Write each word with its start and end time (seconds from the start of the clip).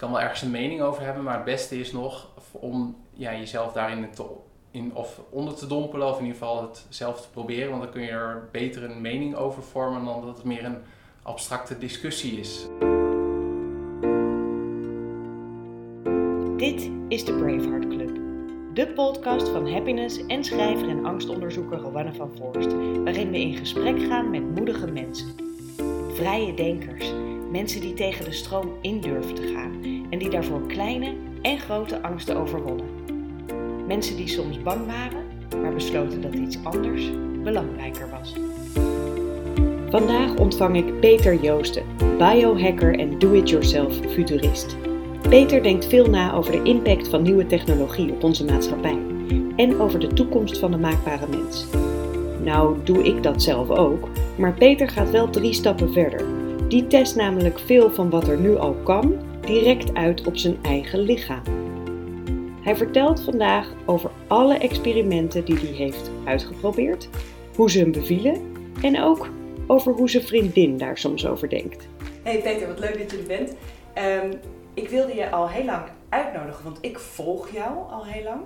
kan 0.00 0.10
wel 0.10 0.20
ergens 0.20 0.42
een 0.42 0.50
mening 0.50 0.80
over 0.80 1.02
hebben, 1.02 1.22
maar 1.22 1.34
het 1.34 1.44
beste 1.44 1.78
is 1.78 1.92
nog 1.92 2.28
om 2.50 2.96
ja, 3.12 3.32
jezelf 3.32 3.72
daarin 3.72 4.10
te, 4.10 4.24
in, 4.70 4.94
of 4.94 5.20
onder 5.30 5.54
te 5.54 5.66
dompelen, 5.66 6.08
of 6.08 6.18
in 6.18 6.24
ieder 6.24 6.38
geval 6.38 6.62
het 6.62 6.86
zelf 6.88 7.20
te 7.20 7.30
proberen, 7.30 7.70
want 7.70 7.82
dan 7.82 7.92
kun 7.92 8.02
je 8.02 8.08
er 8.08 8.48
beter 8.52 8.84
een 8.84 9.00
mening 9.00 9.34
over 9.34 9.62
vormen 9.62 10.04
dan 10.04 10.20
dat 10.26 10.36
het 10.36 10.44
meer 10.44 10.64
een 10.64 10.78
abstracte 11.22 11.78
discussie 11.78 12.40
is. 12.40 12.66
Dit 16.56 16.90
is 17.08 17.24
de 17.24 17.36
Braveheart 17.38 17.88
Club, 17.88 18.20
de 18.74 18.92
podcast 18.94 19.48
van 19.48 19.72
happiness 19.72 20.26
en 20.26 20.44
schrijver 20.44 20.88
en 20.88 21.04
angstonderzoeker 21.04 21.78
Rowanne 21.78 22.12
van 22.12 22.30
Voorst, 22.36 22.72
waarin 23.04 23.30
we 23.30 23.40
in 23.40 23.56
gesprek 23.56 24.02
gaan 24.02 24.30
met 24.30 24.54
moedige 24.54 24.86
mensen. 24.86 25.34
Vrije 26.14 26.54
denkers, 26.54 27.12
mensen 27.50 27.80
die 27.80 27.94
tegen 27.94 28.24
de 28.24 28.32
stroom 28.32 28.72
in 28.80 29.00
durven 29.00 29.34
te 29.34 29.52
gaan 29.54 29.72
en 30.10 30.18
die 30.18 30.30
daarvoor 30.30 30.66
kleine 30.66 31.14
en 31.42 31.58
grote 31.58 32.02
angsten 32.02 32.36
overwonnen. 32.36 32.86
Mensen 33.86 34.16
die 34.16 34.28
soms 34.28 34.62
bang 34.62 34.86
waren, 34.86 35.24
maar 35.62 35.72
besloten 35.72 36.20
dat 36.20 36.34
iets 36.34 36.64
anders 36.64 37.10
belangrijker 37.42 38.10
was. 38.10 38.34
Vandaag 39.90 40.36
ontvang 40.36 40.76
ik 40.76 41.00
Peter 41.00 41.40
Joosten, 41.42 41.82
biohacker 42.18 42.98
en 42.98 43.18
do-it-yourself 43.18 43.94
futurist. 44.08 44.76
Peter 45.28 45.62
denkt 45.62 45.86
veel 45.86 46.06
na 46.06 46.34
over 46.34 46.52
de 46.52 46.62
impact 46.62 47.08
van 47.08 47.22
nieuwe 47.22 47.46
technologie 47.46 48.12
op 48.12 48.24
onze 48.24 48.44
maatschappij 48.44 48.98
en 49.56 49.80
over 49.80 49.98
de 49.98 50.12
toekomst 50.12 50.58
van 50.58 50.70
de 50.70 50.78
maakbare 50.78 51.26
mens. 51.28 51.66
Nou, 52.44 52.76
doe 52.84 53.02
ik 53.02 53.22
dat 53.22 53.42
zelf 53.42 53.70
ook, 53.70 54.08
maar 54.36 54.54
Peter 54.54 54.88
gaat 54.88 55.10
wel 55.10 55.30
drie 55.30 55.52
stappen 55.52 55.92
verder. 55.92 56.39
Die 56.70 56.86
test 56.86 57.16
namelijk 57.16 57.58
veel 57.58 57.90
van 57.90 58.10
wat 58.10 58.28
er 58.28 58.38
nu 58.38 58.56
al 58.56 58.74
kan 58.74 59.18
direct 59.40 59.94
uit 59.94 60.26
op 60.26 60.36
zijn 60.36 60.58
eigen 60.62 60.98
lichaam. 60.98 61.42
Hij 62.62 62.76
vertelt 62.76 63.24
vandaag 63.24 63.72
over 63.86 64.10
alle 64.26 64.58
experimenten 64.58 65.44
die 65.44 65.58
hij 65.58 65.72
heeft 65.72 66.10
uitgeprobeerd, 66.24 67.08
hoe 67.56 67.70
ze 67.70 67.78
hem 67.78 67.92
bevielen 67.92 68.52
en 68.82 69.00
ook 69.00 69.28
over 69.66 69.92
hoe 69.92 70.10
zijn 70.10 70.22
vriendin 70.22 70.78
daar 70.78 70.98
soms 70.98 71.26
over 71.26 71.48
denkt. 71.48 71.88
Hey 72.22 72.40
Peter, 72.42 72.66
wat 72.68 72.78
leuk 72.78 72.98
dat 72.98 73.10
je 73.10 73.18
er 73.18 73.26
bent. 73.26 73.54
Ehm, 73.94 74.32
ik 74.74 74.88
wilde 74.88 75.14
je 75.14 75.30
al 75.30 75.48
heel 75.48 75.64
lang 75.64 75.84
uitnodigen, 76.08 76.64
want 76.64 76.78
ik 76.80 76.98
volg 76.98 77.50
jou 77.50 77.90
al 77.90 78.04
heel 78.04 78.24
lang. 78.24 78.40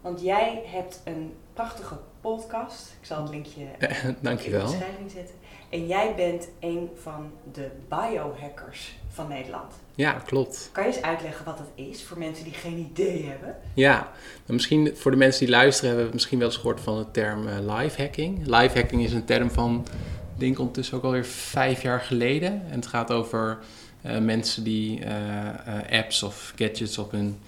Want 0.00 0.22
jij 0.22 0.62
hebt 0.66 1.02
een 1.04 1.32
prachtige 1.52 1.98
podcast. 2.20 2.96
Ik 3.00 3.06
zal 3.06 3.22
het 3.22 3.30
linkje 3.30 3.62
Dankjewel. 4.22 4.60
in 4.60 4.66
de 4.66 4.72
beschrijving 4.72 5.10
zetten. 5.10 5.34
En 5.70 5.86
jij 5.86 6.14
bent 6.14 6.48
een 6.60 6.90
van 7.02 7.30
de 7.52 7.70
biohackers 7.88 8.94
van 9.08 9.28
Nederland. 9.28 9.72
Ja, 9.94 10.12
klopt. 10.12 10.68
Kan 10.72 10.84
je 10.84 10.92
eens 10.92 11.02
uitleggen 11.02 11.44
wat 11.44 11.58
dat 11.58 11.70
is 11.74 12.04
voor 12.04 12.18
mensen 12.18 12.44
die 12.44 12.52
geen 12.52 12.78
idee 12.78 13.24
hebben? 13.24 13.56
Ja, 13.74 13.96
nou, 13.96 14.12
misschien 14.46 14.96
voor 14.96 15.10
de 15.10 15.16
mensen 15.16 15.40
die 15.40 15.54
luisteren 15.54 15.88
hebben 15.88 16.06
we 16.06 16.14
misschien 16.14 16.38
wel 16.38 16.48
eens 16.48 16.56
gehoord 16.56 16.80
van 16.80 16.98
de 16.98 17.10
term 17.10 17.46
uh, 17.46 17.76
live 17.76 18.02
hacking. 18.02 18.46
Live 18.46 18.78
hacking 18.78 19.02
is 19.02 19.12
een 19.12 19.24
term 19.24 19.50
van, 19.50 19.86
ik 20.34 20.40
denk 20.40 20.58
ondertussen 20.58 20.96
ook 20.96 21.04
alweer 21.04 21.24
vijf 21.24 21.82
jaar 21.82 22.00
geleden. 22.00 22.52
En 22.70 22.74
het 22.74 22.86
gaat 22.86 23.12
over 23.12 23.58
uh, 24.06 24.18
mensen 24.18 24.64
die 24.64 25.00
uh, 25.00 25.98
apps 26.00 26.22
of 26.22 26.52
gadgets 26.56 26.98
op 26.98 27.10
hun 27.10 27.38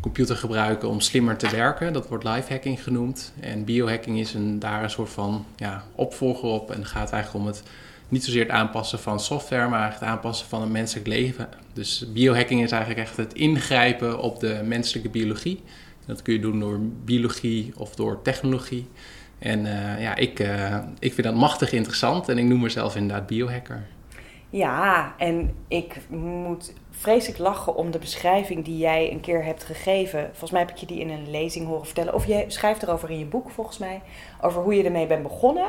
computer 0.00 0.36
gebruiken 0.36 0.88
om 0.88 1.00
slimmer 1.00 1.36
te 1.36 1.50
werken. 1.50 1.92
Dat 1.92 2.08
wordt 2.08 2.24
live 2.24 2.52
hacking 2.52 2.82
genoemd. 2.82 3.32
En 3.40 3.64
biohacking 3.64 4.18
is 4.18 4.34
een, 4.34 4.58
daar 4.58 4.82
een 4.82 4.90
soort 4.90 5.10
van 5.10 5.46
ja, 5.56 5.84
opvolger 5.94 6.48
op. 6.48 6.70
En 6.70 6.86
gaat 6.86 7.12
eigenlijk 7.12 7.44
om 7.44 7.50
het 7.50 7.62
niet 8.08 8.24
zozeer 8.24 8.42
het 8.42 8.50
aanpassen 8.50 8.98
van 8.98 9.20
software, 9.20 9.68
maar 9.68 9.92
het 9.92 10.02
aanpassen 10.02 10.48
van 10.48 10.60
het 10.60 10.70
menselijk 10.70 11.06
leven. 11.06 11.48
Dus 11.72 12.04
biohacking 12.12 12.62
is 12.62 12.70
eigenlijk 12.70 13.08
echt 13.08 13.16
het 13.16 13.34
ingrijpen 13.34 14.20
op 14.20 14.40
de 14.40 14.60
menselijke 14.64 15.08
biologie. 15.08 15.62
Dat 16.06 16.22
kun 16.22 16.32
je 16.32 16.40
doen 16.40 16.60
door 16.60 16.78
biologie 17.04 17.72
of 17.76 17.94
door 17.94 18.22
technologie. 18.22 18.86
En 19.38 19.66
uh, 19.66 20.02
ja, 20.02 20.16
ik, 20.16 20.40
uh, 20.40 20.78
ik 20.98 21.14
vind 21.14 21.26
dat 21.26 21.36
machtig 21.36 21.72
interessant 21.72 22.28
en 22.28 22.38
ik 22.38 22.44
noem 22.44 22.60
mezelf 22.60 22.96
inderdaad 22.96 23.26
biohacker. 23.26 23.86
Ja, 24.50 25.14
en 25.18 25.54
ik 25.68 25.96
moet 26.08 26.72
vreselijk 26.90 27.38
lachen 27.38 27.74
om 27.74 27.90
de 27.90 27.98
beschrijving 27.98 28.64
die 28.64 28.78
jij 28.78 29.12
een 29.12 29.20
keer 29.20 29.44
hebt 29.44 29.64
gegeven. 29.64 30.24
Volgens 30.30 30.50
mij 30.50 30.60
heb 30.60 30.70
ik 30.70 30.76
je 30.76 30.86
die 30.86 31.00
in 31.00 31.10
een 31.10 31.30
lezing 31.30 31.66
horen 31.66 31.84
vertellen. 31.84 32.14
Of 32.14 32.26
je 32.26 32.44
schrijft 32.46 32.82
erover 32.82 33.10
in 33.10 33.18
je 33.18 33.24
boek, 33.24 33.50
volgens 33.50 33.78
mij. 33.78 34.02
Over 34.40 34.62
hoe 34.62 34.74
je 34.74 34.84
ermee 34.84 35.06
bent 35.06 35.22
begonnen. 35.22 35.64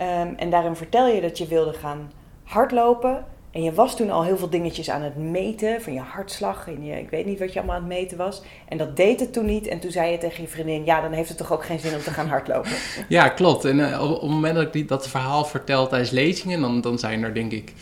Um, 0.00 0.34
en 0.36 0.50
daarin 0.50 0.76
vertel 0.76 1.06
je 1.06 1.20
dat 1.20 1.38
je 1.38 1.46
wilde 1.46 1.72
gaan 1.72 2.12
hardlopen. 2.44 3.24
En 3.50 3.62
je 3.62 3.72
was 3.72 3.96
toen 3.96 4.10
al 4.10 4.24
heel 4.24 4.36
veel 4.36 4.50
dingetjes 4.50 4.90
aan 4.90 5.02
het 5.02 5.16
meten. 5.16 5.82
Van 5.82 5.92
je 5.92 6.00
hartslag. 6.00 6.68
En 6.68 6.84
je, 6.84 6.98
ik 6.98 7.10
weet 7.10 7.26
niet 7.26 7.38
wat 7.38 7.52
je 7.52 7.58
allemaal 7.58 7.76
aan 7.76 7.82
het 7.82 7.92
meten 7.92 8.18
was. 8.18 8.42
En 8.68 8.78
dat 8.78 8.96
deed 8.96 9.20
het 9.20 9.32
toen 9.32 9.46
niet. 9.46 9.66
En 9.66 9.80
toen 9.80 9.90
zei 9.90 10.10
je 10.10 10.18
tegen 10.18 10.42
je 10.42 10.48
vriendin: 10.48 10.84
Ja, 10.84 11.00
dan 11.00 11.12
heeft 11.12 11.28
het 11.28 11.38
toch 11.38 11.52
ook 11.52 11.64
geen 11.64 11.78
zin 11.78 11.94
om 11.94 12.00
te 12.00 12.10
gaan 12.10 12.28
hardlopen. 12.28 12.70
Ja, 13.08 13.28
klopt. 13.28 13.64
En 13.64 13.78
uh, 13.78 14.02
op, 14.02 14.20
het 14.20 14.30
moment 14.30 14.54
dat 14.54 14.74
ik 14.74 14.88
dat 14.88 15.08
verhaal 15.08 15.44
vertel 15.44 15.88
tijdens 15.88 16.10
lezingen. 16.10 16.60
Dan, 16.60 16.80
dan 16.80 16.98
zijn 16.98 17.22
er 17.22 17.34
denk 17.34 17.52
ik 17.52 17.72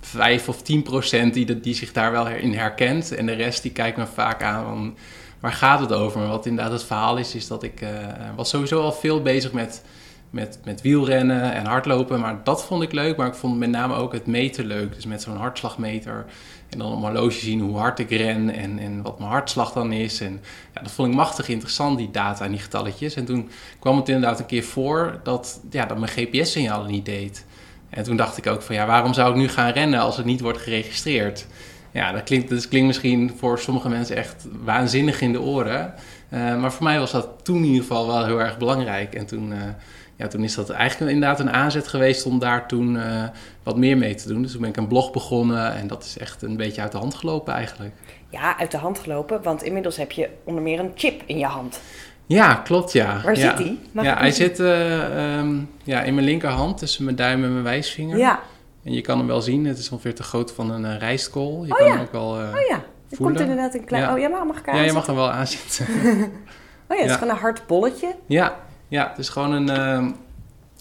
5 0.00 0.48
of 0.48 0.62
10 0.62 0.82
procent 0.82 1.34
die, 1.34 1.60
die 1.60 1.74
zich 1.74 1.92
daar 1.92 2.12
wel 2.12 2.28
in 2.28 2.54
herkent. 2.54 3.14
En 3.14 3.26
de 3.26 3.32
rest 3.32 3.62
die 3.62 3.72
kijkt 3.72 3.96
me 3.96 4.06
vaak 4.06 4.42
aan 4.42 4.64
van 4.64 4.96
waar 5.44 5.52
gaat 5.52 5.80
het 5.80 5.92
over? 5.92 6.28
Wat 6.28 6.46
inderdaad 6.46 6.72
het 6.72 6.84
verhaal 6.84 7.16
is, 7.16 7.34
is 7.34 7.46
dat 7.46 7.62
ik 7.62 7.80
uh, 7.80 7.88
was 8.36 8.48
sowieso 8.48 8.80
al 8.80 8.92
veel 8.92 9.22
bezig 9.22 9.52
met, 9.52 9.82
met, 10.30 10.58
met 10.64 10.82
wielrennen 10.82 11.52
en 11.52 11.66
hardlopen. 11.66 12.20
Maar 12.20 12.40
dat 12.44 12.64
vond 12.64 12.82
ik 12.82 12.92
leuk, 12.92 13.16
maar 13.16 13.26
ik 13.26 13.34
vond 13.34 13.58
met 13.58 13.70
name 13.70 13.94
ook 13.94 14.12
het 14.12 14.26
meten 14.26 14.66
leuk. 14.66 14.94
Dus 14.94 15.06
met 15.06 15.22
zo'n 15.22 15.36
hartslagmeter 15.36 16.26
en 16.68 16.78
dan 16.78 16.92
op 16.92 17.00
mijn 17.00 17.12
horloge 17.12 17.38
zien 17.38 17.60
hoe 17.60 17.76
hard 17.76 17.98
ik 17.98 18.10
ren 18.10 18.50
en, 18.50 18.78
en 18.78 19.02
wat 19.02 19.18
mijn 19.18 19.30
hartslag 19.30 19.72
dan 19.72 19.92
is. 19.92 20.20
En 20.20 20.40
ja, 20.74 20.82
dat 20.82 20.90
vond 20.90 21.08
ik 21.08 21.14
machtig 21.14 21.48
interessant, 21.48 21.98
die 21.98 22.10
data 22.10 22.44
en 22.44 22.50
die 22.50 22.60
getalletjes. 22.60 23.14
En 23.14 23.24
toen 23.24 23.50
kwam 23.78 23.96
het 23.96 24.08
inderdaad 24.08 24.38
een 24.38 24.46
keer 24.46 24.64
voor 24.64 25.20
dat, 25.22 25.60
ja, 25.70 25.86
dat 25.86 25.98
mijn 25.98 26.12
GPS-signaal 26.12 26.84
niet 26.84 27.04
deed. 27.04 27.44
En 27.94 28.02
toen 28.02 28.16
dacht 28.16 28.36
ik 28.36 28.46
ook 28.46 28.62
van 28.62 28.74
ja, 28.74 28.86
waarom 28.86 29.14
zou 29.14 29.30
ik 29.30 29.36
nu 29.36 29.48
gaan 29.48 29.70
rennen 29.70 30.00
als 30.00 30.16
het 30.16 30.26
niet 30.26 30.40
wordt 30.40 30.58
geregistreerd? 30.58 31.46
Ja, 31.90 32.12
dat 32.12 32.22
klinkt, 32.22 32.50
dat 32.50 32.68
klinkt 32.68 32.86
misschien 32.86 33.32
voor 33.36 33.58
sommige 33.58 33.88
mensen 33.88 34.16
echt 34.16 34.46
waanzinnig 34.64 35.20
in 35.20 35.32
de 35.32 35.40
oren. 35.40 35.94
Uh, 36.30 36.60
maar 36.60 36.72
voor 36.72 36.84
mij 36.84 36.98
was 36.98 37.10
dat 37.10 37.28
toen 37.42 37.56
in 37.56 37.64
ieder 37.64 37.80
geval 37.80 38.06
wel 38.06 38.24
heel 38.24 38.40
erg 38.40 38.58
belangrijk. 38.58 39.14
En 39.14 39.26
toen, 39.26 39.52
uh, 39.52 39.58
ja, 40.16 40.26
toen 40.26 40.44
is 40.44 40.54
dat 40.54 40.70
eigenlijk 40.70 41.12
inderdaad 41.12 41.40
een 41.40 41.50
aanzet 41.50 41.88
geweest 41.88 42.26
om 42.26 42.38
daar 42.38 42.68
toen 42.68 42.94
uh, 42.94 43.24
wat 43.62 43.76
meer 43.76 43.96
mee 43.96 44.14
te 44.14 44.28
doen. 44.28 44.42
Dus 44.42 44.52
toen 44.52 44.60
ben 44.60 44.70
ik 44.70 44.76
een 44.76 44.88
blog 44.88 45.12
begonnen 45.12 45.74
en 45.74 45.86
dat 45.86 46.04
is 46.04 46.18
echt 46.18 46.42
een 46.42 46.56
beetje 46.56 46.80
uit 46.80 46.92
de 46.92 46.98
hand 46.98 47.14
gelopen 47.14 47.54
eigenlijk. 47.54 47.94
Ja, 48.30 48.58
uit 48.58 48.70
de 48.70 48.78
hand 48.78 48.98
gelopen, 48.98 49.42
want 49.42 49.62
inmiddels 49.62 49.96
heb 49.96 50.12
je 50.12 50.28
onder 50.44 50.62
meer 50.62 50.78
een 50.78 50.92
chip 50.94 51.22
in 51.26 51.38
je 51.38 51.46
hand. 51.46 51.80
Ja, 52.26 52.54
klopt 52.54 52.92
ja. 52.92 53.20
Waar 53.24 53.38
ja. 53.38 53.56
zit 53.56 53.66
die? 53.66 53.80
Mag 53.92 54.04
ja, 54.04 54.16
hij 54.16 54.30
zit 54.30 54.60
uh, 54.60 55.38
um, 55.38 55.70
ja, 55.82 56.02
in 56.02 56.14
mijn 56.14 56.26
linkerhand 56.26 56.78
tussen 56.78 57.04
mijn 57.04 57.16
duim 57.16 57.44
en 57.44 57.52
mijn 57.52 57.64
wijsvinger. 57.64 58.18
Ja. 58.18 58.40
En 58.82 58.92
je 58.92 59.00
kan 59.00 59.18
hem 59.18 59.26
wel 59.26 59.42
zien, 59.42 59.66
het 59.66 59.78
is 59.78 59.90
ongeveer 59.90 60.14
te 60.14 60.22
groot 60.22 60.52
van 60.52 60.70
een 60.70 60.84
uh, 60.84 60.98
rijstkool. 60.98 61.64
Je 61.64 61.72
oh, 61.72 61.78
kan 61.78 61.86
ja. 61.86 61.92
hem 61.92 62.02
ook 62.02 62.12
wel 62.12 62.40
uh, 62.40 62.48
Oh 62.48 62.66
ja, 62.68 62.82
er 63.10 63.16
komt 63.16 63.40
inderdaad 63.40 63.74
een 63.74 63.84
klein... 63.84 64.10
Oh 64.10 64.18
ja, 64.18 64.28
maar 64.28 64.46
mag 64.46 64.58
ik 64.58 64.66
Ja, 64.66 64.80
je 64.80 64.92
mag 64.92 65.06
hem 65.06 65.14
wel 65.14 65.30
aanzetten. 65.30 65.86
oh 66.88 66.96
ja, 66.96 67.02
het 67.02 67.10
is 67.10 67.16
gewoon 67.16 67.34
een 67.34 67.40
hard 67.40 67.66
bolletje. 67.66 68.14
Ja, 68.26 68.56
ja 68.88 69.08
het 69.08 69.18
is 69.18 69.28
gewoon 69.28 69.52
een... 69.52 69.68
Uh, 69.78 70.10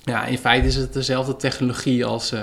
ja, 0.03 0.25
in 0.25 0.37
feite 0.37 0.67
is 0.67 0.75
het 0.75 0.93
dezelfde 0.93 1.35
technologie 1.35 2.05
als, 2.05 2.33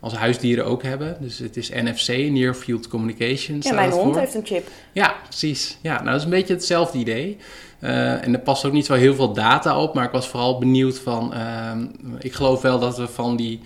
als 0.00 0.14
huisdieren 0.14 0.64
ook 0.64 0.82
hebben. 0.82 1.16
Dus 1.20 1.38
het 1.38 1.56
is 1.56 1.70
NFC, 1.70 2.08
Near 2.08 2.54
Field 2.54 2.88
Communication. 2.88 3.58
Ja, 3.60 3.74
mijn 3.74 3.90
hond 3.90 4.18
heeft 4.18 4.34
een 4.34 4.46
chip. 4.46 4.68
Ja, 4.92 5.14
precies. 5.28 5.78
Ja, 5.80 5.92
nou, 5.92 6.04
dat 6.04 6.16
is 6.16 6.24
een 6.24 6.30
beetje 6.30 6.54
hetzelfde 6.54 6.98
idee. 6.98 7.36
Uh, 7.80 8.24
en 8.24 8.32
er 8.32 8.40
past 8.40 8.64
ook 8.64 8.72
niet 8.72 8.86
zo 8.86 8.94
heel 8.94 9.14
veel 9.14 9.32
data 9.32 9.82
op, 9.82 9.94
maar 9.94 10.04
ik 10.04 10.10
was 10.10 10.28
vooral 10.28 10.58
benieuwd 10.58 10.98
van... 10.98 11.32
Uh, 11.34 11.72
ik 12.18 12.32
geloof 12.32 12.62
wel 12.62 12.78
dat 12.78 12.96
we 12.96 13.08
van 13.08 13.36
die 13.36 13.60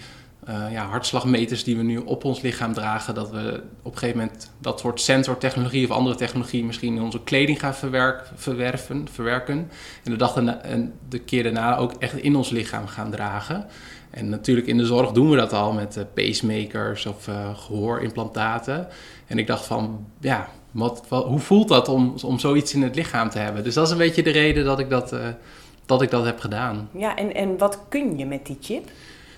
uh, 0.49 0.72
ja, 0.72 0.87
hartslagmeters 0.87 1.65
die 1.65 1.77
we 1.77 1.83
nu 1.83 1.97
op 1.97 2.25
ons 2.25 2.41
lichaam 2.41 2.72
dragen... 2.72 3.15
dat 3.15 3.31
we 3.31 3.62
op 3.83 3.93
een 3.93 3.99
gegeven 3.99 4.21
moment 4.21 4.51
dat 4.59 4.81
soort 4.81 5.01
sensortechnologie 5.01 5.84
of 5.84 5.97
andere 5.97 6.16
technologie... 6.16 6.65
misschien 6.65 6.97
in 6.97 7.03
onze 7.03 7.22
kleding 7.25 7.60
gaan 7.60 7.75
verwerk, 7.75 8.30
verwerven, 8.34 9.09
verwerken. 9.13 9.71
En 10.04 10.10
de, 10.10 10.16
dag 10.16 10.33
daarna, 10.33 10.63
en 10.63 10.92
de 11.09 11.19
keer 11.19 11.42
daarna 11.42 11.77
ook 11.77 11.92
echt 11.98 12.16
in 12.16 12.37
ons 12.37 12.51
lichaam 12.51 12.87
gaan 12.87 13.10
dragen. 13.10 13.66
En 14.15 14.28
natuurlijk 14.28 14.66
in 14.66 14.77
de 14.77 14.87
zorg 14.87 15.11
doen 15.11 15.31
we 15.31 15.37
dat 15.37 15.53
al 15.53 15.72
met 15.72 15.97
uh, 15.97 16.05
pacemakers 16.15 17.07
of 17.07 17.28
uh, 17.28 17.59
gehoorimplantaten. 17.59 18.89
En 19.27 19.39
ik 19.39 19.47
dacht 19.47 19.66
van, 19.66 20.07
ja, 20.21 20.49
wat, 20.71 21.05
wat, 21.09 21.25
hoe 21.25 21.39
voelt 21.39 21.69
dat 21.69 21.89
om, 21.89 22.15
om 22.25 22.39
zoiets 22.39 22.75
in 22.75 22.83
het 22.83 22.95
lichaam 22.95 23.31
te 23.31 23.39
hebben? 23.39 23.65
Dus 23.65 23.75
dat 23.75 23.87
is 23.87 23.93
een 23.93 23.99
beetje 23.99 24.22
de 24.22 24.31
reden 24.31 24.65
dat 24.65 24.78
ik 24.78 24.91
dat, 24.91 25.13
uh, 25.13 25.21
dat, 25.87 26.03
ik 26.03 26.11
dat 26.11 26.25
heb 26.25 26.41
gedaan. 26.41 26.89
Ja, 26.93 27.16
en, 27.16 27.34
en 27.34 27.59
wat 27.59 27.78
kun 27.89 28.19
je 28.19 28.27
met 28.27 28.47
die 28.47 28.57
chip? 28.61 28.91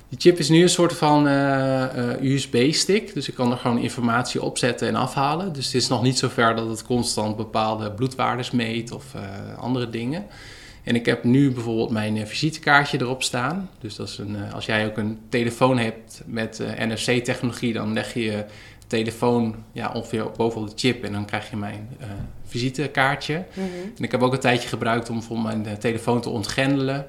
Die 0.09 0.21
chip 0.21 0.39
is 0.39 0.49
nu 0.49 0.63
een 0.63 0.69
soort 0.69 0.93
van 0.93 1.27
uh, 1.27 1.33
uh, 1.33 2.33
USB-stick. 2.33 3.15
Dus 3.15 3.29
ik 3.29 3.35
kan 3.35 3.51
er 3.51 3.57
gewoon 3.57 3.79
informatie 3.79 4.43
opzetten 4.43 4.89
en 4.89 4.95
afhalen. 4.95 5.53
Dus 5.53 5.65
het 5.65 5.75
is 5.75 5.89
nog 5.89 6.03
niet 6.03 6.19
zo 6.19 6.29
ver 6.29 6.57
dat 6.57 6.69
het 6.69 6.85
constant 6.85 7.37
bepaalde 7.37 7.93
bloedwaardes 7.93 8.51
meet 8.51 8.93
of 8.93 9.05
uh, 9.17 9.59
andere 9.59 9.91
dingen. 9.91 10.27
En 10.87 10.95
ik 10.95 11.07
heb 11.07 11.25
nu 11.25 11.53
bijvoorbeeld 11.53 11.91
mijn 11.91 12.27
visitekaartje 12.27 13.01
erop 13.01 13.23
staan. 13.23 13.71
Dus 13.81 13.97
dat 13.97 14.09
is 14.09 14.19
een, 14.19 14.53
als 14.53 14.67
jij 14.67 14.87
ook 14.87 14.97
een 14.97 15.19
telefoon 15.29 15.79
hebt 15.79 16.23
met 16.27 16.63
NFC-technologie, 16.79 17.73
dan 17.73 17.93
leg 17.93 18.15
je 18.15 18.45
telefoon 18.87 19.55
ja, 19.73 19.93
ongeveer 19.93 20.31
bovenop 20.37 20.69
de 20.69 20.75
chip 20.77 21.05
en 21.05 21.13
dan 21.13 21.25
krijg 21.25 21.51
je 21.51 21.57
mijn 21.57 21.89
uh, 22.01 22.07
visitekaartje. 22.45 23.45
Mhm. 23.55 23.67
En 23.97 24.05
ik 24.05 24.11
heb 24.11 24.23
ook 24.23 24.33
een 24.33 24.41
tijdje 24.41 24.69
gebruikt 24.69 25.11
om 25.11 25.23
voor 25.23 25.39
mijn 25.39 25.67
eh, 25.67 25.73
telefoon 25.73 26.21
te 26.21 26.29
ontgrendelen. 26.29 27.07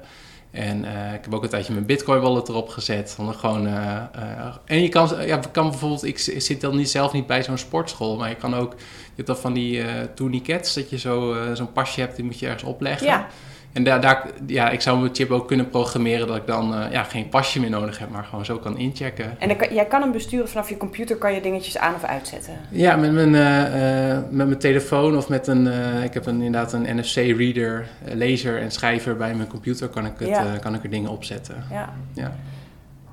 En 0.50 0.84
eh, 0.84 1.14
ik 1.14 1.24
heb 1.24 1.34
ook 1.34 1.42
een 1.42 1.48
tijdje 1.48 1.72
mijn 1.72 1.86
Bitcoin 1.86 2.20
wallet 2.20 2.48
erop 2.48 2.68
gezet. 2.68 3.16
Om 3.18 3.32
gewoon, 3.32 3.66
eh, 3.66 3.96
eh, 3.96 4.56
en 4.64 4.82
je 4.82 4.88
kan, 4.88 5.26
ja, 5.26 5.40
kan 5.52 5.70
bijvoorbeeld, 5.70 6.04
ik 6.04 6.18
zit 6.18 6.60
dan 6.60 6.76
niet, 6.76 6.90
zelf 6.90 7.12
niet 7.12 7.26
bij 7.26 7.42
zo'n 7.42 7.58
sportschool, 7.58 8.16
maar 8.16 8.28
je 8.28 8.34
kan 8.34 8.54
ook, 8.54 8.72
je 8.72 9.12
hebt 9.14 9.26
dan 9.26 9.36
van 9.36 9.52
die 9.52 9.82
eh 9.82 10.02
tourniquets, 10.14 10.74
dat 10.74 10.90
je 10.90 10.98
zo, 10.98 11.34
eh, 11.34 11.54
zo'n 11.54 11.72
pasje 11.72 12.00
hebt, 12.00 12.16
die 12.16 12.24
moet 12.24 12.38
je 12.38 12.46
ergens 12.46 12.62
opleggen. 12.62 13.06
Ja. 13.06 13.28
En 13.78 13.84
daar, 13.84 14.00
daar, 14.00 14.26
ja, 14.46 14.70
ik 14.70 14.80
zou 14.80 14.98
mijn 15.00 15.14
chip 15.14 15.30
ook 15.30 15.46
kunnen 15.46 15.68
programmeren 15.70 16.26
dat 16.26 16.36
ik 16.36 16.46
dan 16.46 16.74
eh, 16.74 16.92
ja, 16.92 17.02
geen 17.02 17.28
pasje 17.28 17.60
meer 17.60 17.70
nodig 17.70 17.98
heb, 17.98 18.10
maar 18.10 18.24
gewoon 18.24 18.44
zo 18.44 18.58
kan 18.58 18.78
inchecken. 18.78 19.40
En 19.40 19.56
kan, 19.56 19.74
jij 19.74 19.84
kan 19.84 20.00
hem 20.00 20.12
besturen 20.12 20.48
vanaf 20.48 20.68
je 20.68 20.76
computer, 20.76 21.16
kan 21.16 21.34
je 21.34 21.40
dingetjes 21.40 21.78
aan 21.78 21.94
of 21.94 22.04
uitzetten. 22.04 22.54
Ja, 22.70 22.96
met 22.96 23.12
mijn, 23.12 23.34
eh, 23.34 24.10
eh, 24.10 24.22
met 24.30 24.46
mijn 24.46 24.58
telefoon 24.58 25.16
of 25.16 25.28
met 25.28 25.46
een... 25.46 25.66
ik 26.02 26.14
heb 26.14 26.26
een, 26.26 26.42
inderdaad 26.42 26.72
een 26.72 26.96
NFC-reader, 26.96 27.88
lezer 28.04 28.60
en 28.60 28.70
schrijver 28.70 29.16
bij 29.16 29.34
mijn 29.34 29.48
computer... 29.48 29.88
kan 29.88 30.06
ik, 30.06 30.12
het, 30.18 30.28
Ja. 30.28 30.56
kan 30.60 30.74
ik 30.74 30.82
er 30.82 30.90
dingen 30.90 31.10
opzetten. 31.10 31.64
Ja. 31.70 31.92
Ja. 32.12 32.32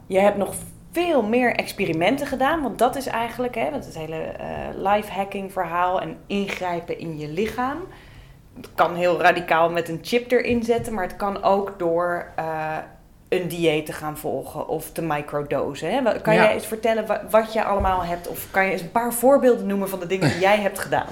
Je 0.07 0.19
hebt 0.19 0.37
nog 0.37 0.53
veel 0.91 1.23
meer 1.23 1.55
experimenten 1.55 2.27
gedaan, 2.27 2.61
want 2.61 2.79
dat 2.79 2.95
is 2.95 3.05
eigenlijk 3.05 3.55
hè, 3.55 3.71
dat 3.71 3.85
het 3.85 3.97
hele 3.97 4.31
life 4.75 5.11
hacking 5.11 5.51
verhaal 5.51 6.01
en 6.01 6.17
ingrijpen 6.27 6.99
in 6.99 7.19
je 7.19 7.27
lichaam. 7.27 7.77
Het 8.55 8.69
kan 8.75 8.95
heel 8.95 9.21
radicaal 9.21 9.69
met 9.69 9.89
een 9.89 9.99
chip 10.01 10.31
erin 10.31 10.63
zetten, 10.63 10.93
maar 10.93 11.03
het 11.03 11.15
kan 11.15 11.43
ook 11.43 11.73
door 11.77 12.25
eh, 12.35 12.77
een 13.29 13.47
dieet 13.47 13.85
te 13.85 13.93
gaan 13.93 14.17
volgen 14.17 14.67
of 14.67 14.91
te 14.91 15.01
microdosen. 15.01 15.91
Hè? 15.91 16.21
Kan 16.21 16.33
Ja. 16.33 16.43
jij 16.43 16.53
eens 16.53 16.65
vertellen 16.67 17.05
wa- 17.05 17.21
wat 17.29 17.53
je 17.53 17.63
allemaal 17.63 18.03
hebt, 18.03 18.27
of 18.27 18.47
kan 18.51 18.65
je 18.65 18.71
eens 18.71 18.81
een 18.81 18.91
paar 18.91 19.13
voorbeelden 19.13 19.65
noemen 19.67 19.89
van 19.89 19.99
de 19.99 20.07
dingen 20.07 20.29
die 20.29 20.39
jij 20.49 20.59
hebt 20.59 20.79
gedaan? 20.79 21.07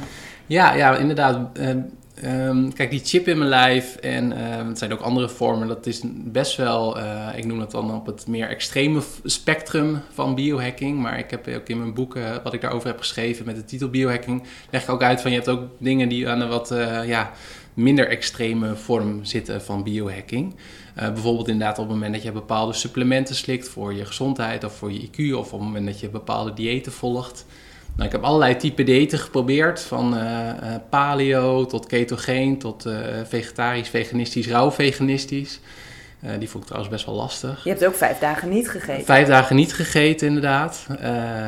Ja, 0.46 0.74
ja, 0.74 0.96
inderdaad. 0.96 1.58
Ehm, 1.58 1.80
ehm, 2.14 2.70
kijk, 2.70 2.90
die 2.90 3.04
chip 3.04 3.28
in 3.28 3.38
mijn 3.38 3.50
lijf 3.50 3.96
en 3.96 4.32
ehm, 4.32 4.68
het 4.68 4.78
zijn 4.78 4.94
ook 4.94 5.00
andere 5.00 5.30
vormen. 5.30 5.68
Dat 5.68 5.86
is 5.86 6.02
best 6.06 6.56
wel, 6.58 6.98
eh, 6.98 7.28
ik 7.36 7.46
noem 7.46 7.60
dat 7.60 7.72
dan 7.72 7.96
op 7.96 8.06
het 8.06 8.28
meer 8.28 8.48
extreme 8.48 9.02
spectrum 9.24 10.02
van 10.14 10.36
biohacking. 10.36 11.00
Maar 11.00 11.20
ik 11.20 11.32
heb 11.32 11.48
ook 11.48 11.68
in 11.68 11.78
mijn 11.78 11.94
boeken, 11.94 12.44
wat 12.44 12.54
ik 12.54 12.62
daarover 12.62 12.88
heb 12.88 13.00
geschreven 13.00 13.46
met 13.46 13.56
de 13.56 13.66
titel 13.66 13.90
biohacking, 13.90 14.44
leg 14.70 14.84
ik 14.84 14.90
ook 14.90 15.04
uit 15.04 15.22
van 15.22 15.32
je 15.32 15.38
hebt 15.38 15.50
ook 15.50 15.64
dingen 15.78 16.10
die 16.10 16.30
aan 16.30 16.42
een 16.42 16.50
wat 16.50 16.72
eh, 16.72 17.08
ja, 17.08 17.32
minder 17.74 18.08
extreme 18.08 18.76
vorm 18.76 19.26
zitten 19.26 19.62
van 19.62 19.84
biohacking. 19.84 20.56
Eh, 20.96 21.12
bijvoorbeeld 21.12 21.48
inderdaad 21.48 21.78
op 21.78 21.84
het 21.84 21.94
moment 21.94 22.14
dat 22.14 22.24
je 22.24 22.32
bepaalde 22.32 22.74
supplementen 22.74 23.36
slikt 23.36 23.70
voor 23.70 23.94
je 23.94 24.06
gezondheid 24.06 24.64
of 24.64 24.76
voor 24.76 24.92
je 24.92 25.08
IQ 25.08 25.34
of 25.34 25.54
op 25.54 25.60
het 25.60 25.68
moment 25.68 25.86
dat 25.86 26.00
je 26.00 26.10
bepaalde 26.10 26.54
diëten 26.54 26.92
volgt. 26.92 27.46
Nou, 27.96 28.06
ik 28.06 28.12
heb 28.12 28.24
allerlei 28.24 28.56
type 28.56 28.84
diëten 28.84 29.20
geprobeerd, 29.20 29.82
van 29.82 30.18
eh, 30.18 30.76
paleo 30.90 31.66
tot 31.66 31.86
ketogeen 31.86 32.58
tot 32.58 32.86
eh, 32.86 32.96
vegetarisch, 33.24 33.90
veganistisch, 33.90 34.48
rauw 34.48 34.72
veganistisch. 34.72 35.60
Die 36.40 36.50
vond 36.50 36.64
ik 36.64 36.70
trouwens 36.70 36.94
best 36.94 37.06
wel 37.06 37.16
lastig. 37.16 37.64
Je 37.64 37.70
hebt 37.70 37.86
ook 37.86 37.96
vijf 37.96 38.20
dagen 38.20 38.50
niet 38.50 38.70
gegeten. 38.70 39.06
Vijf 39.06 39.28
dagen 39.28 39.56
niet 39.56 39.74
gegeten, 39.74 40.28
inderdaad. 40.28 40.88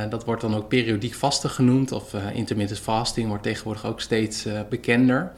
Dat 0.09 0.25
wordt 0.25 0.41
dan 0.41 0.55
ook 0.55 0.67
periodiek 0.67 1.13
vasten 1.13 1.49
genoemd, 1.49 1.91
of 1.91 2.13
intermittent 2.33 2.79
fasting 2.79 3.27
wordt 3.27 3.43
tegenwoordig 3.43 3.85
ook 3.85 4.01
steeds 4.01 4.45
bekender. 4.69 5.31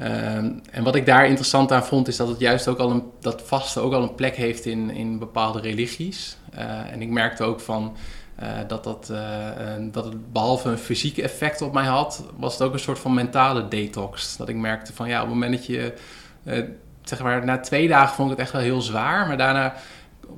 Ehm, 0.00 0.50
en 0.70 0.84
wat 0.84 0.94
ik 0.94 1.06
daar 1.06 1.26
interessant 1.26 1.72
aan 1.72 1.84
vond, 1.84 2.08
is 2.08 2.16
dat 2.16 2.28
het 2.28 2.40
juist 2.40 2.68
ook 2.68 2.78
al 2.78 2.90
een, 2.90 3.10
dat 3.20 3.42
vasten 3.42 3.82
ook 3.82 3.92
al 3.92 4.02
een 4.02 4.14
plek 4.14 4.36
heeft 4.36 4.64
in, 4.64 4.90
in 4.90 5.18
bepaalde 5.18 5.60
religies. 5.60 6.36
Eh, 6.50 6.92
en 6.92 7.02
ik 7.02 7.08
merkte 7.08 7.44
ook 7.44 7.60
van 7.60 7.96
eh, 8.34 8.48
dat, 8.66 8.84
dat, 8.84 9.10
eh, 9.10 9.74
dat 9.80 10.04
het 10.04 10.32
behalve 10.32 10.68
een 10.68 10.78
fysiek 10.78 11.18
effect 11.18 11.62
op 11.62 11.72
mij 11.72 11.84
had, 11.84 12.24
was 12.36 12.52
het 12.52 12.62
ook 12.62 12.72
een 12.72 12.78
soort 12.78 12.98
van 12.98 13.14
mentale 13.14 13.68
detox. 13.68 14.36
Dat 14.36 14.48
ik 14.48 14.56
merkte 14.56 14.92
van 14.92 15.08
ja, 15.08 15.16
op 15.22 15.26
het 15.26 15.34
moment 15.34 15.52
dat 15.52 15.66
je, 15.66 15.94
zeg 17.02 17.22
maar, 17.22 17.44
na 17.44 17.60
twee 17.60 17.88
dagen 17.88 18.14
vond 18.14 18.30
ik 18.30 18.36
het 18.36 18.46
echt 18.46 18.54
wel 18.54 18.62
heel 18.62 18.80
zwaar, 18.80 19.26
maar 19.26 19.38
daarna 19.38 19.74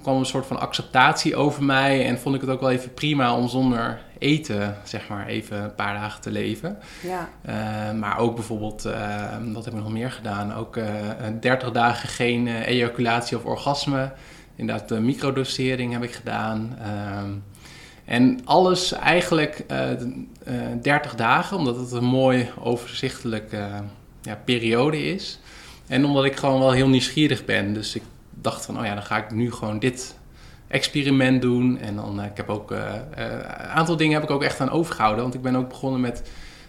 kwam 0.03 0.19
een 0.19 0.27
soort 0.27 0.47
van 0.47 0.61
acceptatie 0.61 1.37
over 1.37 1.65
mij 1.65 2.07
en 2.07 2.19
vond 2.19 2.35
ik 2.35 2.41
het 2.41 2.51
ook 2.51 2.61
wel 2.61 2.71
even 2.71 2.95
prima 2.95 3.37
om 3.37 3.49
zonder 3.49 4.01
eten, 4.23 4.77
zeg 4.85 5.09
maar, 5.09 5.27
even 5.27 5.63
een 5.63 5.75
paar 5.75 5.95
dagen 5.95 6.21
te 6.21 6.31
leven. 6.31 6.79
Ja. 7.03 7.29
Eh, 7.43 7.99
maar 7.99 8.19
ook 8.19 8.35
bijvoorbeeld, 8.35 8.85
eh, 8.85 9.23
wat 9.53 9.65
heb 9.65 9.75
ik 9.75 9.81
nog 9.81 9.93
meer 9.93 10.11
gedaan? 10.11 10.55
Ook 10.55 10.77
eh, 10.77 10.87
30 11.41 11.71
dagen 11.71 12.09
geen 12.09 12.49
eh, 12.49 12.67
ejaculatie 12.67 13.37
of 13.37 13.45
orgasme. 13.45 14.13
Inderdaad, 14.57 14.89
de 14.89 15.01
microdosering 15.01 15.93
heb 15.93 16.03
ik 16.03 16.13
gedaan. 16.13 16.77
Ehm, 16.83 17.31
en 18.05 18.41
alles 18.45 18.93
eigenlijk 18.93 19.65
eh, 19.69 19.91
d- 19.91 20.05
eh, 20.45 20.55
30 20.83 21.15
dagen, 21.15 21.57
omdat 21.57 21.77
het 21.77 21.93
een 21.93 22.05
mooi 22.05 22.51
overzichtelijke 22.63 23.69
ja, 24.23 24.39
periode 24.45 25.03
is. 25.05 25.41
En 25.87 26.05
omdat 26.05 26.25
ik 26.25 26.37
gewoon 26.37 26.59
wel 26.61 26.71
heel 26.73 26.89
nieuwsgierig 26.89 27.45
ben. 27.45 27.73
Dus 27.75 27.95
ik 27.95 28.03
dacht 28.31 28.65
van, 28.65 28.79
oh 28.79 28.85
ja, 28.85 28.95
dan 28.95 29.03
ga 29.03 29.17
ik 29.17 29.31
nu 29.31 29.53
gewoon 29.53 29.79
dit 29.79 30.15
experiment 30.73 31.43
doen. 31.43 31.79
En 31.79 31.97
dan, 31.97 32.21
eh, 32.21 32.27
ik 32.27 32.37
heb 32.37 32.49
ook, 32.49 32.71
eh, 32.71 32.95
eh, 32.95 33.33
een 33.33 33.69
aantal 33.69 33.97
dingen 33.97 34.15
heb 34.15 34.23
ik 34.23 34.31
ook 34.31 34.43
echt 34.43 34.61
aan 34.61 34.71
overgehouden. 34.71 35.23
Want 35.23 35.35
ik 35.35 35.43
ben 35.43 35.57
ook 35.57 35.69
begonnen 35.69 36.01
met 36.01 36.23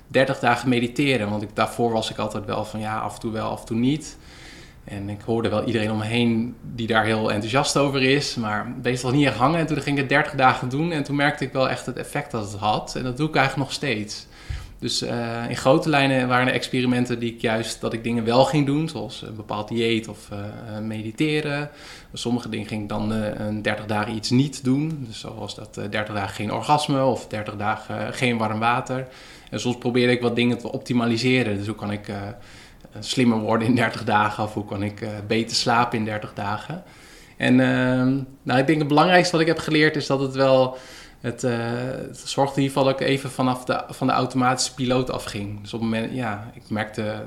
30 0.07 0.39
dagen 0.39 0.69
mediteren. 0.69 1.29
Want 1.29 1.41
ik, 1.41 1.49
daarvoor 1.53 1.91
was 1.91 2.09
ik 2.09 2.17
altijd 2.17 2.45
wel 2.45 2.65
van, 2.65 2.79
ja, 2.79 2.99
af 2.99 3.13
en 3.13 3.19
toe 3.19 3.31
wel, 3.31 3.49
af 3.49 3.59
en 3.59 3.65
toe 3.65 3.77
niet. 3.77 4.17
En 4.83 5.09
ik 5.09 5.21
hoorde 5.21 5.49
wel 5.49 5.63
iedereen 5.63 5.91
om 5.91 5.97
me 5.97 6.05
heen 6.05 6.55
die 6.61 6.87
daar 6.87 7.05
heel 7.05 7.31
enthousiast 7.31 7.77
over 7.77 8.01
is. 8.01 8.35
Maar 8.35 8.73
meestal 8.81 9.11
niet 9.11 9.25
echt 9.25 9.37
hangen. 9.37 9.59
En 9.59 9.65
toen 9.65 9.81
ging 9.81 9.95
ik 9.95 10.01
het 10.01 10.09
30 10.09 10.33
dagen 10.33 10.69
doen. 10.69 10.91
En 10.91 11.03
toen 11.03 11.15
merkte 11.15 11.43
ik 11.43 11.53
wel 11.53 11.69
echt 11.69 11.85
het 11.85 11.97
effect 11.97 12.31
dat 12.31 12.51
het 12.51 12.59
had. 12.59 12.95
En 12.95 13.03
dat 13.03 13.17
doe 13.17 13.27
ik 13.27 13.35
eigenlijk 13.35 13.67
nog 13.67 13.75
steeds. 13.75 14.27
Dus 14.83 15.01
eh, 15.01 15.49
in 15.49 15.55
grote 15.55 15.89
lijnen 15.89 16.27
waren 16.27 16.47
er 16.47 16.53
experimenten 16.53 17.19
die 17.19 17.33
ik 17.33 17.41
juist 17.41 17.81
dat 17.81 17.93
ik 17.93 18.03
dingen 18.03 18.23
wel 18.23 18.45
ging 18.45 18.65
doen, 18.65 18.89
zoals 18.89 19.21
een 19.21 19.35
bepaald 19.35 19.67
dieet 19.67 20.07
of 20.07 20.31
eh, 20.31 20.39
eh, 20.39 20.83
mediteren. 20.83 21.69
Sommige 22.13 22.49
dingen 22.49 22.67
ging 22.67 22.81
ik 22.81 22.89
dan 22.89 23.13
eh, 23.13 23.45
een 23.47 23.61
30 23.61 23.85
dagen 23.85 24.15
iets 24.15 24.29
niet 24.29 24.63
doen, 24.63 25.05
dus 25.07 25.19
zoals 25.19 25.55
dat 25.55 25.77
eh 25.77 25.83
30 25.89 26.15
dagen 26.15 26.35
geen 26.35 26.53
orgasme 26.53 27.05
of 27.05 27.27
30 27.27 27.55
dagen 27.55 28.07
eh, 28.07 28.13
geen 28.13 28.37
warm 28.37 28.59
water. 28.59 29.07
En 29.49 29.59
soms 29.59 29.77
probeerde 29.77 30.11
ik 30.13 30.21
wat 30.21 30.35
dingen 30.35 30.57
te 30.57 30.71
optimaliseren, 30.71 31.57
dus 31.57 31.67
hoe 31.67 31.75
kan 31.75 31.91
ik 31.91 32.07
eh, 32.93 32.99
slimmer 32.99 33.39
worden 33.39 33.67
in 33.67 33.75
30 33.75 34.03
dagen 34.03 34.43
of 34.43 34.53
hoe 34.53 34.65
kan 34.65 34.83
ik 34.83 35.01
eh, 35.01 35.09
beter 35.27 35.55
slapen 35.55 35.97
in 35.97 36.05
30 36.05 36.33
dagen. 36.33 36.83
En 37.37 37.59
ehm, 37.59 38.17
nou, 38.43 38.59
ik 38.59 38.67
denk 38.67 38.79
het 38.79 38.87
belangrijkste 38.87 39.31
wat 39.31 39.41
ik 39.41 39.47
heb 39.47 39.59
geleerd 39.59 39.95
is 39.95 40.07
dat 40.07 40.19
het 40.19 40.35
wel 40.35 40.77
het, 41.23 41.43
eh, 41.43 41.57
het 42.07 42.21
zorgde 42.25 42.55
in 42.55 42.61
ieder 42.61 42.77
geval 42.77 42.83
dat 42.83 43.01
ik 43.01 43.07
even 43.07 43.31
vanaf 43.31 43.65
de, 43.65 43.83
van 43.89 44.07
de 44.07 44.13
automatische 44.13 44.73
piloot 44.73 45.11
afging. 45.11 45.61
Dus 45.61 45.73
op 45.73 45.79
het 45.79 45.89
moment, 45.89 46.13
ja, 46.13 46.51
ik 46.53 46.69
merkte 46.69 47.25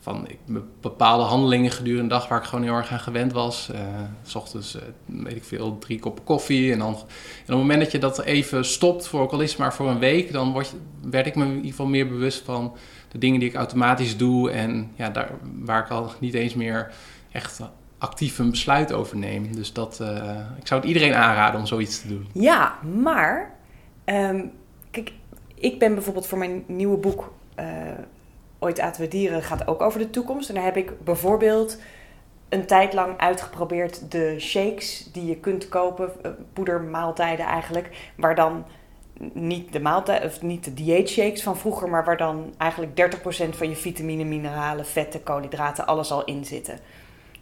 van 0.00 0.28
ik, 0.28 0.38
bepaalde 0.80 1.24
handelingen 1.24 1.70
gedurende 1.70 2.08
de 2.08 2.14
dag 2.14 2.28
waar 2.28 2.38
ik 2.38 2.44
gewoon 2.44 2.64
heel 2.64 2.74
erg 2.74 2.92
aan 2.92 3.00
gewend 3.00 3.32
was. 3.32 3.70
Eh, 3.70 3.80
s 4.22 4.34
ochtends, 4.34 4.74
eh, 4.74 4.82
weet 5.04 5.36
ik 5.36 5.44
veel, 5.44 5.78
drie 5.78 5.98
koppen 5.98 6.24
koffie. 6.24 6.72
En, 6.72 6.78
dan, 6.78 6.94
en 6.94 7.00
op 7.00 7.46
het 7.46 7.56
moment 7.56 7.80
dat 7.80 7.92
je 7.92 7.98
dat 7.98 8.22
even 8.22 8.64
stopt, 8.64 9.06
voor 9.06 9.20
ook 9.20 9.32
al 9.32 9.40
is 9.40 9.56
maar 9.56 9.74
voor 9.74 9.88
een 9.88 9.98
week, 9.98 10.32
dan 10.32 10.52
word 10.52 10.68
je, 10.68 10.76
werd 11.10 11.26
ik 11.26 11.34
me 11.34 11.44
in 11.44 11.54
ieder 11.54 11.70
geval 11.70 11.86
meer 11.86 12.08
bewust 12.08 12.44
van 12.44 12.76
de 13.08 13.18
dingen 13.18 13.40
die 13.40 13.48
ik 13.48 13.54
automatisch 13.54 14.16
doe. 14.16 14.50
En 14.50 14.90
ja, 14.94 15.10
daar, 15.10 15.30
waar 15.62 15.84
ik 15.84 15.90
al 15.90 16.12
niet 16.18 16.34
eens 16.34 16.54
meer 16.54 16.92
echt 17.32 17.60
actief 17.98 18.38
een 18.38 18.50
besluit 18.50 18.92
over 18.92 19.16
neem. 19.16 19.54
Dus 19.54 19.72
dat, 19.72 20.00
eh, 20.00 20.40
ik 20.58 20.66
zou 20.66 20.80
het 20.80 20.88
iedereen 20.88 21.14
aanraden 21.14 21.60
om 21.60 21.66
zoiets 21.66 22.00
te 22.00 22.08
doen. 22.08 22.26
Ja, 22.32 22.78
maar 23.00 23.54
ehm, 24.04 24.44
kijk, 24.90 25.12
ik 25.54 25.78
ben 25.78 25.94
bijvoorbeeld 25.94 26.26
voor 26.26 26.38
mijn 26.38 26.64
nieuwe 26.66 26.96
boek 26.96 27.32
eh, 27.54 27.66
Ooit 28.58 28.80
aten 28.80 29.00
we 29.00 29.08
dieren 29.08 29.42
gaat 29.42 29.66
ook 29.66 29.80
over 29.80 29.98
de 29.98 30.10
toekomst. 30.10 30.48
En 30.48 30.54
daar 30.54 30.64
heb 30.64 30.76
ik 30.76 31.04
bijvoorbeeld 31.04 31.80
een 32.48 32.66
tijd 32.66 32.92
lang 32.92 33.18
uitgeprobeerd 33.18 34.10
de 34.10 34.36
shakes 34.38 35.08
die 35.12 35.26
je 35.26 35.36
kunt 35.36 35.68
kopen, 35.68 36.10
eh, 36.22 36.30
poedermaaltijden 36.52 37.46
eigenlijk, 37.46 38.10
waar 38.16 38.34
dan 38.34 38.64
niet 39.32 39.72
de 39.72 39.80
maaltijd 39.80 40.24
of 40.24 40.42
niet 40.42 40.64
de 40.64 40.74
dieetshakes 40.74 41.42
van 41.42 41.56
vroeger, 41.56 41.88
maar 41.88 42.04
waar 42.04 42.16
dan 42.16 42.54
eigenlijk 42.58 42.96
30% 42.96 43.56
van 43.56 43.68
je 43.68 43.76
vitamine, 43.76 44.24
mineralen, 44.24 44.86
vetten, 44.86 45.22
koolhydraten, 45.22 45.86
alles 45.86 46.10
al 46.10 46.24
in 46.24 46.44
zitten. 46.44 46.78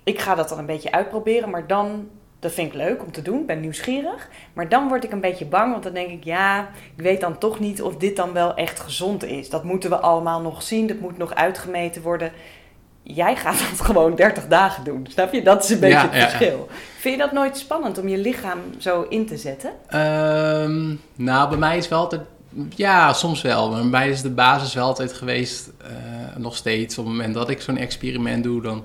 Ik 0.04 0.20
ga 0.20 0.34
dat 0.34 0.49
dan 0.49 0.58
een 0.58 0.66
beetje 0.66 0.92
uitproberen, 0.92 1.50
maar 1.50 1.66
dan 1.66 2.08
dat 2.44 2.52
vind 2.52 2.68
ik 2.68 2.75
leuk 2.75 3.02
om 3.02 3.12
te 3.12 3.23
doen, 3.23 3.40
ik 3.40 3.46
ben 3.46 3.61
nieuwsgierig. 3.61 4.28
Maar 4.52 4.68
dan 4.68 4.88
word 4.88 5.04
ik 5.04 5.12
een 5.12 5.20
beetje 5.20 5.44
bang, 5.44 5.70
want 5.70 5.82
dan 5.82 5.92
denk 5.92 6.11
ik, 6.11 6.25
ja, 6.25 6.68
ik 6.96 7.02
weet 7.02 7.20
dan 7.20 7.38
toch 7.38 7.61
niet 7.61 7.82
of 7.82 7.96
dit 7.96 8.16
dan 8.16 8.32
wel 8.32 8.54
echt 8.54 8.80
gezond 8.80 9.25
is. 9.25 9.50
Dat 9.50 9.64
moeten 9.64 9.90
we 9.90 9.96
allemaal 9.96 10.40
nog 10.40 10.62
zien, 10.62 10.87
dat 10.87 11.00
moet 11.00 11.18
nog 11.18 11.34
uitgemeten 11.34 12.02
worden. 12.02 12.32
Jij 13.02 13.37
gaat 13.37 13.58
dat 13.58 13.80
gewoon 13.87 14.14
30 14.14 14.46
dagen 14.46 14.84
doen, 14.84 15.06
snap 15.11 15.32
je? 15.32 15.42
Dat 15.42 15.64
is 15.64 15.70
een 15.70 15.80
beetje 15.80 15.96
Ja, 15.96 16.02
het 16.02 16.14
ja. 16.14 16.28
verschil. 16.28 16.68
Vind 16.99 17.14
je 17.14 17.20
dat 17.20 17.32
nooit 17.32 17.58
spannend 17.58 17.99
om 17.99 18.08
je 18.08 18.18
lichaam 18.18 18.58
zo 18.78 19.06
in 19.08 19.26
te 19.26 19.37
zetten? 19.37 19.70
Ehm, 19.88 20.94
nou, 21.14 21.49
bij 21.49 21.58
mij 21.58 21.76
is 21.76 21.88
wel 21.88 21.99
altijd... 21.99 22.23
Ja, 22.75 23.12
soms 23.12 23.42
wel. 23.42 23.70
Maar 23.70 23.80
bij 23.80 23.90
mij 23.90 24.08
is 24.08 24.23
de 24.23 24.30
basis 24.30 24.75
wel 24.75 24.87
altijd 24.87 25.12
geweest, 25.12 25.70
eh, 25.82 26.37
nog 26.37 26.56
steeds. 26.56 26.99
Op 26.99 27.04
het 27.04 27.14
moment 27.14 27.34
dat 27.34 27.50
ik 27.50 27.61
zo'n 27.61 27.76
experiment 27.76 28.44
doe, 28.44 28.62
dan 28.62 28.84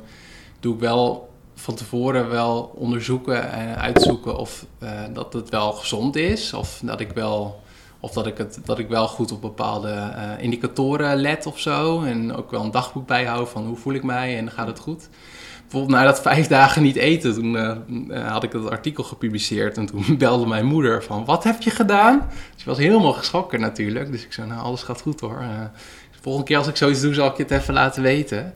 doe 0.59 0.73
ik 0.73 0.79
wel 0.79 1.29
van 1.59 1.75
tevoren 1.75 2.29
wel 2.29 2.71
onderzoeken 2.75 3.51
en 3.51 3.77
uitzoeken 3.77 4.37
of 4.37 4.65
eh, 4.79 4.89
dat 5.13 5.33
het 5.33 5.49
wel 5.49 5.71
gezond 5.71 6.15
is. 6.15 6.53
Of 6.53 6.79
dat 6.83 6.99
ik 6.99 7.11
wel 7.11 7.61
Of 8.01 8.11
dat 8.11 8.27
ik, 8.27 8.37
het, 8.37 8.59
dat 8.65 8.79
ik 8.79 8.87
wel 8.87 9.07
goed 9.07 9.31
op 9.31 9.41
bepaalde 9.41 9.89
eh, 9.89 10.43
indicatoren 10.43 11.17
let 11.17 11.45
of 11.45 11.59
zo. 11.59 12.01
En 12.03 12.35
ook 12.35 12.51
wel 12.51 12.63
een 12.63 12.71
dagboek 12.71 13.07
bijhoud 13.07 13.49
van 13.49 13.65
hoe 13.65 13.77
voel 13.77 13.93
ik 13.93 14.03
mij 14.03 14.37
en 14.37 14.51
gaat 14.51 14.67
het 14.67 14.79
goed. 14.79 15.09
Bijvoorbeeld 15.61 15.99
na 15.99 16.05
dat 16.05 16.21
vijf 16.21 16.47
dagen 16.47 16.81
niet 16.81 16.95
eten, 16.95 17.33
toen 17.33 17.53
uh, 17.53 18.27
had 18.31 18.43
ik 18.43 18.51
dat 18.51 18.69
artikel 18.69 19.03
gepubliceerd. 19.03 19.77
En 19.77 19.85
toen 19.85 20.17
belde 20.17 20.45
mijn 20.45 20.65
moeder 20.65 21.03
van, 21.03 21.25
wat 21.25 21.43
heb 21.43 21.61
je 21.61 21.69
gedaan? 21.69 22.29
Ze 22.55 22.65
was 22.65 22.77
helemaal 22.77 23.13
geschrokken 23.13 23.59
natuurlijk. 23.59 24.11
Dus 24.11 24.25
ik 24.25 24.33
zei, 24.33 24.47
nou 24.47 24.61
alles 24.61 24.83
gaat 24.83 25.01
goed 25.01 25.19
hoor. 25.19 25.39
De 26.11 26.19
volgende 26.21 26.47
keer 26.47 26.57
als 26.57 26.67
ik 26.67 26.75
zoiets 26.75 27.01
doe, 27.01 27.13
zal 27.13 27.27
ik 27.27 27.37
je 27.37 27.43
het 27.43 27.51
even 27.51 27.73
laten 27.73 28.01
weten. 28.01 28.53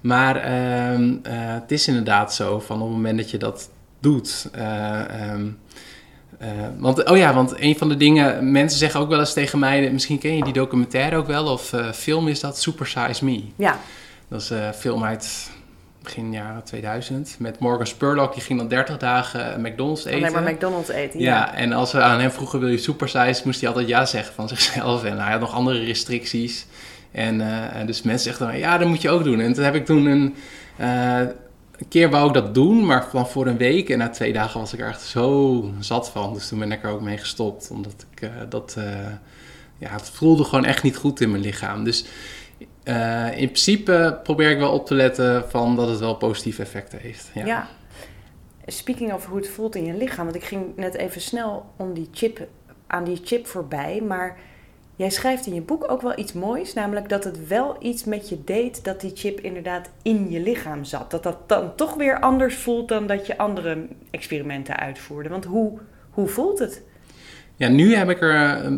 Maar 0.00 0.36
ehm, 0.36 1.16
het 1.60 1.70
is 1.72 1.88
inderdaad 1.88 2.34
zo, 2.34 2.60
van 2.60 2.76
op 2.76 2.86
het 2.86 2.96
moment 2.96 3.18
dat 3.18 3.30
je 3.30 3.38
dat 3.38 3.70
doet... 4.00 4.50
Um, 5.32 5.58
uh, 6.42 6.48
want, 6.78 7.04
oh 7.04 7.16
ja, 7.16 7.34
want 7.34 7.60
een 7.60 7.78
van 7.78 7.88
de 7.88 7.96
dingen, 7.96 8.52
mensen 8.52 8.78
zeggen 8.78 9.00
ook 9.00 9.08
wel 9.08 9.18
eens 9.18 9.32
tegen 9.32 9.58
mij, 9.58 9.90
misschien 9.90 10.18
ken 10.18 10.36
je 10.36 10.44
die 10.44 10.52
documentaire 10.52 11.16
ook 11.16 11.26
wel, 11.26 11.46
of 11.46 11.72
uh, 11.72 11.92
film 11.92 12.28
is 12.28 12.40
dat, 12.40 12.58
Super 12.58 12.86
Size 12.86 13.24
Me. 13.24 13.44
Ja. 13.56 13.78
Dat 14.28 14.40
is 14.40 14.50
een 14.50 14.58
uh, 14.58 14.70
film 14.72 15.04
uit 15.04 15.50
begin 16.02 16.32
jaren 16.32 16.64
2000 16.64 17.36
met 17.38 17.58
Morgan 17.58 17.86
Spurlock. 17.86 18.32
Die 18.32 18.42
ging 18.42 18.58
dan 18.58 18.68
30 18.68 18.98
dagen 18.98 19.60
McDonald's 19.60 20.04
eten. 20.04 20.18
Alleen 20.18 20.44
maar 20.44 20.52
McDonald's 20.52 20.88
eten, 20.88 21.20
ja. 21.20 21.34
ja. 21.34 21.54
en 21.54 21.72
als 21.72 21.92
we 21.92 22.00
aan 22.00 22.20
hem 22.20 22.30
vroegen, 22.30 22.60
wil 22.60 22.68
je 22.68 22.78
super 22.78 23.08
size, 23.08 23.42
moest 23.44 23.60
hij 23.60 23.68
altijd 23.68 23.88
ja 23.88 24.06
zeggen 24.06 24.34
van 24.34 24.48
zichzelf. 24.54 25.04
En 25.04 25.18
hij 25.18 25.30
had 25.30 25.40
nog 25.40 25.52
andere 25.52 25.84
restricties. 25.84 26.66
En 27.10 27.38
dus 27.86 28.02
mensen 28.02 28.30
zeggen 28.30 28.46
dan, 28.46 28.58
ja, 28.58 28.78
dat 28.78 28.88
moet 28.88 29.02
je 29.02 29.10
ook 29.10 29.24
doen. 29.24 29.40
En 29.40 29.52
toen 29.52 29.64
heb 29.64 29.74
ik 29.74 29.86
toen 29.86 30.06
een 30.06 30.34
een 31.78 31.88
keer 31.88 32.10
wou 32.10 32.28
ik 32.28 32.34
dat 32.34 32.54
doen, 32.54 32.86
maar 32.86 33.06
van 33.10 33.28
voor 33.28 33.46
een 33.46 33.56
week. 33.56 33.90
En 33.90 33.98
na 33.98 34.08
twee 34.08 34.32
dagen 34.32 34.60
was 34.60 34.72
ik 34.72 34.80
er 34.80 34.88
echt 34.88 35.02
zo 35.02 35.64
zat 35.80 36.10
van. 36.10 36.34
Dus 36.34 36.48
toen 36.48 36.58
ben 36.58 36.72
ik 36.72 36.82
er 36.82 36.90
ook 36.90 37.00
mee 37.00 37.18
gestopt. 37.18 37.70
Omdat 37.70 38.06
ik 38.10 38.22
uh, 38.22 38.30
dat. 38.48 38.76
Ja, 39.78 39.90
het 39.90 40.08
voelde 40.08 40.44
gewoon 40.44 40.64
echt 40.64 40.82
niet 40.82 40.96
goed 40.96 41.20
in 41.20 41.30
mijn 41.30 41.42
lichaam. 41.42 41.84
Dus 41.84 42.04
in 43.34 43.46
principe 43.46 44.20
probeer 44.22 44.50
ik 44.50 44.58
wel 44.58 44.72
op 44.72 44.86
te 44.86 44.94
letten 44.94 45.50
van 45.50 45.76
dat 45.76 45.88
het 45.88 45.98
wel 45.98 46.14
positieve 46.14 46.62
effecten 46.62 46.98
heeft. 46.98 47.30
Ja. 47.34 47.46
ja. 47.46 47.68
Speaking 48.66 49.12
of 49.12 49.26
hoe 49.26 49.36
het 49.36 49.48
voelt 49.48 49.74
in 49.74 49.84
je 49.84 49.94
lichaam. 49.94 50.24
Want 50.24 50.36
ik 50.36 50.44
ging 50.44 50.76
net 50.76 50.94
even 50.94 51.20
snel 51.20 51.72
om 51.76 51.94
die 51.94 52.08
chip, 52.12 52.46
aan 52.86 53.04
die 53.04 53.20
chip 53.24 53.46
voorbij. 53.46 54.02
Maar 54.06 54.36
Jij 54.98 55.10
schrijft 55.10 55.46
in 55.46 55.54
je 55.54 55.60
boek 55.60 55.90
ook 55.90 56.02
wel 56.02 56.18
iets 56.18 56.32
moois, 56.32 56.74
namelijk 56.74 57.08
dat 57.08 57.24
het 57.24 57.46
wel 57.46 57.76
iets 57.80 58.04
met 58.04 58.28
je 58.28 58.44
deed 58.44 58.84
dat 58.84 59.00
die 59.00 59.10
chip 59.14 59.40
inderdaad 59.40 59.90
in 60.02 60.30
je 60.30 60.40
lichaam 60.40 60.84
zat. 60.84 61.10
Dat 61.10 61.22
dat 61.22 61.48
dan 61.48 61.74
toch 61.74 61.94
weer 61.94 62.20
anders 62.20 62.56
voelt 62.56 62.88
dan 62.88 63.06
dat 63.06 63.26
je 63.26 63.38
andere 63.38 63.86
experimenten 64.10 64.76
uitvoerde. 64.76 65.28
Want 65.28 65.44
hoe, 65.44 65.78
hoe 66.10 66.26
voelt 66.26 66.58
het? 66.58 66.82
Ja, 67.58 67.68
nu 67.68 67.94
heb 67.94 68.10
ik 68.10 68.20
er, 68.20 68.34
eh, 68.34 68.72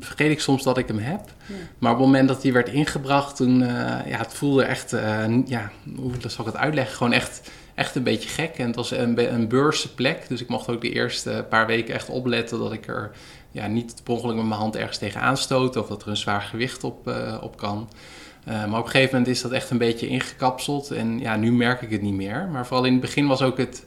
vergeet 0.00 0.30
ik 0.30 0.40
soms 0.40 0.62
dat 0.62 0.78
ik 0.78 0.88
hem 0.88 0.98
heb. 0.98 1.20
Ja. 1.46 1.54
Maar 1.78 1.92
op 1.92 1.98
het 1.98 2.06
moment 2.06 2.28
dat 2.28 2.42
die 2.42 2.52
werd 2.52 2.68
ingebracht, 2.68 3.36
toen, 3.36 3.60
uh, 3.60 3.68
ja, 4.06 4.18
het 4.18 4.34
voelde 4.34 4.62
echt, 4.62 4.92
uh, 4.92 5.24
ja, 5.46 5.70
hoe 5.96 6.12
zal 6.26 6.46
ik 6.46 6.52
het 6.52 6.60
uitleggen? 6.60 6.96
Gewoon 6.96 7.12
echt, 7.12 7.50
echt 7.74 7.94
een 7.94 8.02
beetje 8.02 8.28
gek. 8.28 8.58
En 8.58 8.66
het 8.66 8.76
was 8.76 8.90
een, 8.90 9.34
een 9.34 9.48
beursplek, 9.48 10.28
dus 10.28 10.40
ik 10.40 10.48
mocht 10.48 10.68
ook 10.68 10.80
de 10.80 10.92
eerste 10.92 11.46
paar 11.48 11.66
weken 11.66 11.94
echt 11.94 12.08
opletten 12.08 12.58
dat 12.58 12.72
ik 12.72 12.86
er 12.86 13.10
ja, 13.50 13.66
niet 13.66 13.94
per 14.04 14.14
ongeluk 14.14 14.36
met 14.36 14.46
mijn 14.46 14.60
hand 14.60 14.76
ergens 14.76 14.98
tegen 14.98 15.20
aanstoten 15.20 15.80
of 15.80 15.88
dat 15.88 16.02
er 16.02 16.08
een 16.08 16.16
zwaar 16.16 16.42
gewicht 16.42 16.84
op, 16.84 17.08
uh, 17.08 17.36
op 17.40 17.56
kan. 17.56 17.88
Uh, 18.48 18.54
maar 18.66 18.78
op 18.78 18.84
een 18.84 18.90
gegeven 18.90 19.18
moment 19.18 19.36
is 19.36 19.42
dat 19.42 19.52
echt 19.52 19.70
een 19.70 19.78
beetje 19.78 20.08
ingekapseld 20.08 20.90
en 20.90 21.18
ja, 21.18 21.36
nu 21.36 21.52
merk 21.52 21.82
ik 21.82 21.90
het 21.90 22.02
niet 22.02 22.14
meer. 22.14 22.48
Maar 22.52 22.66
vooral 22.66 22.84
in 22.84 22.92
het 22.92 23.00
begin 23.00 23.26
was 23.26 23.42
ook 23.42 23.58
het 23.58 23.84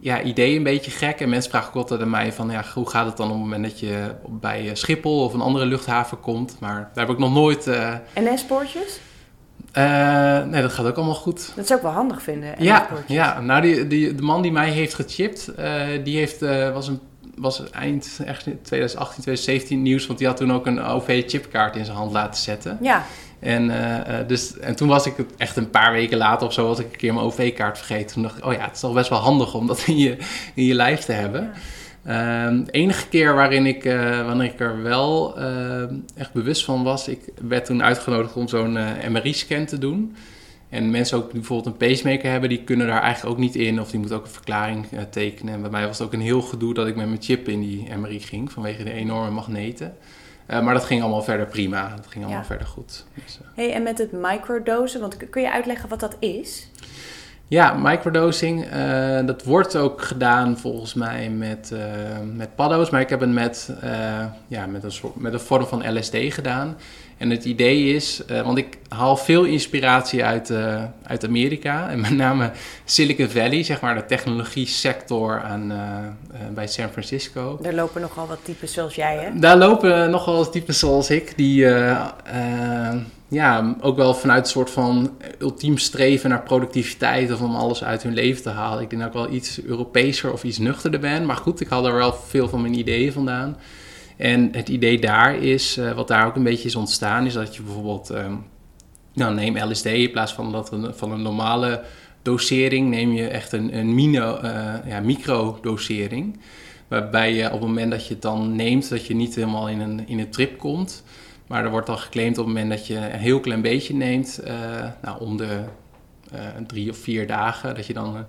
ja, 0.00 0.22
idee 0.22 0.56
een 0.56 0.62
beetje 0.62 0.90
gek. 0.90 1.20
En 1.20 1.28
mensen 1.28 1.50
vragen 1.50 1.68
ook 1.68 1.74
altijd 1.74 2.00
aan 2.00 2.10
mij 2.10 2.32
van, 2.32 2.50
ja, 2.50 2.64
hoe 2.74 2.88
gaat 2.88 3.06
het 3.06 3.16
dan 3.16 3.26
op 3.26 3.32
het 3.32 3.42
moment 3.42 3.62
dat 3.62 3.80
je 3.80 4.14
bij 4.28 4.68
eh, 4.68 4.74
Schiphol 4.74 5.24
of 5.24 5.34
een 5.34 5.40
andere 5.40 5.66
luchthaven 5.66 6.20
komt? 6.20 6.56
Maar 6.60 6.90
daar 6.94 7.06
heb 7.06 7.14
ik 7.14 7.20
nog 7.20 7.32
nooit... 7.32 7.66
Uh... 7.66 7.94
NS-poortjes? 8.14 9.00
Uh, 9.78 10.44
nee, 10.44 10.62
dat 10.62 10.72
gaat 10.72 10.86
ook 10.86 10.96
allemaal 10.96 11.14
goed. 11.14 11.52
Dat 11.56 11.64
is 11.64 11.72
ook 11.72 11.82
wel 11.82 11.90
handig 11.90 12.22
vinden. 12.22 12.54
Ja, 12.58 12.88
ja, 13.06 13.40
nou 13.40 13.62
die, 13.62 13.86
die, 13.86 14.14
de 14.14 14.22
man 14.22 14.42
die 14.42 14.52
mij 14.52 14.70
heeft 14.70 14.94
gechipt, 14.94 15.52
uh, 15.58 15.82
die 16.04 16.16
heeft, 16.16 16.40
was 16.72 16.88
een 16.88 17.00
was 17.40 17.70
eind 17.70 18.20
echt 18.24 18.42
2018, 18.62 19.22
2017 19.22 19.82
nieuws, 19.82 20.06
want 20.06 20.18
die 20.18 20.28
had 20.28 20.36
toen 20.36 20.52
ook 20.52 20.66
een 20.66 20.80
OV-chipkaart 20.82 21.76
in 21.76 21.84
zijn 21.84 21.96
hand 21.96 22.12
laten 22.12 22.42
zetten. 22.42 22.78
Ja. 22.80 23.04
En, 23.40 23.64
uh, 23.64 23.98
dus, 24.26 24.58
en 24.58 24.76
toen 24.76 24.88
was 24.88 25.06
ik 25.06 25.16
het 25.16 25.36
echt 25.36 25.56
een 25.56 25.70
paar 25.70 25.92
weken 25.92 26.18
later 26.18 26.46
of 26.46 26.52
zo, 26.52 26.66
was 26.66 26.78
ik 26.78 26.92
een 26.92 26.98
keer 26.98 27.14
mijn 27.14 27.26
OV-kaart 27.26 27.78
vergeten. 27.78 28.12
Toen 28.12 28.22
dacht 28.22 28.36
ik, 28.36 28.44
oh 28.44 28.52
ja, 28.52 28.64
het 28.64 28.74
is 28.74 28.80
toch 28.80 28.94
best 28.94 29.08
wel 29.08 29.18
handig 29.18 29.54
om 29.54 29.66
dat 29.66 29.82
in 29.86 29.98
je, 29.98 30.16
in 30.54 30.64
je 30.64 30.74
lijf 30.74 31.00
te 31.00 31.12
hebben. 31.12 31.50
Ja. 32.04 32.46
Um, 32.46 32.64
de 32.64 32.70
enige 32.70 33.08
keer 33.08 33.34
waarin 33.34 33.66
ik, 33.66 33.84
uh, 33.84 34.26
wanneer 34.26 34.46
ik 34.46 34.60
er 34.60 34.82
wel 34.82 35.38
uh, 35.38 35.82
echt 36.16 36.32
bewust 36.32 36.64
van 36.64 36.82
was, 36.82 37.08
ik 37.08 37.20
werd 37.48 37.64
toen 37.64 37.82
uitgenodigd 37.82 38.36
om 38.36 38.48
zo'n 38.48 38.78
MRI-scan 39.08 39.64
te 39.64 39.78
doen. 39.78 40.16
En 40.68 40.90
mensen 40.90 41.16
ook 41.16 41.30
die 41.30 41.38
bijvoorbeeld 41.38 41.66
een 41.66 41.88
pacemaker 41.88 42.30
hebben, 42.30 42.48
die 42.48 42.64
kunnen 42.64 42.86
daar 42.86 43.02
eigenlijk 43.02 43.34
ook 43.34 43.40
niet 43.40 43.56
in. 43.56 43.80
Of 43.80 43.90
die 43.90 43.98
moeten 43.98 44.16
ook 44.16 44.24
een 44.24 44.30
verklaring 44.30 44.86
tekenen. 45.10 45.54
En 45.54 45.60
bij 45.60 45.70
mij 45.70 45.86
was 45.86 45.98
het 45.98 46.06
ook 46.06 46.12
een 46.12 46.20
heel 46.20 46.42
gedoe 46.42 46.74
dat 46.74 46.86
ik 46.86 46.96
met 46.96 47.06
mijn 47.06 47.22
chip 47.22 47.48
in 47.48 47.60
die 47.60 47.88
MRI 47.96 48.20
ging. 48.20 48.52
Vanwege 48.52 48.84
de 48.84 48.92
enorme 48.92 49.30
magneten. 49.30 49.94
Uh, 50.50 50.60
maar 50.60 50.74
dat 50.74 50.84
ging 50.84 51.02
allemaal 51.02 51.22
verder 51.22 51.46
prima. 51.46 51.92
Dat 51.96 52.06
ging 52.06 52.24
allemaal 52.24 52.42
ja. 52.42 52.46
verder 52.46 52.66
goed. 52.66 53.04
Dus, 53.14 53.38
uh. 53.42 53.48
hey, 53.54 53.72
en 53.72 53.82
met 53.82 53.98
het 53.98 54.12
microdosen, 54.12 55.00
want 55.00 55.30
kun 55.30 55.42
je 55.42 55.52
uitleggen 55.52 55.88
wat 55.88 56.00
dat 56.00 56.16
is? 56.18 56.68
Ja, 57.48 57.72
microdosing, 57.72 58.72
uh, 58.74 59.26
dat 59.26 59.44
wordt 59.44 59.76
ook 59.76 60.02
gedaan 60.02 60.58
volgens 60.58 60.94
mij 60.94 61.30
met, 61.30 61.72
met 62.34 62.54
paddo's, 62.54 62.90
maar 62.90 63.00
ik 63.00 63.08
heb 63.08 63.20
het 63.20 63.30
met, 63.30 63.72
ja, 64.46 64.66
met, 64.66 64.84
een 64.84 64.92
soort, 64.92 65.16
met 65.16 65.32
een 65.32 65.40
vorm 65.40 65.66
van 65.66 65.98
LSD 65.98 66.16
gedaan. 66.16 66.76
En 67.20 67.30
het 67.30 67.44
idee 67.44 67.94
is, 67.94 68.22
want 68.44 68.58
ik 68.58 68.78
haal 68.88 69.16
veel 69.16 69.44
inspiratie 69.44 70.24
uit, 70.24 70.52
uit 71.02 71.24
Amerika 71.24 71.90
en 71.90 72.00
met 72.00 72.10
name 72.10 72.50
Silicon 72.84 73.28
Valley, 73.28 73.62
zeg 73.62 73.80
maar 73.80 73.94
de 73.94 74.06
technologie 74.06 74.66
sector 74.66 75.42
aan, 75.42 75.72
bij 76.54 76.66
San 76.66 76.88
Francisco. 76.88 77.58
Daar 77.62 77.74
lopen 77.74 78.00
nogal 78.00 78.26
wat 78.26 78.38
types 78.42 78.72
zoals 78.72 78.94
jij, 78.94 79.16
hè? 79.16 79.38
Daar 79.38 79.56
lopen 79.56 80.10
nogal 80.10 80.36
wat 80.36 80.52
types 80.52 80.78
zoals 80.78 81.10
ik, 81.10 81.32
die 81.36 81.66
ja, 83.28 83.76
ook 83.80 83.96
wel 83.96 84.14
vanuit 84.14 84.44
een 84.44 84.50
soort 84.50 84.70
van 84.70 85.16
ultiem 85.38 85.78
streven 85.78 86.30
naar 86.30 86.42
productiviteit 86.42 87.32
of 87.32 87.40
om 87.40 87.54
alles 87.56 87.84
uit 87.84 88.02
hun 88.02 88.14
leven 88.14 88.42
te 88.42 88.48
halen. 88.50 88.82
Ik 88.82 88.90
denk 88.90 89.02
dat 89.02 89.10
ik 89.10 89.20
wel 89.20 89.30
iets 89.30 89.62
Europeeser 89.62 90.32
of 90.32 90.44
iets 90.44 90.58
nuchterder 90.58 91.00
ben. 91.00 91.26
Maar 91.26 91.36
goed, 91.36 91.60
ik 91.60 91.68
haal 91.68 91.86
er 91.86 91.94
wel 91.94 92.12
veel 92.12 92.48
van 92.48 92.60
mijn 92.60 92.78
ideeën 92.78 93.12
vandaan. 93.12 93.56
En 94.20 94.48
het 94.52 94.68
idee 94.68 94.98
daar 94.98 95.36
is, 95.36 95.78
uh, 95.78 95.92
wat 95.92 96.08
daar 96.08 96.26
ook 96.26 96.36
een 96.36 96.42
beetje 96.42 96.68
is 96.68 96.76
ontstaan, 96.76 97.26
is 97.26 97.32
dat 97.32 97.56
je 97.56 97.62
bijvoorbeeld, 97.62 98.10
um, 98.10 98.44
nou 99.14 99.34
neem 99.34 99.58
LSD 99.58 99.84
in 99.84 100.10
plaats 100.10 100.32
van, 100.32 100.52
dat 100.52 100.72
een, 100.72 100.94
van 100.94 101.12
een 101.12 101.22
normale 101.22 101.82
dosering, 102.22 102.88
neem 102.88 103.12
je 103.12 103.28
echt 103.28 103.52
een, 103.52 103.76
een 103.76 103.94
mino, 103.94 104.38
uh, 104.42 104.74
ja. 104.86 105.02
Waarbij 106.88 107.34
je 107.34 107.44
op 107.44 107.52
het 107.52 107.60
moment 107.60 107.90
dat 107.90 108.06
je 108.06 108.12
het 108.12 108.22
dan 108.22 108.56
neemt, 108.56 108.88
dat 108.88 109.06
je 109.06 109.14
niet 109.14 109.34
helemaal 109.34 109.68
in 109.68 109.80
een, 109.80 110.08
in 110.08 110.18
een 110.18 110.30
trip 110.30 110.58
komt. 110.58 111.04
Maar 111.46 111.64
er 111.64 111.70
wordt 111.70 111.86
dan 111.86 111.98
geclaimd 111.98 112.38
op 112.38 112.44
het 112.44 112.54
moment 112.54 112.70
dat 112.70 112.86
je 112.86 112.96
een 112.96 113.18
heel 113.18 113.40
klein 113.40 113.62
beetje 113.62 113.94
neemt, 113.94 114.40
uh, 114.44 114.50
nou, 115.02 115.20
om 115.20 115.36
de 115.36 115.60
drie 116.66 116.90
of 116.90 116.96
vier 116.96 117.26
dagen, 117.26 117.74
dat 117.74 117.86
je 117.86 117.92
dan 117.92 118.26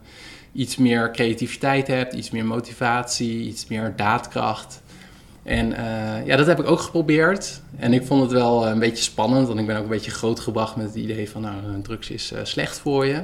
iets 0.54 0.78
meer 0.78 1.12
creativiteit 1.12 1.88
hebt, 1.88 2.14
iets 2.14 2.32
meer 2.32 2.46
motivatie, 2.46 3.42
iets 3.42 3.68
meer 3.68 3.94
daadkracht. 3.96 4.81
En 5.44 5.70
ja, 6.26 6.36
dat 6.36 6.48
heb 6.48 6.60
ik 6.60 6.68
ook 6.68 6.80
geprobeerd. 6.80 7.62
En 7.78 7.94
ik 7.94 8.06
vond 8.06 8.22
het 8.22 8.32
wel 8.32 8.68
een 8.68 8.80
beetje 8.80 9.04
spannend, 9.04 9.48
want 9.48 9.60
ik 9.60 9.66
ben 9.66 9.78
ook 9.78 9.84
een 9.84 9.90
beetje 9.90 10.12
grootgebracht 10.12 10.76
met 10.76 10.86
het 10.86 10.96
idee 10.96 11.30
van, 11.30 11.42
nou, 11.42 11.82
drugs 11.82 12.10
is 12.10 12.34
slecht 12.44 12.80
voor 12.80 13.06
je. 13.06 13.24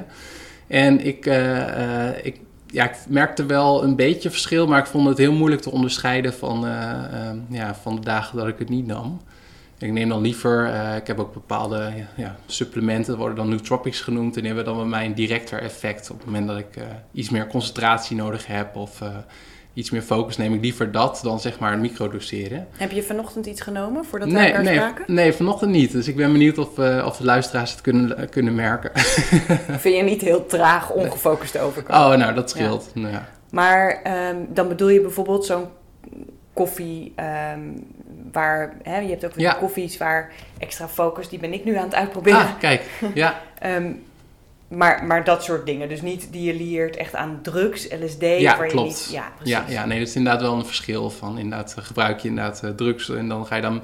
En 0.66 1.06
ik, 1.06 1.26
ik 2.22 2.40
ja, 2.66 2.84
ik 2.84 2.96
merkte 3.08 3.46
wel 3.46 3.82
een 3.84 3.96
beetje 3.96 4.30
verschil, 4.30 4.66
maar 4.66 4.78
ik 4.78 4.86
vond 4.86 5.08
het 5.08 5.18
heel 5.18 5.32
moeilijk 5.32 5.62
te 5.62 5.70
onderscheiden 5.70 6.32
van, 6.32 6.60
ja, 7.48 7.74
van 7.74 7.94
de 7.94 8.00
dagen 8.00 8.38
dat 8.38 8.48
ik 8.48 8.58
het 8.58 8.68
niet 8.68 8.86
nam. 8.86 9.20
Ik 9.78 9.92
neem 9.92 10.08
dan 10.08 10.20
liever, 10.20 10.66
ik 10.96 11.06
heb 11.06 11.18
ook 11.18 11.32
bepaalde 11.32 11.92
ja, 12.16 12.36
supplementen, 12.46 13.16
worden 13.16 13.36
dan 13.36 13.48
nootropics 13.48 14.00
genoemd. 14.00 14.36
En 14.36 14.42
die 14.42 14.52
hebben 14.52 14.64
dan 14.64 14.76
bij 14.76 14.86
mij 14.86 15.04
een 15.04 15.14
directer 15.14 15.62
effect. 15.62 16.10
Op 16.10 16.16
het 16.16 16.26
moment 16.26 16.48
dat 16.48 16.58
ik 16.58 16.84
iets 17.12 17.30
meer 17.30 17.46
concentratie 17.46 18.16
nodig 18.16 18.46
heb 18.46 18.76
of 18.76 19.02
iets 19.78 19.90
meer 19.90 20.02
focus, 20.02 20.36
neem 20.36 20.54
ik 20.54 20.60
liever 20.60 20.92
dat 20.92 21.20
dan 21.22 21.40
zeg 21.40 21.58
maar 21.58 21.72
een 21.72 21.80
microdoseren. 21.80 22.68
Heb 22.76 22.90
je 22.90 23.02
vanochtend 23.02 23.46
iets 23.46 23.60
genomen 23.60 24.04
voordat 24.04 24.28
nee, 24.28 24.52
wij 24.52 24.62
nee, 24.62 24.74
spraken? 24.74 25.04
Nee, 25.14 25.32
vanochtend 25.32 25.70
niet. 25.70 25.92
Dus 25.92 26.08
ik 26.08 26.16
ben 26.16 26.32
benieuwd 26.32 26.58
of, 26.58 26.78
of 27.04 27.16
de 27.16 27.24
luisteraars 27.24 27.70
het 27.70 27.80
kunnen, 27.80 28.28
kunnen 28.28 28.54
merken. 28.54 28.90
Vind 29.84 29.96
je 29.96 30.02
niet 30.02 30.20
heel 30.20 30.46
traag, 30.46 30.90
ongefocust 30.90 31.58
overkomen? 31.58 32.12
Oh, 32.12 32.16
nou, 32.16 32.34
dat 32.34 32.50
scheelt. 32.50 32.90
Ja. 32.94 33.00
Nou, 33.00 33.12
ja. 33.12 33.28
Maar 33.50 34.02
um, 34.30 34.48
dan 34.54 34.68
bedoel 34.68 34.88
je 34.88 35.00
bijvoorbeeld 35.00 35.44
zo'n 35.44 35.66
koffie... 36.52 37.14
Um, 37.54 37.86
waar 38.32 38.76
hè, 38.82 38.98
je 38.98 39.08
hebt 39.08 39.24
ook 39.24 39.32
ja. 39.36 39.52
koffies 39.52 39.96
waar 39.96 40.32
extra 40.58 40.88
focus, 40.88 41.28
die 41.28 41.38
ben 41.38 41.52
ik 41.52 41.64
nu 41.64 41.76
aan 41.76 41.84
het 41.84 41.94
uitproberen. 41.94 42.40
Ah, 42.40 42.58
kijk, 42.58 42.82
ja. 43.14 43.40
um, 43.62 44.02
Maar, 44.68 45.04
maar 45.04 45.24
dat 45.24 45.44
soort 45.44 45.66
dingen. 45.66 45.88
Dus 45.88 46.02
niet 46.02 46.32
die 46.32 46.42
je 46.42 46.54
leert 46.54 46.96
echt 46.96 47.14
aan 47.14 47.38
drugs, 47.42 47.88
LSD. 48.02 48.22
Ja, 48.22 48.58
waar 48.58 48.68
klopt. 48.68 48.98
Je 48.98 49.04
niet, 49.04 49.08
ja, 49.12 49.32
precies. 49.36 49.54
Ja, 49.54 49.64
ja, 49.68 49.86
nee, 49.86 49.98
dat 49.98 50.08
is 50.08 50.16
inderdaad 50.16 50.42
wel 50.42 50.54
een 50.54 50.66
verschil 50.66 51.10
van 51.10 51.38
inderdaad 51.38 51.74
eh, 51.78 51.84
gebruik 51.84 52.20
je 52.20 52.28
inderdaad 52.28 52.62
eh, 52.62 52.70
drugs 52.70 53.08
en 53.08 53.28
dan 53.28 53.46
ga 53.46 53.56
je 53.56 53.62
dan 53.62 53.82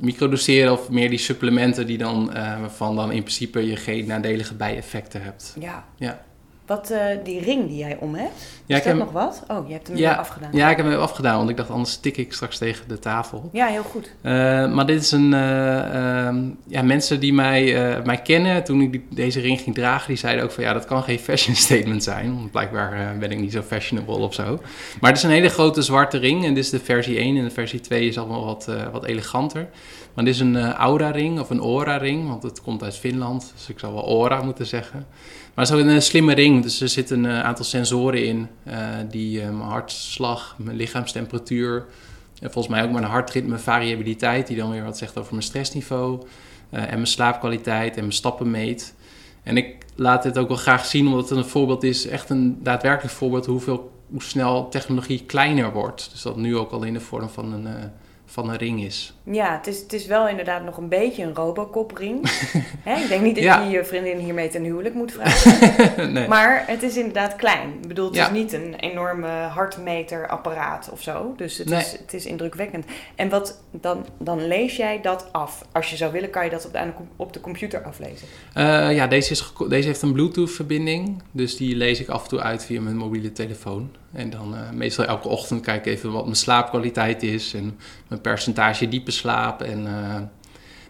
microdoseren 0.00 0.72
of 0.72 0.90
meer 0.90 1.10
die 1.10 1.18
supplementen 1.18 1.86
die 1.86 1.98
dan, 1.98 2.32
eh, 2.32 2.60
waarvan 2.60 2.96
dan 2.96 3.12
in 3.12 3.22
principe 3.22 3.66
je 3.66 3.76
geen 3.76 4.06
nadelige 4.06 4.54
bijeffecten 4.54 5.22
hebt. 5.22 5.56
Ja. 5.60 5.84
Ja. 5.96 6.24
Wat, 6.66 6.90
eh, 6.90 7.00
die 7.24 7.40
ring 7.40 7.68
die 7.68 7.76
jij 7.76 7.96
om 8.00 8.14
hebt, 8.14 8.32
Ja, 8.66 8.76
is 8.76 8.82
ik 8.82 8.88
dat 8.88 8.96
heb, 8.96 8.96
nog 8.96 9.12
wat? 9.12 9.42
Oh, 9.48 9.66
je 9.68 9.72
hebt 9.72 9.86
hem 9.88 9.96
Ja. 9.96 10.08
weer 10.08 10.18
afgedaan. 10.18 10.48
ja, 10.52 10.70
ik 10.70 10.76
heb 10.76 10.86
hem 10.86 10.98
afgedaan, 10.98 11.36
want 11.36 11.50
ik 11.50 11.56
dacht 11.56 11.70
anders 11.70 11.96
tik 11.96 12.16
ik 12.16 12.32
straks 12.32 12.58
tegen 12.58 12.88
de 12.88 12.98
tafel. 12.98 13.48
Ja, 13.52 13.66
heel 13.66 13.82
goed. 13.82 14.10
Eh, 14.20 14.32
maar 14.72 14.86
dit 14.86 15.02
is 15.02 15.10
een. 15.12 15.34
eh, 15.34 16.26
ehm, 16.26 16.42
ja, 16.66 16.82
mensen 16.82 17.20
die 17.20 17.32
mij, 17.32 17.62
mij 18.04 18.16
kennen 18.22 18.64
toen 18.64 18.80
ik 18.80 18.92
die- 18.92 19.06
deze 19.10 19.40
ring 19.40 19.60
ging 19.60 19.74
dragen, 19.74 20.08
die 20.08 20.16
zeiden 20.16 20.44
ook 20.44 20.50
van 20.50 20.64
ja, 20.64 20.72
dat 20.72 20.84
kan 20.84 21.02
geen 21.02 21.18
fashion 21.18 21.56
statement 21.66 22.02
zijn. 22.02 22.34
Want 22.34 22.50
blijkbaar 22.50 23.16
ben 23.18 23.30
ik 23.30 23.38
niet 23.40 23.52
zo 23.52 23.62
fashionable 23.62 24.16
of 24.18 24.34
zo. 24.34 24.60
Maar 25.00 25.10
het 25.10 25.18
is 25.18 25.24
een 25.24 25.30
hele 25.30 25.48
grote 25.48 25.82
zwarte 25.82 26.18
ring 26.18 26.44
en 26.44 26.54
dit 26.54 26.64
is 26.64 26.70
de 26.70 26.80
versie 26.80 27.18
1 27.18 27.36
en 27.36 27.44
de 27.44 27.50
versie 27.50 27.80
2 27.80 28.08
is 28.08 28.18
allemaal 28.18 28.44
wat, 28.44 28.68
wat 28.92 29.04
eleganter. 29.04 29.68
Maar 30.14 30.24
dit 30.24 30.34
is 30.34 30.40
een 30.40 30.72
Aura-ring 30.72 31.40
of 31.40 31.50
een 31.50 31.58
Aura-ring, 31.60 32.28
want 32.28 32.42
het 32.42 32.60
komt 32.60 32.82
uit 32.82 32.96
Finland, 32.96 33.52
dus 33.56 33.68
ik 33.68 33.78
zou 33.78 33.94
wel 33.94 34.06
Aura 34.08 34.42
moeten 34.42 34.66
zeggen. 34.66 35.06
Maar 35.54 35.64
het 35.64 35.74
is 35.74 35.80
ook 35.80 35.86
een 35.88 35.94
eh, 35.94 36.00
slimme 36.00 36.34
ring, 36.34 36.62
dus 36.62 36.80
er 36.80 36.88
zitten 36.88 37.24
een 37.24 37.42
aantal 37.42 37.64
sensoren 37.64 38.24
in 38.26 38.48
eh, 38.64 38.78
die 39.10 39.40
eh, 39.40 39.46
mijn 39.46 39.68
hartslag, 39.68 40.54
mijn 40.58 40.76
lichaamstemperatuur, 40.76 41.86
en 42.40 42.50
volgens 42.52 42.74
mij 42.74 42.84
ook 42.84 42.90
mijn 42.92 43.04
hartritme 43.04 43.58
variabiliteit, 43.58 44.46
die 44.46 44.56
dan 44.56 44.70
weer 44.70 44.84
wat 44.84 44.98
zegt 44.98 45.18
over 45.18 45.30
mijn 45.32 45.44
stressniveau. 45.44 46.26
eh, 46.70 46.82
en 46.82 46.94
mijn 46.94 47.06
slaapkwaliteit 47.06 47.94
en 47.94 48.00
mijn 48.00 48.12
stappen 48.12 48.50
meet. 48.50 48.94
En 49.42 49.56
ik 49.56 49.76
laat 49.94 50.22
dit 50.22 50.38
ook 50.38 50.48
wel 50.48 50.56
graag 50.56 50.84
zien, 50.86 51.06
omdat 51.06 51.28
het 51.28 51.38
een 51.38 51.44
voorbeeld 51.44 51.82
is, 51.82 52.06
echt 52.06 52.30
een 52.30 52.58
daadwerkelijk 52.62 53.14
voorbeeld 53.14 53.46
hoeveel, 53.46 53.92
hoe 54.10 54.22
snel 54.22 54.68
technologie 54.68 55.24
kleiner 55.26 55.72
wordt. 55.72 56.08
Dus 56.12 56.22
dat 56.22 56.36
nu 56.36 56.56
ook 56.56 56.70
al 56.70 56.82
in 56.82 56.92
de 56.92 57.00
vorm 57.00 57.28
van 57.28 57.52
een, 57.52 57.66
eh, 57.66 57.84
van 58.34 58.50
een 58.50 58.56
ring 58.56 58.84
is. 58.84 59.14
Ja, 59.24 59.56
het 59.56 59.66
is, 59.66 59.80
het 59.80 59.92
is 59.92 60.06
wel 60.06 60.28
inderdaad 60.28 60.64
nog 60.64 60.76
een 60.76 60.88
beetje 60.88 61.22
een 61.22 61.34
Robocop-ring. 61.34 62.20
Hè, 62.88 63.00
ik 63.02 63.08
denk 63.08 63.22
niet 63.22 63.34
dat 63.34 63.44
Ja. 63.44 63.62
je 63.62 63.70
je 63.70 63.84
vriendin 63.84 64.18
hiermee 64.18 64.48
ten 64.48 64.62
huwelijk 64.64 64.94
moet 64.94 65.12
vragen. 65.12 65.72
nee. 66.12 66.28
Maar 66.28 66.64
het 66.66 66.82
is 66.82 66.96
inderdaad 66.96 67.36
klein. 67.36 67.68
Ik 67.82 67.88
bedoel, 67.88 68.06
het 68.06 68.14
Ja. 68.14 68.24
is 68.26 68.32
niet 68.32 68.52
een 68.52 68.74
enorme 68.74 69.28
hartmeterapparaat 69.98 70.88
of 70.92 71.02
zo. 71.02 71.34
Dus 71.36 71.58
het, 71.58 71.68
Nee. 71.68 71.80
is, 71.80 71.92
het 71.92 72.14
is 72.14 72.26
indrukwekkend. 72.26 72.84
En 73.14 73.28
wat, 73.28 73.60
dan, 73.70 74.06
dan 74.18 74.46
lees 74.46 74.76
jij 74.76 75.00
dat 75.00 75.28
af. 75.32 75.64
Als 75.72 75.90
je 75.90 75.96
zou 75.96 76.12
willen, 76.12 76.30
kan 76.30 76.44
je 76.44 76.50
dat 76.50 76.66
op 76.66 76.72
de, 76.72 76.90
op 77.16 77.32
de 77.32 77.40
computer 77.40 77.82
aflezen. 77.82 78.26
Eh, 78.54 78.94
ja, 78.94 79.06
deze, 79.06 79.30
is 79.30 79.52
deze 79.68 79.86
heeft 79.88 80.02
een 80.02 80.12
Bluetooth-verbinding. 80.12 81.22
Dus 81.30 81.56
die 81.56 81.76
lees 81.76 82.00
ik 82.00 82.08
af 82.08 82.22
en 82.22 82.28
toe 82.28 82.40
uit 82.40 82.64
via 82.64 82.80
mijn 82.80 82.96
mobiele 82.96 83.32
telefoon. 83.32 83.90
En 84.14 84.30
dan 84.30 84.56
eh, 84.56 84.70
meestal 84.70 85.04
elke 85.04 85.28
ochtend 85.28 85.60
kijk 85.60 85.86
ik 85.86 85.92
even 85.92 86.12
wat 86.12 86.24
mijn 86.24 86.36
slaapkwaliteit 86.36 87.22
is. 87.22 87.54
En 87.54 87.78
mijn 88.08 88.20
percentage 88.20 88.88
diepe 88.88 89.10
slaap. 89.10 89.62
En 89.62 89.86
eh, 89.86 90.22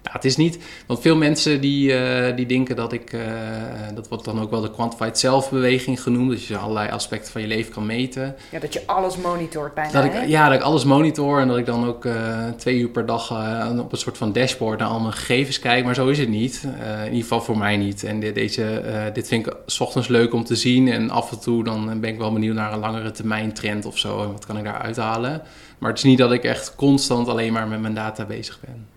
nou, 0.04 0.16
het 0.16 0.24
is 0.24 0.36
niet... 0.36 0.58
Want 0.86 1.00
veel 1.00 1.16
mensen 1.16 1.60
die, 1.60 1.94
eh, 1.94 2.36
die 2.36 2.46
denken 2.46 2.76
dat 2.76 2.92
ik... 2.92 3.12
eh, 3.12 3.20
dat 3.94 4.08
wordt 4.08 4.24
dan 4.24 4.40
ook 4.40 4.50
wel 4.50 4.60
de 4.60 4.70
quantified 4.70 5.18
zelfbeweging 5.18 6.02
genoemd. 6.02 6.30
Dus 6.30 6.48
je 6.48 6.56
allerlei 6.56 6.90
aspecten 6.90 7.32
van 7.32 7.40
je 7.40 7.46
leven 7.46 7.72
kan 7.72 7.86
meten. 7.86 8.34
Ja, 8.50 8.58
dat 8.58 8.72
je 8.72 8.82
alles 8.86 9.16
monitort 9.16 9.74
bijna. 9.74 9.92
Dat 9.92 10.12
hè? 10.12 10.20
ik, 10.20 10.28
ja, 10.28 10.48
dat 10.48 10.58
ik 10.58 10.64
alles 10.64 10.84
monitor 10.84 11.40
en 11.40 11.48
dat 11.48 11.56
ik 11.56 11.66
dan 11.66 11.86
ook 11.86 12.04
eh, 12.04 12.48
twee 12.56 12.78
uur 12.78 12.88
per 12.88 13.06
dag 13.06 13.30
op 13.78 13.92
een 13.92 13.98
soort 13.98 14.16
van 14.16 14.32
dashboard 14.32 14.78
naar 14.78 14.88
al 14.88 15.00
mijn 15.00 15.12
gegevens 15.12 15.58
kijk. 15.58 15.84
Maar 15.84 15.94
zo 15.94 16.08
is 16.08 16.18
het 16.18 16.28
niet. 16.28 16.62
In 16.98 17.04
ieder 17.04 17.20
geval 17.20 17.40
voor 17.40 17.58
mij 17.58 17.76
niet. 17.76 18.04
En 18.04 18.20
dit, 18.20 18.34
deze, 18.34 18.82
dit 19.12 19.28
vind 19.28 19.46
ik 19.46 19.56
's 19.66 19.80
ochtends 19.80 20.08
leuk 20.08 20.34
om 20.34 20.44
te 20.44 20.56
zien. 20.56 20.88
En 20.88 21.10
af 21.10 21.30
en 21.32 21.40
toe 21.40 21.64
dan 21.64 22.00
ben 22.00 22.10
ik 22.10 22.18
wel 22.18 22.32
benieuwd 22.32 22.54
naar 22.54 22.72
een 22.72 22.78
langere 22.78 23.10
termijn 23.10 23.52
trend 23.52 23.84
of 23.84 23.98
zo. 23.98 24.22
En 24.22 24.32
wat 24.32 24.46
kan 24.46 24.58
ik 24.58 24.64
daar 24.64 24.78
uithalen. 24.78 25.42
Maar 25.78 25.90
het 25.90 25.98
is 25.98 26.04
niet 26.04 26.18
dat 26.18 26.32
ik 26.32 26.44
echt 26.44 26.74
constant 26.74 27.28
alleen 27.28 27.52
maar 27.52 27.68
met 27.68 27.80
mijn 27.80 27.94
data 27.94 28.24
bezig 28.24 28.60
ben. 28.60 28.93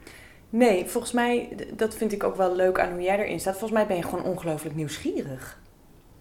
Nee, 0.50 0.86
volgens 0.86 1.14
mij, 1.14 1.58
dat 1.74 1.96
vind 1.96 2.12
ik 2.12 2.24
ook 2.24 2.36
wel 2.36 2.56
leuk 2.56 2.80
aan 2.80 2.92
hoe 2.92 3.02
jij 3.02 3.20
erin 3.20 3.40
staat. 3.40 3.58
Volgens 3.58 3.80
mij 3.80 3.88
ben 3.88 3.98
je 3.98 4.04
gewoon 4.04 4.24
ongelooflijk 4.24 4.76
nieuwsgierig. 4.76 5.60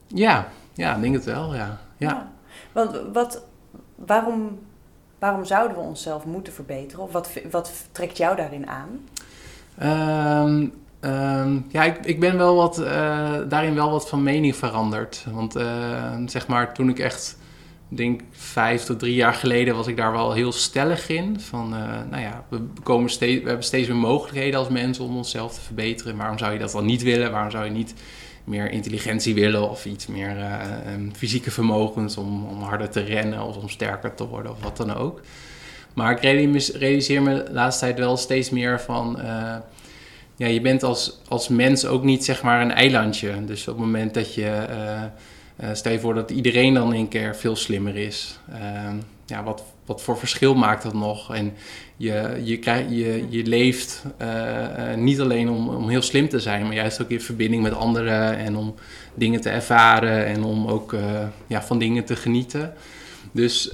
Ja, 0.06 0.48
ja, 0.72 0.94
ik 0.94 1.02
denk 1.02 1.14
het 1.14 1.24
wel, 1.24 1.54
ja. 1.54 1.80
ja. 1.96 2.32
Want 2.72 3.00
wat, 3.12 3.42
waarom, 3.94 4.58
waarom 5.18 5.44
zouden 5.44 5.76
we 5.76 5.82
onszelf 5.82 6.24
moeten 6.24 6.52
verbeteren? 6.52 7.04
Of 7.04 7.12
wat, 7.12 7.30
wat 7.50 7.72
trekt 7.92 8.16
jou 8.16 8.36
daarin 8.36 8.68
aan? 8.68 9.08
Ehm, 9.78 10.68
ehm, 11.00 11.60
ja, 11.68 11.82
ik, 11.82 12.04
ik 12.04 12.20
ben 12.20 12.36
wel 12.36 12.54
wat, 12.54 12.78
eh, 12.78 13.34
daarin 13.48 13.74
wel 13.74 13.90
wat 13.90 14.08
van 14.08 14.22
mening 14.22 14.56
veranderd. 14.56 15.26
Want 15.30 15.56
eh, 15.56 16.16
zeg 16.26 16.46
maar, 16.46 16.74
toen 16.74 16.88
ik 16.88 16.98
echt, 16.98 17.38
denk 17.88 18.20
vijf 18.30 18.84
tot 18.84 18.98
drie 18.98 19.14
jaar 19.14 19.34
geleden, 19.34 19.76
was 19.76 19.86
ik 19.86 19.96
daar 19.96 20.12
wel 20.12 20.32
heel 20.32 20.52
stellig 20.52 21.08
in. 21.08 21.40
Van, 21.40 21.74
eh, 21.74 21.80
nou 22.10 22.22
ja, 22.22 22.44
we, 22.48 22.60
komen 22.82 23.10
steeds, 23.10 23.42
we 23.42 23.48
hebben 23.48 23.66
steeds 23.66 23.88
meer 23.88 23.96
mogelijkheden 23.96 24.58
als 24.58 24.68
mensen 24.68 25.04
om 25.04 25.16
onszelf 25.16 25.54
te 25.54 25.60
verbeteren. 25.60 26.16
Waarom 26.16 26.38
zou 26.38 26.52
je 26.52 26.58
dat 26.58 26.72
dan 26.72 26.84
niet 26.84 27.02
willen? 27.02 27.30
Waarom 27.30 27.50
zou 27.50 27.64
je 27.64 27.70
niet 27.70 27.94
meer 28.44 28.70
intelligentie 28.70 29.34
willen 29.34 29.70
of 29.70 29.84
iets 29.84 30.06
meer 30.06 30.36
eh, 30.36 30.92
ehm, 30.92 31.10
fysieke 31.12 31.50
vermogens 31.50 32.16
om, 32.16 32.46
om 32.46 32.62
harder 32.62 32.90
te 32.90 33.00
rennen 33.00 33.42
of 33.42 33.56
om 33.56 33.68
sterker 33.68 34.14
te 34.14 34.26
worden 34.26 34.52
of 34.52 34.62
wat 34.62 34.76
dan 34.76 34.94
ook. 34.94 35.20
Maar 35.94 36.10
ik 36.10 36.20
realis- 36.20 36.72
realiseer 36.72 37.22
me 37.22 37.42
de 37.42 37.52
laatste 37.52 37.84
tijd 37.84 37.98
wel 37.98 38.16
steeds 38.16 38.50
meer 38.50 38.80
van... 38.80 39.20
eh, 39.20 39.56
ja, 40.38 40.46
je 40.46 40.60
bent 40.60 40.82
als, 40.82 41.20
als 41.28 41.48
mens 41.48 41.86
ook 41.86 42.02
niet 42.02 42.24
zeg 42.24 42.42
maar 42.42 42.60
een 42.60 42.72
eilandje. 42.72 43.44
Dus 43.44 43.68
op 43.68 43.76
het 43.76 43.84
moment 43.84 44.14
dat 44.14 44.34
je... 44.34 44.66
eh, 45.56 45.68
stel 45.72 45.92
je 45.92 46.00
voor 46.00 46.14
dat 46.14 46.30
iedereen 46.30 46.74
dan 46.74 46.94
in 46.94 47.08
keer 47.08 47.36
veel 47.36 47.56
slimmer 47.56 47.96
is. 47.96 48.38
Ehm, 48.52 48.96
ja, 49.26 49.42
wat, 49.42 49.64
wat 49.84 50.02
voor 50.02 50.18
verschil 50.18 50.54
maakt 50.54 50.82
dat 50.82 50.94
nog? 50.94 51.34
En 51.34 51.52
je, 51.96 52.40
je, 52.44 52.58
je, 52.88 53.26
je 53.28 53.46
leeft 53.46 54.02
eh, 54.16 54.92
eh, 54.92 54.98
niet 54.98 55.20
alleen 55.20 55.48
om, 55.50 55.68
om 55.68 55.88
heel 55.88 56.02
slim 56.02 56.28
te 56.28 56.40
zijn... 56.40 56.62
maar 56.62 56.74
juist 56.74 57.02
ook 57.02 57.10
in 57.10 57.20
verbinding 57.20 57.62
met 57.62 57.74
anderen... 57.74 58.36
en 58.36 58.56
om 58.56 58.74
dingen 59.14 59.40
te 59.40 59.50
ervaren 59.50 60.26
en 60.26 60.44
om 60.44 60.66
ook 60.66 60.96
ja, 61.46 61.62
van 61.62 61.78
dingen 61.78 62.04
te 62.04 62.16
genieten. 62.16 62.72
Dus 63.32 63.66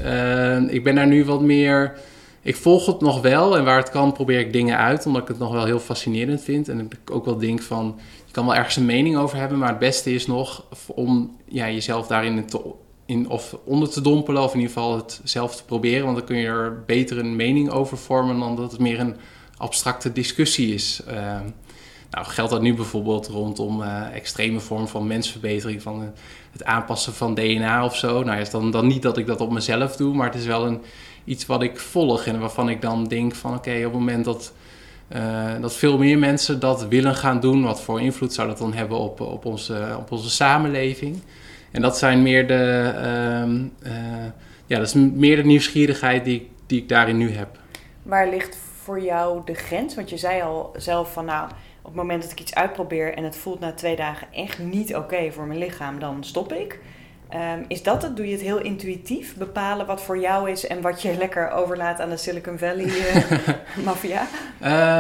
ik 0.69 0.85
ben 0.85 0.95
daar 0.95 1.07
nu 1.07 1.25
wat 1.25 1.41
meer... 1.41 1.99
Ik 2.45 2.57
volg 2.57 2.87
het 2.87 3.01
nog 3.01 3.21
wel 3.21 3.57
en 3.57 3.65
waar 3.65 3.77
het 3.77 3.91
kan 3.91 4.13
probeer 4.13 4.39
ik 4.39 4.53
dingen 4.53 4.79
uit, 4.79 5.07
omdat 5.07 5.23
ik 5.23 5.29
het 5.29 5.39
nog 5.39 5.53
wel 5.53 5.65
heel 5.65 5.79
fascinerend 5.79 6.43
vind. 6.43 6.69
En 6.69 6.81
ik 6.81 7.11
ook 7.11 7.25
wel 7.25 7.39
denk 7.39 7.63
van, 7.63 7.99
je 8.33 8.39
kan 8.39 8.47
wel 8.47 8.57
ergens 8.57 8.77
een 8.77 8.87
mening 8.87 9.17
over 9.17 9.39
hebben, 9.39 9.59
maar 9.59 9.69
het 9.69 9.79
beste 9.79 10.15
is 10.15 10.27
nog 10.27 10.65
om 10.87 11.37
ja, 11.49 11.71
jezelf 11.71 12.07
daarin 12.07 12.47
te, 12.47 12.61
in, 13.07 13.29
of 13.29 13.57
onder 13.65 13.91
te 13.91 14.01
dompelen, 14.01 14.43
of 14.43 14.55
in 14.55 14.61
ieder 14.61 14.73
geval 14.73 14.97
het 14.97 15.21
zelf 15.25 15.57
te 15.57 15.65
proberen. 15.65 16.05
Want 16.05 16.17
dan 16.17 16.27
kun 16.27 16.37
je 16.37 16.47
er 16.47 16.85
beter 16.87 17.19
een 17.19 17.37
mening 17.37 17.71
over 17.71 17.99
vormen 17.99 18.39
dan 18.39 18.57
dat 18.57 18.73
het 18.73 18.81
meer 18.81 19.01
een 19.01 19.17
abstracte 19.57 20.13
discussie 20.13 20.75
is. 20.75 21.03
Uh, 21.09 21.15
nou, 22.11 22.27
geldt 22.27 22.51
dat 22.51 22.63
nu 22.63 22.75
bijvoorbeeld 22.75 23.27
rondom 23.27 23.83
uh, 23.83 24.15
extreme 24.15 24.61
vormen 24.61 24.89
van 24.89 25.07
mensverbetering, 25.07 25.83
van 25.83 26.03
uh, 26.03 26.09
het 26.53 26.65
aanpassen 26.65 27.15
van 27.15 27.35
DNA 27.35 27.85
of 27.85 27.97
zo. 27.97 28.23
Nou, 28.23 28.41
is 28.41 28.51
dan, 28.51 28.71
dan 28.71 28.87
niet 28.87 29.03
dat 29.03 29.19
ik 29.19 29.27
dat 29.27 29.41
op 29.41 29.51
mezelf 29.51 29.97
doe, 29.97 30.15
maar 30.15 30.27
het 30.27 30.41
is 30.41 30.47
wel 30.47 30.67
een, 30.67 30.83
iets 31.25 31.47
wat 31.47 31.63
ik 31.63 31.79
volg 31.79 32.27
en 32.27 32.41
waarvan 32.41 32.69
ik 32.69 32.81
dan 32.81 33.05
denk 33.05 33.35
van 33.35 33.55
oké, 33.55 33.77
op 33.77 33.83
het 33.83 33.93
moment 33.93 34.25
dat, 34.25 34.53
uh, 35.17 35.61
dat 35.61 35.77
veel 35.77 35.99
meer 35.99 36.19
mensen 36.19 36.61
dat 36.61 36.87
willen 36.87 37.15
gaan 37.15 37.41
doen, 37.41 37.63
wat 37.63 37.81
voor 37.81 38.01
invloed 38.01 38.33
zou 38.33 38.49
dat 38.49 38.59
dan 38.59 38.73
hebben 38.73 38.99
op, 38.99 39.21
op, 39.21 39.45
onze, 39.45 39.97
op 39.99 40.13
onze 40.13 40.31
samenleving? 40.31 41.23
En 41.71 41.83
dat 41.83 41.99
zijn 41.99 42.23
meer 42.23 42.47
de, 42.47 42.93
uh, 43.87 43.93
ja, 44.67 44.79
dat 44.79 44.87
is 44.87 44.95
meer 44.95 45.37
de 45.37 45.45
nieuwsgierigheid 45.45 46.25
die, 46.25 46.51
die 46.67 46.83
ik 46.83 46.89
daarin 46.89 47.17
nu 47.17 47.31
heb. 47.31 47.59
Waar 48.03 48.29
ligt 48.29 48.57
voor 48.83 49.01
jou 49.01 49.41
de 49.45 49.55
grens? 49.55 49.95
Want 49.95 50.11
je 50.11 50.17
zei 50.17 50.43
al 50.43 50.73
zelf 50.77 51.13
van 51.13 51.25
nou, 51.25 51.51
op 51.83 51.85
het 51.85 51.95
moment 51.95 52.23
dat 52.23 52.33
ik 52.33 52.41
iets 52.41 52.55
uitprobeer 52.55 53.15
en 53.15 53.25
het 53.25 53.37
voelt 53.37 53.61
na 53.61 53.73
twee 53.73 53.97
dagen 53.97 54.27
echt 54.33 54.59
niet 54.59 54.97
oké 54.97 55.31
voor 55.31 55.47
mijn 55.47 55.59
lichaam, 55.59 55.99
dan 55.99 56.25
stop 56.25 56.53
ik. 56.53 56.81
Um, 57.35 57.65
is 57.69 57.83
dat 57.83 58.03
het? 58.03 58.17
Doe 58.17 58.27
je 58.27 58.33
het 58.33 58.41
heel 58.41 58.61
intuïtief? 58.61 59.37
Bepalen 59.37 59.87
wat 59.87 60.03
voor 60.03 60.19
jou 60.19 60.51
is 60.51 60.67
en 60.67 60.81
wat 60.81 61.03
je 61.03 61.17
lekker 61.17 61.51
overlaat 61.51 62.01
aan 62.01 62.11
de 62.11 62.17
Silicon 62.17 62.59
Valley 62.59 62.85
uh, 62.85 63.49
maffia? 63.85 64.27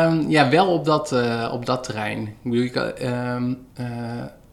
Um, 0.06 0.30
ja, 0.30 0.50
wel 0.50 0.66
op 0.66 0.84
dat, 0.84 1.12
uh, 1.12 1.50
op 1.52 1.66
dat 1.66 1.84
terrein. 1.84 2.26
Ik 2.26 2.50
bedoel, 2.50 2.64
ik, 2.64 2.76
um, 3.02 3.66
uh, 3.80 3.86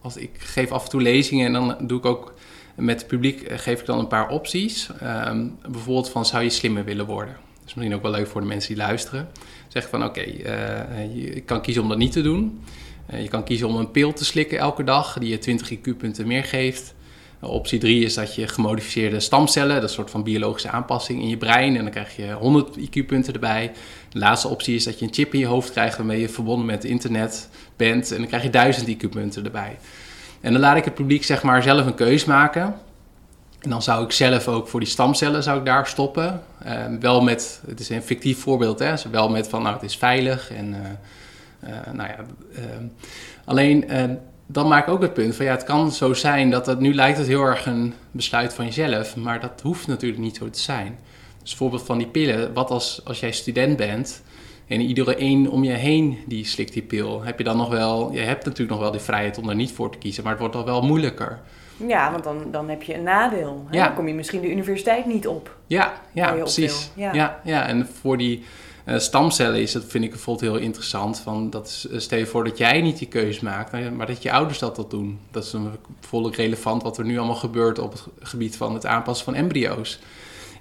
als 0.02 0.18
ik 0.18 0.30
geef 0.38 0.72
af 0.72 0.84
en 0.84 0.90
toe 0.90 1.02
lezingen 1.02 1.46
en 1.46 1.54
dan 1.54 1.88
doe 1.88 1.98
ik 1.98 2.06
ook 2.06 2.34
met 2.76 3.00
het 3.00 3.08
publiek 3.08 3.42
eh, 3.42 3.58
geef 3.58 3.80
ik 3.80 3.86
dan 3.86 4.00
een 4.00 4.08
paar 4.08 4.30
opties. 4.30 4.90
bijvoorbeeld 5.70 6.10
van 6.10 6.26
zou 6.26 6.44
je 6.44 6.50
slimmer 6.50 6.84
willen 6.84 7.06
worden? 7.06 7.34
Dat 7.34 7.68
is 7.68 7.74
misschien 7.74 7.96
ook 7.96 8.02
wel 8.02 8.12
leuk 8.12 8.28
voor 8.28 8.42
de 8.42 8.48
mensen 8.48 8.74
die 8.74 8.84
luisteren. 8.84 9.30
Zeg 9.68 9.90
van 9.90 10.04
oké, 10.04 10.20
okay, 10.20 11.10
je 11.14 11.42
kan 11.42 11.62
kiezen 11.62 11.84
om 11.84 11.90
dat 11.90 11.98
niet 11.98 12.12
te 12.12 12.22
doen. 12.22 12.64
je 13.14 13.28
kan 13.28 13.44
kiezen 13.44 13.68
om 13.68 13.76
een 13.76 13.92
pil 13.92 14.14
te 14.14 14.26
slikken 14.26 14.58
elke 14.58 14.84
dag 14.84 15.18
die 15.20 15.30
je 15.30 15.38
20 15.38 15.78
IQ-punten 15.78 16.28
meer 16.28 16.44
geeft. 16.44 16.98
Optie 17.42 17.80
3 17.80 18.04
is 18.04 18.14
dat 18.14 18.36
je 18.36 18.48
gemodificeerde 18.48 19.20
stamcellen, 19.20 19.82
dat 19.82 19.90
is 19.90 19.96
soort 19.96 20.10
van 20.10 20.24
biologische 20.24 20.70
aanpassing 20.70 21.22
in 21.22 21.30
je 21.30 21.38
brein. 21.38 21.76
En 21.76 21.82
dan 21.82 21.92
krijg 21.92 22.16
je 22.16 22.32
100 22.32 22.78
IQ-punten 22.78 23.34
erbij. 23.34 23.72
De 24.10 24.20
laatste 24.20 24.48
optie 24.48 24.76
is 24.76 24.84
dat 24.84 25.00
je 25.00 25.06
een 25.06 25.14
chip 25.14 25.34
in 25.34 25.40
je 25.40 25.46
hoofd 25.46 25.72
krijgt 25.72 25.98
waarmee 25.98 26.20
je 26.20 26.30
verbonden 26.30 26.66
met 26.66 26.84
het 26.84 26.92
internet 26.92 27.50
bent. 27.76 28.12
En 28.12 28.18
dan 28.18 28.28
krijg 28.28 28.44
je 28.44 28.50
1000 28.50 28.88
IQ-punten 28.88 29.46
erbij. 29.46 29.78
En 30.42 30.52
dan 30.52 30.62
laat 30.62 30.78
ik 30.78 30.86
het 30.86 30.94
publiek 30.94 31.24
zeg 31.24 31.44
maar 31.44 31.64
zelf 31.64 31.86
een 31.86 31.96
keus 31.96 32.26
maken. 32.26 32.76
En 33.60 33.70
dan 33.70 33.82
zou 33.82 34.04
ik 34.04 34.12
zelf 34.12 34.48
ook 34.48 34.68
voor 34.68 34.80
die 34.80 34.90
stamcellen 34.90 35.44
zou 35.44 35.60
ik 35.60 35.66
daar 35.66 35.88
stoppen. 35.88 36.42
Ehm, 36.64 37.00
wel 37.00 37.22
met, 37.22 37.62
het 37.68 37.80
is 37.80 37.90
een 37.90 38.02
fictief 38.02 38.40
voorbeeld, 38.40 38.80
hè, 38.80 38.94
wel 39.12 39.30
met 39.30 39.48
van 39.48 39.62
nou 39.62 39.74
het 39.76 39.84
is 39.84 39.98
veilig. 39.98 40.52
En, 40.52 40.76
uh, 41.64 41.94
nou 41.94 42.10
ja, 42.10 42.16
ehm, 42.56 42.84
alleen 43.46 43.90
ehm, 43.90 44.16
dan 44.52 44.68
maak 44.68 44.88
ik 44.88 44.94
ook 44.94 45.02
het 45.02 45.14
punt 45.14 45.36
van 45.36 45.46
ja, 45.46 45.52
het 45.52 45.64
kan 45.64 45.92
zo 45.92 46.14
zijn 46.14 46.50
dat 46.50 46.66
het 46.66 46.80
nu 46.80 46.94
lijkt 46.94 47.18
het 47.18 47.28
heel 47.28 47.44
erg 47.44 47.66
een 47.66 47.94
besluit 48.12 48.54
van 48.54 48.66
jezelf, 48.66 49.16
maar 49.16 49.40
dat 49.40 49.62
hoeft 49.62 49.88
natuurlijk 49.88 50.22
niet 50.22 50.38
zo 50.38 50.50
te 50.50 50.60
zijn. 50.60 51.00
Dus 51.42 51.56
voorbeeld 51.56 51.84
van 51.84 51.98
die 51.98 52.08
pillen, 52.08 52.54
wat 52.54 52.70
als, 52.70 53.02
als 53.06 53.20
jij 53.20 53.32
student 53.32 53.78
bent 53.78 54.24
en 54.68 54.82
iedereen 54.82 55.50
om 55.50 55.64
je 55.64 55.72
heen 55.72 56.18
die 56.26 56.46
slikt 56.46 56.74
die 56.74 56.82
pil, 56.82 57.24
heb 57.24 57.38
je 57.38 57.44
dan 57.44 57.58
nog 57.58 57.70
wel, 57.70 58.12
je 58.12 58.20
hebt 58.20 58.46
natuurlijk 58.46 58.72
nog 58.72 58.80
wel 58.80 58.92
die 58.92 59.02
vrijheid 59.02 59.38
om 59.38 59.50
er 59.50 59.56
niet 59.56 59.72
voor 59.72 59.92
te 59.92 59.98
kiezen, 59.98 60.24
maar 60.24 60.32
het 60.32 60.42
wordt 60.42 60.56
al 60.56 60.66
wel 60.66 60.82
moeilijker. 60.82 61.40
Ja, 61.88 62.12
want 62.12 62.24
dan, 62.24 62.38
dan 62.52 62.70
heb 62.70 62.84
je 62.84 62.94
een 62.94 63.04
nadeel. 63.04 63.66
Hè? 63.70 63.80
Dan 63.80 63.94
kom 63.94 64.08
je 64.08 64.14
misschien 64.14 64.42
de 64.42 64.52
universiteit 64.52 65.06
niet 65.06 65.28
op. 65.28 65.56
Ja, 65.68 65.94
ja 66.12 66.32
precies. 66.32 66.92
Ja. 66.96 67.14
ja. 67.14 67.40
Ja, 67.44 67.68
en 67.68 67.88
voor 68.02 68.18
die 68.18 68.44
stamcellen 68.98 69.62
is 69.62 69.72
dat, 69.72 69.84
vind 69.88 70.04
ik 70.04 70.10
bijvoorbeeld 70.10 70.52
heel 70.52 70.62
interessant. 70.62 71.20
Van 71.20 71.50
dat 71.50 71.68
is, 71.68 71.88
eh, 71.88 72.00
stel 72.00 72.18
je 72.18 72.26
voor 72.26 72.44
dat 72.44 72.58
jij 72.58 72.82
niet 72.82 72.98
die 72.98 73.08
keuze 73.08 73.44
maakt, 73.44 73.92
maar 73.92 74.08
dat 74.08 74.24
je 74.24 74.32
ouders 74.32 74.60
dat, 74.60 74.76
dat 74.76 74.92
doen. 74.92 75.20
Dat 75.32 75.44
is 75.44 75.56
bijvoorbeeld 76.00 76.36
relevant 76.36 76.84
wat 76.84 76.98
er 76.98 77.06
nu 77.06 77.18
allemaal 77.18 77.36
gebeurt 77.36 77.80
op 77.80 77.92
het 77.92 78.04
gebied 78.22 78.58
van 78.58 78.74
het 78.74 78.86
aanpassen 78.86 79.26
van 79.26 79.36
embryo's. 79.36 80.00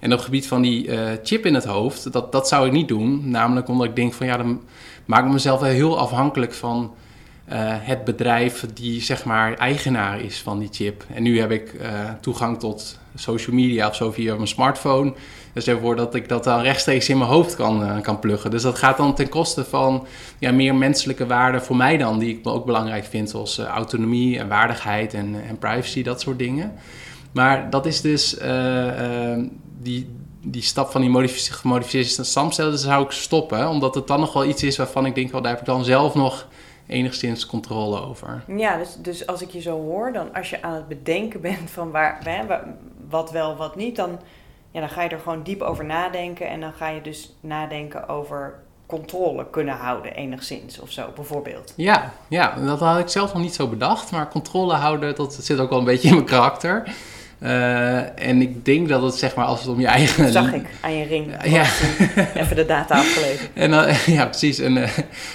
En 0.00 0.10
op 0.10 0.16
het 0.16 0.24
gebied 0.24 0.46
van 0.46 0.62
die 0.62 0.86
uh, 0.86 1.10
chip 1.22 1.46
in 1.46 1.54
het 1.54 1.64
hoofd, 1.64 2.12
dat, 2.12 2.32
dat 2.32 2.48
zou 2.48 2.66
ik 2.66 2.72
niet 2.72 2.88
doen. 2.88 3.30
Namelijk 3.30 3.68
omdat 3.68 3.86
ik 3.86 3.96
denk 3.96 4.12
van 4.12 4.26
ja, 4.26 4.36
dan 4.36 4.60
maak 5.04 5.24
ik 5.24 5.32
mezelf 5.32 5.60
wel 5.60 5.70
heel 5.70 5.98
afhankelijk 5.98 6.54
van 6.54 6.94
het 7.50 8.04
bedrijf 8.04 8.66
die 8.74 9.02
zeg 9.02 9.24
maar 9.24 9.54
eigenaar 9.54 10.20
is 10.20 10.38
van 10.40 10.58
die 10.58 10.68
chip. 10.72 11.04
En 11.14 11.22
nu 11.22 11.40
heb 11.40 11.50
ik 11.50 11.74
toegang 12.20 12.58
tot 12.58 12.98
social 13.14 13.56
media 13.56 13.88
of 13.88 13.94
zo 13.94 14.10
via 14.10 14.34
mijn 14.34 14.48
smartphone. 14.48 15.14
Dus 15.52 15.66
ervoor 15.66 15.96
dat 15.96 16.14
ik 16.14 16.28
dat 16.28 16.44
dan 16.44 16.60
rechtstreeks 16.60 17.08
in 17.08 17.18
mijn 17.18 17.30
hoofd 17.30 17.56
kan, 17.56 17.82
uh, 17.82 18.00
kan 18.00 18.18
pluggen. 18.18 18.50
Dus 18.50 18.62
dat 18.62 18.78
gaat 18.78 18.96
dan 18.96 19.14
ten 19.14 19.28
koste 19.28 19.64
van 19.64 20.06
ja, 20.38 20.52
meer 20.52 20.74
menselijke 20.74 21.26
waarden 21.26 21.62
voor 21.62 21.76
mij 21.76 21.96
dan, 21.96 22.18
die 22.18 22.38
ik 22.38 22.46
ook 22.46 22.64
belangrijk 22.64 23.04
vind, 23.04 23.30
zoals 23.30 23.58
autonomie 23.58 24.38
en 24.38 24.48
waardigheid 24.48 25.14
en, 25.14 25.36
en 25.48 25.58
privacy, 25.58 26.02
dat 26.02 26.20
soort 26.20 26.38
dingen. 26.38 26.72
Maar 27.32 27.70
dat 27.70 27.86
is 27.86 28.00
dus 28.00 28.36
die, 29.82 30.08
die 30.42 30.62
stap 30.62 30.90
van 30.90 31.00
die 31.00 31.28
gemodificeerde 31.28 32.24
stamcellen, 32.24 32.70
dat 32.70 32.80
zou 32.80 33.04
ik 33.04 33.10
stoppen. 33.10 33.68
Omdat 33.68 33.94
het 33.94 34.06
dan 34.06 34.20
nog 34.20 34.32
wel 34.32 34.44
iets 34.44 34.62
is 34.62 34.76
waarvan 34.76 35.06
ik 35.06 35.14
denk, 35.14 35.32
wel, 35.32 35.42
daar 35.42 35.50
heb 35.50 35.60
ik 35.60 35.66
dan 35.66 35.84
zelf 35.84 36.14
nog 36.14 36.48
enigszins 36.86 37.46
controle 37.46 38.00
over. 38.00 38.44
Ja, 38.56 38.76
dus, 38.76 38.96
dus 39.02 39.26
als 39.26 39.42
ik 39.42 39.50
je 39.50 39.60
zo 39.60 39.80
hoor, 39.80 40.12
dan 40.12 40.34
als 40.34 40.50
je 40.50 40.62
aan 40.62 40.74
het 40.74 40.88
bedenken 40.88 41.40
bent 41.40 41.70
van 41.70 41.90
waar, 41.90 42.18
wat 43.08 43.30
wel, 43.30 43.56
wat 43.56 43.76
niet, 43.76 43.96
dan, 43.96 44.18
ja, 44.70 44.80
dan 44.80 44.88
ga 44.88 45.02
je 45.02 45.08
er 45.08 45.18
gewoon 45.18 45.42
diep 45.42 45.62
over 45.62 45.84
nadenken. 45.84 46.48
En 46.48 46.60
dan 46.60 46.72
ga 46.72 46.88
je 46.88 47.00
dus 47.00 47.34
nadenken 47.40 48.08
over 48.08 48.54
controle 48.86 49.50
kunnen 49.50 49.76
houden, 49.76 50.14
enigszins 50.14 50.80
of 50.80 50.90
zo, 50.90 51.08
bijvoorbeeld. 51.14 51.72
Ja, 51.76 52.12
ja, 52.28 52.54
dat 52.64 52.80
had 52.80 52.98
ik 52.98 53.08
zelf 53.08 53.32
nog 53.32 53.42
niet 53.42 53.54
zo 53.54 53.68
bedacht. 53.68 54.10
Maar 54.10 54.28
controle 54.28 54.74
houden, 54.74 55.14
dat 55.14 55.34
zit 55.34 55.58
ook 55.58 55.70
wel 55.70 55.78
een 55.78 55.84
beetje 55.84 56.08
in 56.08 56.14
mijn 56.14 56.26
karakter. 56.26 56.94
Uh, 57.42 58.26
en 58.28 58.42
ik 58.42 58.64
denk 58.64 58.88
dat 58.88 59.02
het 59.02 59.14
zeg 59.14 59.34
maar 59.34 59.44
als 59.44 59.60
het 59.60 59.68
om 59.68 59.80
je 59.80 59.86
eigen... 59.86 60.22
Dat 60.22 60.32
zag 60.32 60.52
ik 60.52 60.66
aan 60.80 60.96
je 60.96 61.04
ring. 61.04 61.34
ja. 61.44 61.64
Even 62.34 62.56
de 62.56 62.64
data 62.66 62.98
afgelezen. 62.98 63.48
En, 63.54 63.70
uh, 63.70 64.06
ja, 64.16 64.26
precies. 64.26 64.58
En 64.58 64.76
uh, 64.76 64.88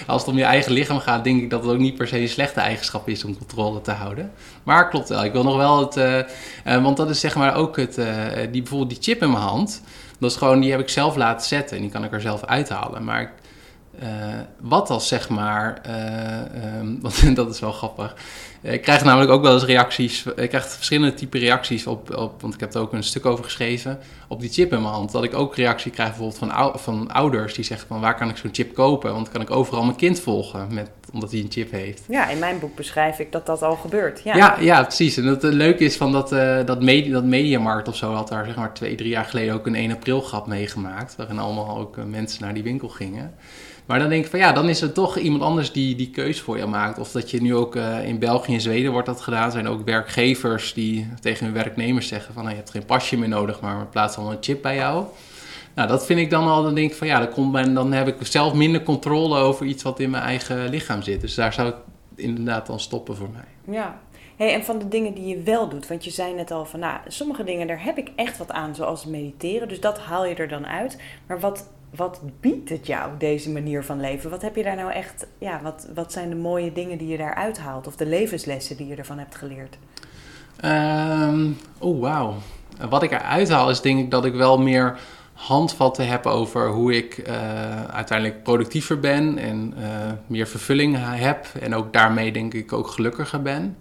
als 0.08 0.22
het 0.22 0.32
om 0.32 0.38
je 0.38 0.44
eigen 0.44 0.72
lichaam 0.72 1.00
gaat, 1.00 1.24
denk 1.24 1.42
ik 1.42 1.50
dat 1.50 1.63
het 1.63 1.72
ook 1.72 1.80
niet 1.80 1.96
per 1.96 2.08
se 2.08 2.20
een 2.20 2.30
slechte 2.30 2.60
eigenschap 2.60 3.10
is 3.10 3.24
om 3.24 3.38
controle 3.38 3.82
te 3.82 3.92
houden. 3.92 4.32
Maar 4.63 4.89
klopt 4.89 5.10
wel. 5.10 5.24
Ik 5.24 5.32
wil 5.32 5.44
nog 5.44 5.58
wel 5.58 5.80
het... 5.80 6.26
want 6.63 6.98
dat 6.98 7.10
is 7.10 7.20
zeg 7.20 7.36
maar 7.36 7.56
ook 7.56 7.78
het... 7.78 7.96
die, 8.52 8.62
bijvoorbeeld 8.62 8.89
die 8.89 9.02
chip 9.02 9.22
in 9.22 9.32
mijn 9.32 9.44
hand. 9.44 9.82
Dat 10.20 10.32
is 10.32 10.38
gewoon, 10.38 10.60
die 10.60 10.72
heb 10.72 10.80
ik 10.80 10.89
zelf 10.89 11.16
laten 11.16 11.48
zetten. 11.48 11.76
En 11.76 11.82
die 11.82 11.92
kan 11.92 12.04
ik 12.04 12.13
er 12.13 12.22
zelf 12.22 12.46
uithalen. 12.46 13.04
Maar 13.04 13.32
wat 14.60 14.89
als 14.89 15.08
zeg 15.08 15.29
maar... 15.29 15.82
Um, 16.79 16.99
want 17.01 17.36
dat 17.36 17.49
is 17.49 17.60
wel 17.60 17.71
grappig 17.71 18.15
ik 18.63 18.82
krijg 18.82 19.03
namelijk 19.03 19.32
ook 19.32 19.41
wel 19.41 19.53
eens 19.53 19.65
reacties. 19.65 20.25
Ik 20.36 20.49
krijg 20.49 20.67
verschillende 20.67 21.13
type 21.13 21.38
reacties 21.38 21.88
op, 21.88 22.15
op, 22.15 22.41
want 22.41 22.53
ik 22.53 22.60
heb 22.60 22.73
er 22.73 22.82
ook 22.82 22.93
een 22.93 23.03
stuk 23.03 23.25
over 23.25 23.43
geschreven, 23.43 23.99
op 24.27 24.39
die 24.39 24.49
chip 24.49 24.73
in 24.73 24.82
mijn 24.82 24.93
hand. 24.93 25.12
Dat 25.12 25.23
ik 25.23 25.34
ook 25.34 25.56
reactie 25.56 25.91
krijg 25.91 26.10
bijvoorbeeld 26.10 26.38
van, 26.38 26.79
van 26.79 27.12
ouders 27.12 27.53
die 27.53 27.63
zeggen 27.63 27.88
van 27.88 27.99
waar 27.99 28.15
kan 28.15 28.29
ik 28.29 28.38
zo'n 28.38 28.53
chip 28.53 28.73
kopen? 28.73 29.13
Want 29.13 29.29
kan 29.29 29.41
ik 29.41 29.51
overal 29.51 29.84
mijn 29.84 29.95
kind 29.95 30.19
volgen 30.19 30.73
met, 30.73 30.89
omdat 31.13 31.32
hij 31.32 31.39
een 31.39 31.51
chip 31.51 31.71
heeft. 31.71 32.01
Ja, 32.08 32.29
in 32.29 32.39
mijn 32.39 32.60
boek 32.60 32.75
beschrijf 32.75 33.19
ik 33.19 33.32
dat 33.32 33.45
dat 33.45 33.62
al 33.62 33.75
gebeurt. 33.75 34.21
Ja, 34.23 34.36
ja, 34.36 34.58
ja 34.60 34.82
precies. 34.84 35.17
En 35.17 35.25
het 35.25 35.43
leuke 35.43 35.84
is 35.84 35.97
van 35.97 36.12
dat, 36.12 36.34
uh, 36.34 36.65
dat, 36.65 36.82
media, 36.82 37.13
dat 37.13 37.23
Mediamarkt 37.23 37.88
of 37.88 37.95
zo 37.95 38.13
had 38.13 38.27
daar 38.27 38.45
zeg 38.45 38.56
maar 38.56 38.73
twee, 38.73 38.95
drie 38.95 39.10
jaar 39.10 39.25
geleden 39.25 39.53
ook 39.53 39.65
een 39.65 39.75
1 39.75 39.91
april 39.91 40.21
grap 40.21 40.47
meegemaakt. 40.47 41.15
Waarin 41.15 41.39
allemaal 41.39 41.77
ook 41.77 41.95
mensen 42.06 42.43
naar 42.43 42.53
die 42.53 42.63
winkel 42.63 42.89
gingen. 42.89 43.34
Maar 43.86 44.00
dan 44.00 44.10
denk 44.10 44.24
ik 44.24 44.30
van 44.30 44.39
ja, 44.39 44.52
dan 44.52 44.69
is 44.69 44.82
er 44.82 44.91
toch 44.91 45.17
iemand 45.17 45.43
anders 45.43 45.72
die 45.72 45.96
die 45.96 46.10
keus 46.10 46.41
voor 46.41 46.58
je 46.58 46.65
maakt. 46.65 47.00
Of 47.00 47.12
dat 47.12 47.32
je 47.32 47.41
nu 47.41 47.56
ook 47.56 47.76
uh, 47.76 48.08
in 48.08 48.19
België 48.19 48.54
en 48.54 48.62
Zweden 48.62 48.91
wordt 48.91 49.08
dat 49.08 49.22
gedaan. 49.22 49.52
zijn 49.52 49.67
ook 49.67 49.86
werkgevers 49.86 50.74
die 50.74 51.08
tegen 51.19 51.46
hun 51.46 51.54
werknemers 51.54 52.08
zeggen 52.08 52.34
van 52.34 52.43
nou, 52.43 52.56
je 52.56 52.62
hebt 52.62 52.74
geen 52.74 52.86
pasje 52.86 53.17
meer 53.17 53.30
nodig, 53.30 53.62
maar 53.62 53.80
we 53.80 53.86
plaatsen 53.86 54.24
al 54.24 54.32
een 54.32 54.38
chip 54.41 54.62
bij 54.62 54.76
jou. 54.76 55.06
Nou, 55.76 55.88
dat 55.88 56.06
vind 56.06 56.19
ik 56.19 56.30
dan 56.30 56.48
al, 56.48 56.63
dan 56.63 56.76
denk 56.76 56.91
ik 56.91 56.98
van 56.98 57.08
ja, 57.08 57.19
dan, 57.19 57.30
komt 57.30 57.76
dan 57.76 57.91
heb 57.91 58.08
ik 58.08 58.15
zelf 58.19 58.54
minder 58.54 58.84
controle 58.84 59.38
over 59.38 59.65
iets 59.65 59.84
wat 59.84 60.00
in 60.00 60.10
mijn 60.10 60.24
eigen 60.24 60.69
lichaam 60.69 61.02
zit. 61.02 61.22
Dus 61.22 61.36
daar 61.36 61.54
zou 61.54 61.67
het 61.67 61.78
inderdaad 62.15 62.67
dan 62.67 62.80
stoppen 62.80 63.15
voor 63.15 63.30
mij. 63.30 63.76
Ja, 63.76 64.00
Hey, 64.36 64.54
en 64.54 64.63
van 64.63 64.80
de 64.80 64.88
dingen 64.88 65.13
die 65.13 65.28
je 65.28 65.41
wel 65.41 65.69
doet, 65.69 65.88
want 65.88 66.04
je 66.04 66.10
zei 66.10 66.34
net 66.34 66.52
al 66.52 66.65
van, 66.65 66.80
nou, 66.80 67.00
sommige 67.08 67.43
dingen 67.43 67.67
daar 67.67 67.84
heb 67.84 67.98
ik 67.98 68.12
echt 68.15 68.38
wat 68.38 68.52
aan, 68.52 68.76
zoals 68.76 69.06
mediteren, 69.06 69.67
dus 69.67 69.80
dat 69.80 70.00
haal 70.00 70.26
je 70.26 70.36
er 70.36 70.48
dan 70.48 70.67
uit. 70.67 71.02
Maar 71.28 71.39
wat 71.39 71.69
wat 71.95 72.21
biedt 72.39 72.69
het 72.69 72.88
jou, 72.88 73.12
deze 73.17 73.49
manier 73.49 73.84
van 73.84 73.99
leven? 73.99 74.29
Wat 74.29 74.41
heb 74.41 74.56
je 74.56 74.63
daar 74.63 74.75
nou 74.75 74.91
echt, 74.91 75.27
ja, 75.38 75.60
wat, 75.63 75.88
wat 75.93 76.12
zijn 76.12 76.29
de 76.29 76.36
mooie 76.36 76.71
dingen 76.71 76.97
die 76.97 77.08
je 77.08 77.17
daar 77.17 77.36
uithaalt? 77.36 77.88
Of 77.88 77.95
de 77.95 78.06
levenslessen 78.06 78.77
die 78.77 78.88
je 78.88 78.95
ervan 78.95 79.17
hebt 79.17 79.36
geleerd? 79.36 79.77
Um, 80.65 81.58
oh, 81.79 82.01
wauw. 82.01 82.36
Wat 82.89 83.03
ik 83.03 83.12
eruit 83.12 83.49
haal 83.49 83.69
is 83.69 83.82
denk 83.82 83.99
ik 83.99 84.12
dat 84.12 84.25
ik 84.25 84.34
wel 84.34 84.60
meer 84.60 84.99
handvatten 85.34 86.08
heb 86.08 86.25
over 86.25 86.69
hoe 86.69 86.95
ik 86.95 87.17
uh, 87.17 87.86
uiteindelijk 87.86 88.43
productiever 88.43 88.99
ben 88.99 89.38
en 89.38 89.73
uh, 89.77 89.86
meer 90.27 90.47
vervulling 90.47 90.97
heb. 90.99 91.47
En 91.60 91.75
ook 91.75 91.93
daarmee 91.93 92.32
denk 92.32 92.53
ik 92.53 92.73
ook 92.73 92.88
gelukkiger 92.88 93.41
ben. 93.41 93.77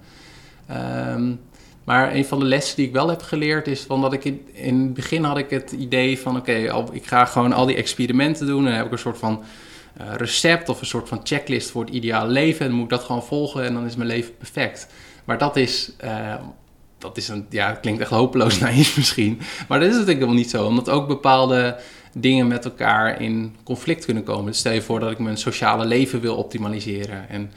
Um, 0.71 1.41
maar 1.85 2.15
een 2.15 2.25
van 2.25 2.39
de 2.39 2.45
lessen 2.45 2.77
die 2.77 2.87
ik 2.87 2.93
wel 2.93 3.09
heb 3.09 3.23
geleerd 3.23 3.67
is 3.67 3.81
van 3.81 4.01
dat 4.01 4.13
ik 4.13 4.25
in, 4.25 4.47
in 4.53 4.81
het 4.81 4.95
begin 4.95 5.25
had 5.25 5.39
ik 5.39 5.51
het 5.51 5.73
idee 5.73 6.19
van 6.19 6.37
oké, 6.37 6.85
ik 6.93 7.07
ga 7.07 7.25
gewoon 7.25 7.53
al 7.53 7.67
die 7.67 7.77
experimenten 7.77 8.47
doen 8.47 8.59
en 8.59 8.65
dan 8.65 8.75
heb 8.75 8.87
ik 8.87 8.93
een 8.93 8.99
soort 8.99 9.19
van 9.19 9.43
uh, 10.01 10.07
recept 10.17 10.69
of 10.69 10.81
een 10.81 10.87
soort 10.87 11.09
van 11.09 11.21
checklist 11.23 11.71
voor 11.71 11.85
het 11.85 11.95
ideale 11.95 12.31
leven 12.31 12.61
en 12.61 12.67
dan 12.67 12.75
moet 12.75 12.85
ik 12.85 12.99
dat 12.99 13.05
gewoon 13.05 13.25
volgen 13.25 13.65
en 13.65 13.75
dan 13.75 13.87
is 13.87 13.97
mijn 13.97 14.09
leven 14.09 14.37
perfect. 14.37 14.87
Maar 15.25 15.39
dat 15.39 15.57
is, 15.57 15.93
uh, 16.05 16.35
dat 16.99 17.17
is 17.17 17.29
een, 17.29 17.47
ja, 17.51 17.73
klinkt 17.73 18.01
echt 18.01 18.11
hopeloos 18.11 18.59
naïef 18.69 18.97
misschien, 18.97 19.41
maar 19.69 19.81
dat 19.81 19.89
is 19.89 19.97
denk 19.97 20.09
ik 20.09 20.25
wel 20.25 20.33
niet 20.33 20.51
zo, 20.51 20.67
omdat 20.67 20.89
ook 20.89 21.07
bepaalde 21.07 21.79
dingen 22.15 22.47
met 22.47 22.65
elkaar 22.65 23.21
in 23.21 23.57
conflict 23.65 24.05
kunnen 24.05 24.23
komen. 24.23 24.47
Dus 24.47 24.59
stel 24.59 24.73
je 24.73 24.83
voor 24.83 25.01
dat 25.01 25.11
ik 25.11 25.19
mijn 25.19 25.37
sociale 25.37 25.85
leven 25.85 26.21
wil 26.21 26.37
optimaliseren 26.37 27.29
en 27.29 27.53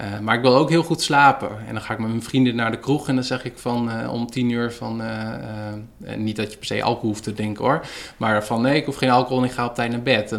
uh, 0.00 0.18
maar 0.18 0.34
ik 0.34 0.40
wil 0.40 0.56
ook 0.56 0.70
heel 0.70 0.82
goed 0.82 1.02
slapen. 1.02 1.50
En 1.66 1.72
dan 1.72 1.82
ga 1.82 1.92
ik 1.92 1.98
met 1.98 2.08
mijn 2.08 2.22
vrienden 2.22 2.56
naar 2.56 2.70
de 2.70 2.78
kroeg 2.78 3.08
en 3.08 3.14
dan 3.14 3.24
zeg 3.24 3.44
ik 3.44 3.58
van 3.58 3.88
uh, 3.88 4.12
om 4.12 4.26
tien 4.26 4.50
uur 4.50 4.72
van... 4.72 5.00
Uh, 5.00 6.16
niet 6.16 6.36
dat 6.36 6.52
je 6.52 6.58
per 6.58 6.66
se 6.66 6.82
alcohol 6.82 7.08
hoeft 7.08 7.22
te 7.22 7.32
drinken 7.32 7.64
hoor. 7.64 7.86
Maar 8.16 8.44
van 8.44 8.62
nee, 8.62 8.76
ik 8.76 8.84
hoef 8.84 8.96
geen 8.96 9.10
alcohol 9.10 9.38
en 9.38 9.44
ik 9.44 9.52
ga 9.52 9.66
op 9.66 9.74
tijd 9.74 9.90
naar 9.90 10.02
bed. 10.02 10.36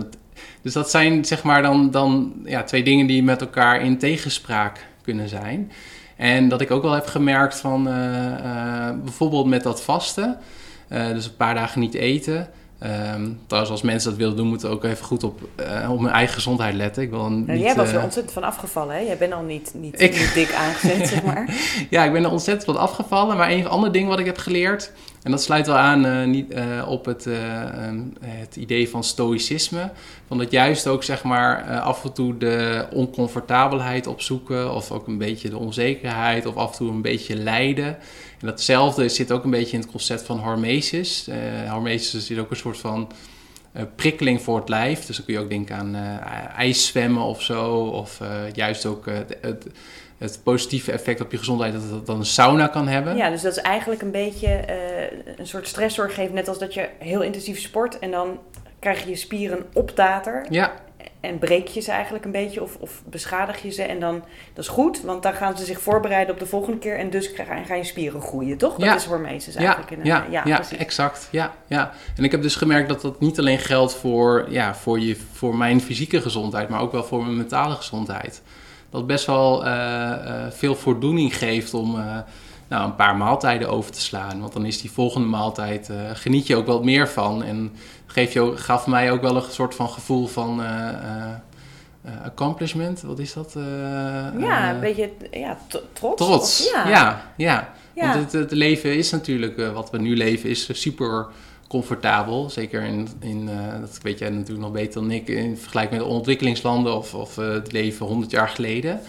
Dus 0.62 0.74
dat 0.74 0.90
zijn 0.90 1.26
zeg 1.26 1.44
maar 1.44 1.62
dan, 1.62 1.92
dan 1.92 2.34
ja, 2.46 2.64
twee 2.64 2.84
dingen 2.84 3.08
die 3.08 3.24
met 3.24 3.42
elkaar 3.42 3.82
in 3.82 3.98
tegenspraak 3.98 4.86
kunnen 5.02 5.30
zijn. 5.30 5.72
En 6.16 6.50
dat 6.50 6.62
ik 6.62 6.72
ook 6.72 6.84
wel 6.84 6.92
heb 6.92 7.06
gemerkt 7.06 7.60
van 7.60 7.84
bijvoorbeeld 9.04 9.46
met 9.46 9.64
dat 9.64 9.82
vasten... 9.84 10.38
dus 10.88 11.26
een 11.26 11.36
paar 11.36 11.56
dagen 11.56 11.82
niet 11.82 11.94
eten... 11.94 12.50
Um, 12.84 13.40
trouwens, 13.48 13.72
als 13.72 13.82
mensen 13.82 14.10
dat 14.10 14.20
willen 14.20 14.36
doen, 14.36 14.48
moeten 14.48 14.70
ook 14.70 14.84
even 14.84 15.06
goed 15.06 15.24
op, 15.24 15.40
uh, 15.60 15.92
op 15.92 16.00
mijn 16.00 16.14
eigen 16.14 16.34
gezondheid 16.34 16.74
letten. 16.74 17.04
Ik 17.04 17.10
wil 17.10 17.30
niet, 17.30 17.60
jij 17.60 17.76
was 17.76 17.90
er 17.90 17.98
uh, 17.98 18.04
ontzettend 18.04 18.34
van 18.34 18.44
afgevallen, 18.44 18.96
hè? 18.96 19.02
Jij 19.02 19.18
bent 19.18 19.34
al 19.34 19.44
niet, 19.44 19.72
niet, 19.76 20.02
ik... 20.02 20.12
niet 20.12 20.34
dik 20.34 20.54
aangezet, 20.54 21.08
zeg 21.08 21.24
maar. 21.24 21.56
ja, 21.90 22.04
ik 22.04 22.12
ben 22.12 22.24
er 22.24 22.32
ontzettend 22.32 22.66
van 22.76 22.84
afgevallen. 22.84 23.38
Maar 23.38 23.52
een 23.52 23.68
ander 23.68 23.92
ding 23.92 24.08
wat 24.08 24.20
ik 24.20 24.26
heb 24.26 24.38
geleerd, 24.38 24.92
en 25.24 25.32
dat 25.32 25.42
sluit 25.42 25.68
wel 25.68 25.76
aan 25.76 26.06
uh, 26.06 26.26
niet, 26.26 26.54
op 26.88 27.06
het, 27.06 27.26
um, 27.26 28.14
het 28.26 28.56
idee 28.56 28.90
van 28.90 29.04
stoïcisme. 29.04 29.92
Van 30.28 30.38
dat 30.38 30.52
juist 30.52 30.88
ook, 30.88 31.04
zeg 31.04 31.24
maar, 31.24 31.80
af 31.80 32.04
en 32.04 32.14
toe 32.14 32.38
de 32.38 32.88
oncomfortabelheid 32.94 34.08
opzoeken. 34.08 34.74
Of 34.74 34.92
ook 34.92 35.08
een 35.08 35.18
beetje 35.18 35.50
de 35.50 35.58
onzekerheid. 35.58 36.46
Of 36.46 36.56
af 36.56 36.72
en 36.72 36.78
toe 36.78 36.92
een 36.92 37.02
beetje 37.02 37.36
lijden. 37.36 37.98
En 38.40 38.48
datzelfde 38.48 39.10
zit 39.10 39.32
ook 39.32 39.44
een 39.44 39.50
beetje 39.50 39.74
in 39.74 39.82
het 39.82 39.92
concept 39.92 40.22
van 40.22 40.40
hormesis. 40.40 41.28
Uh, 41.28 41.72
hormesis 41.72 42.30
is 42.30 42.38
ook 42.38 42.50
een 42.50 42.56
soort 42.56 42.78
van 42.78 43.12
prikkeling 43.96 44.42
voor 44.42 44.60
het 44.60 44.70
lijf. 44.70 45.06
Dus 45.06 45.16
dan 45.16 45.26
kun 45.26 45.34
je 45.34 45.40
ook 45.40 45.50
denken 45.50 45.76
aan 45.76 45.96
ijszwemmen 46.56 47.24
of 47.24 47.42
zo. 47.42 47.76
Of 47.76 48.20
juist 48.54 48.86
ook 48.86 49.06
het, 49.06 49.68
het 50.18 50.40
positieve 50.44 50.92
effect 50.92 51.22
op 51.22 51.32
je 51.32 51.38
gezondheid 51.38 51.74
dat 51.74 51.82
het 51.82 52.06
dan 52.06 52.20
een 52.20 52.26
sauna 52.26 52.68
kan 52.68 52.88
hebben. 52.88 53.16
Ja, 53.16 53.30
dus 53.30 53.42
dat 53.42 53.52
is 53.52 53.62
eigenlijk 53.62 54.02
een 54.02 54.12
beetje 54.12 54.64
een 55.38 55.48
soort 55.48 55.68
stressor 55.68 56.10
geeft. 56.10 56.34
Net 56.34 56.48
als 56.48 56.60
dat 56.60 56.74
je 56.74 56.90
heel 57.00 57.22
intensief 57.22 57.60
sport 57.60 58.00
en 58.00 58.12
dan 58.12 58.40
krijg 58.80 59.04
je 59.04 59.10
je 59.10 59.16
spieren 59.16 59.66
optater. 59.74 60.46
Ja. 60.50 60.74
En 61.20 61.40
breek 61.40 61.68
je 61.68 61.82
ze 61.82 61.92
eigenlijk 61.92 62.26
een 62.26 62.32
beetje 62.32 62.62
of, 62.62 62.76
of 62.80 63.02
beschadig 63.06 63.62
je 63.62 63.72
ze. 63.72 63.84
En 63.84 64.00
dan, 64.00 64.24
dat 64.54 64.64
is 64.64 64.70
goed, 64.70 65.02
want 65.02 65.24
dan 65.24 65.34
gaan 65.34 65.58
ze 65.58 65.66
zich 65.66 65.82
voorbereiden 65.82 66.34
op 66.34 66.40
de 66.40 66.46
volgende 66.46 66.78
keer. 66.78 66.98
En 66.98 67.10
dus 67.10 67.32
gaan 67.68 67.78
je 67.78 67.84
spieren 67.84 68.22
groeien, 68.22 68.58
toch? 68.58 68.76
Dat 68.76 68.96
is 68.96 69.06
hormesis 69.06 69.56
eigenlijk. 69.56 69.90
Ja, 69.90 69.98
in 69.98 70.06
ja, 70.06 70.26
ja, 70.30 70.42
ja 70.46 70.78
exact. 70.78 71.28
Ja, 71.32 71.54
ja. 71.68 71.92
En 72.16 72.24
ik 72.24 72.32
heb 72.32 72.42
dus 72.42 72.56
gemerkt 72.56 72.90
dat 72.90 73.02
dat 73.02 73.20
niet 73.20 73.40
alleen 73.40 73.60
geldt 73.60 73.96
voor, 73.96 74.46
ja, 74.50 74.76
voor, 74.76 75.00
je, 75.00 75.18
voor 75.34 75.56
mijn 75.56 75.82
fysieke 75.82 76.22
gezondheid, 76.22 76.70
maar 76.70 76.82
ook 76.82 76.92
wel 76.92 77.04
voor 77.04 77.24
mijn 77.24 77.38
mentale 77.38 77.76
gezondheid. 77.76 78.42
Dat 78.90 79.08
best 79.08 79.26
wel 79.26 79.66
uh, 79.66 79.72
uh, 79.72 80.32
veel 80.50 80.76
voldoening 80.76 81.38
geeft 81.38 81.74
om... 81.74 81.96
Uh, 81.96 82.18
nou, 82.68 82.86
een 82.86 82.96
paar 82.96 83.18
maaltijden 83.18 83.70
over 83.70 83.92
te 83.92 84.02
slaan. 84.02 84.40
Want 84.40 84.54
dan 84.54 84.66
is 84.66 84.82
die 84.82 84.92
volgende 84.92 85.28
maaltijd, 85.28 85.92
geniet 86.14 86.48
je 86.48 86.56
ook 86.56 86.66
wel 86.66 86.84
meer 86.84 87.08
van. 87.10 87.44
En 87.44 87.72
geef 88.06 88.34
je, 88.34 88.58
gaf 88.58 88.88
mij 88.88 89.12
ook 89.12 89.22
wel 89.22 89.36
een 89.36 89.44
soort 89.50 89.76
van 89.76 89.90
gevoel 89.90 90.28
van 90.28 90.62
uh, 90.62 90.68
uh, 92.06 92.24
accomplishment. 92.24 93.02
Wat 93.02 93.20
is 93.20 93.34
dat? 93.34 93.54
ja, 94.38 94.74
een 94.74 94.80
beetje 94.80 95.10
ja, 95.32 95.58
trots. 95.94 96.26
Trots, 96.26 96.72
ja. 96.74 96.88
ja. 96.88 97.24
ja, 97.38 97.74
Want 97.94 98.14
het, 98.14 98.32
het, 98.32 98.52
leven 98.52 98.96
is 98.98 99.12
natuurlijk, 99.12 99.72
wat 99.74 99.90
we 99.90 99.98
nu 99.98 100.16
leven, 100.16 100.50
is 100.50 100.82
super 100.82 101.26
comfortabel. 101.68 102.50
Zeker 102.50 102.82
in, 102.82 103.08
in 103.20 103.50
dat 103.80 104.00
weet 104.02 104.20
jij 104.20 104.30
natuurlijk 104.30 104.60
nog 104.60 104.72
beter 104.72 105.02
dan 105.02 105.12
ik, 105.12 105.28
in 105.28 105.58
vergelijking 105.58 106.02
met 106.02 106.10
ontwikkelingslanden 106.10 106.96
of, 106.96 107.14
of 107.14 107.36
het 107.36 107.72
leven 107.72 108.06
100 108.06 108.32
jaar 108.32 108.50
geleden. 108.50 109.02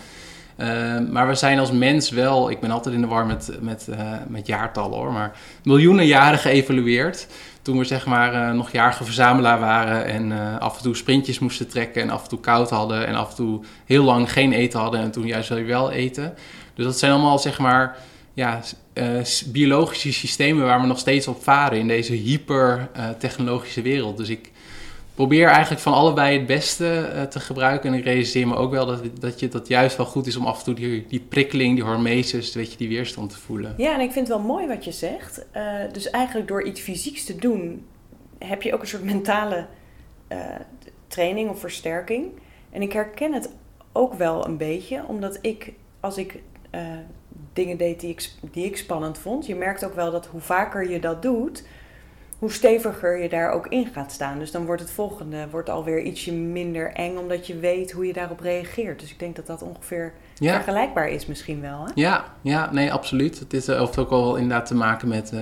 Maar 1.10 1.28
we 1.28 1.34
zijn 1.34 1.58
als 1.58 1.72
mens 1.72 2.10
wel, 2.10 2.50
ik 2.50 2.60
ben 2.60 2.70
altijd 2.70 2.94
in 2.94 3.00
de 3.00 3.06
war 3.06 3.26
met, 3.26 3.50
met, 3.60 3.88
met 4.28 4.46
jaartallen 4.46 4.98
hoor, 4.98 5.12
maar 5.12 5.36
miljoenen 5.62 6.06
jaren 6.06 6.38
geëvolueerd 6.38 7.26
toen 7.68 7.78
we 7.78 7.84
zeg 7.84 8.06
maar 8.06 8.34
uh, 8.34 8.50
nog 8.50 8.72
jarige 8.72 9.04
verzamelaar 9.04 9.60
waren 9.60 10.04
en 10.04 10.30
uh, 10.30 10.58
af 10.58 10.76
en 10.76 10.82
toe 10.82 10.96
sprintjes 10.96 11.38
moesten 11.38 11.68
trekken 11.68 12.02
en 12.02 12.10
af 12.10 12.22
en 12.22 12.28
toe 12.28 12.40
koud 12.40 12.70
hadden 12.70 13.06
en 13.06 13.14
af 13.14 13.30
en 13.30 13.36
toe 13.36 13.60
heel 13.84 14.04
lang 14.04 14.32
geen 14.32 14.52
eten 14.52 14.80
hadden 14.80 15.00
en 15.00 15.10
toen 15.10 15.26
juist 15.26 15.48
wel 15.48 15.90
eten. 15.90 16.34
Dus 16.74 16.84
dat 16.84 16.98
zijn 16.98 17.12
allemaal 17.12 17.38
zeg 17.38 17.58
maar 17.58 17.96
ja, 18.34 18.60
biologische 19.46 20.12
systemen 20.12 20.64
waar 20.64 20.80
we 20.80 20.86
nog 20.86 20.98
steeds 20.98 21.28
op 21.28 21.42
varen 21.42 21.78
in 21.78 21.88
deze 21.88 22.12
hyper 22.12 22.88
technologische 23.18 23.82
wereld. 23.82 24.16
Dus 24.16 24.28
ik 24.28 24.50
probeer 25.18 25.48
eigenlijk 25.48 25.80
van 25.80 25.92
allebei 25.92 26.38
het 26.38 26.46
beste 26.46 27.12
uh, 27.14 27.22
te 27.22 27.40
gebruiken. 27.40 27.92
En 27.92 27.98
ik 27.98 28.04
realiseer 28.04 28.46
me 28.46 28.56
ook 28.56 28.70
wel 28.70 28.86
dat, 28.86 29.02
dat, 29.50 29.68
juist 29.68 29.96
wel 29.96 30.06
goed 30.06 30.26
is 30.26 30.36
om 30.36 30.46
af 30.46 30.58
en 30.58 30.64
toe 30.64 30.74
die, 30.74 31.06
die 31.08 31.20
prikkeling, 31.20 31.74
die 31.74 31.84
hormesis, 31.84 32.54
weet 32.54 32.72
je, 32.72 32.78
die 32.78 32.88
weerstand 32.88 33.30
te 33.30 33.38
voelen. 33.38 33.74
Ja, 33.76 33.94
en 33.94 34.00
ik 34.00 34.12
vind 34.12 34.28
het 34.28 34.36
wel 34.36 34.46
mooi 34.46 34.66
wat 34.66 34.84
je 34.84 34.92
zegt. 34.92 35.46
Uh, 35.56 35.62
dus 35.92 36.10
eigenlijk 36.10 36.48
door 36.48 36.62
iets 36.62 36.80
fysieks 36.80 37.24
te 37.24 37.36
doen, 37.36 37.86
heb 38.38 38.62
je 38.62 38.74
ook 38.74 38.80
een 38.80 38.86
soort 38.86 39.04
mentale 39.04 39.66
uh, 40.28 40.38
training 41.06 41.50
of 41.50 41.60
versterking. 41.60 42.26
En 42.70 42.82
ik 42.82 42.92
herken 42.92 43.32
het 43.32 43.50
ook 43.92 44.14
wel 44.14 44.46
een 44.46 44.56
beetje, 44.56 45.04
omdat 45.06 45.38
ik, 45.40 45.72
als 46.00 46.18
ik 46.18 46.42
dingen 47.52 47.76
deed 47.76 48.00
die 48.00 48.10
ik, 48.10 48.30
die 48.52 48.64
ik 48.64 48.76
spannend 48.76 49.18
vond, 49.18 49.46
je 49.46 49.54
merkt 49.54 49.84
ook 49.84 49.94
wel 49.94 50.10
dat 50.10 50.26
hoe 50.26 50.40
vaker 50.40 50.90
je 50.90 51.00
dat 51.00 51.22
doet 51.22 51.62
hoe 52.38 52.52
steviger 52.52 53.22
je 53.22 53.28
daar 53.28 53.52
ook 53.52 53.66
in 53.66 53.86
gaat 53.92 54.12
staan. 54.12 54.38
Dus 54.38 54.50
dan 54.50 54.64
wordt 54.64 54.82
het 54.82 54.90
volgende 54.90 55.46
wordt 55.50 55.68
alweer 55.68 56.02
ietsje 56.02 56.32
minder 56.32 56.92
eng, 56.92 57.16
omdat 57.16 57.46
je 57.46 57.58
weet 57.58 57.92
hoe 57.92 58.06
je 58.06 58.12
daarop 58.12 58.40
reageert. 58.40 59.00
Dus 59.00 59.10
ik 59.10 59.18
denk 59.18 59.36
dat 59.36 59.46
dat 59.46 59.62
ongeveer 59.62 60.12
vergelijkbaar 60.34 61.08
is 61.08 61.26
misschien 61.26 61.60
wel. 61.60 61.84
Hè? 61.84 61.90
Ja, 61.94 62.24
ja, 62.42 62.72
nee, 62.72 62.92
absoluut. 62.92 63.38
Het 63.38 63.52
is, 63.52 63.66
heeft 63.66 63.98
ook 63.98 64.10
al 64.10 64.36
inderdaad 64.36 64.66
te 64.66 64.74
maken 64.74 65.08
met, 65.08 65.32
uh, 65.34 65.40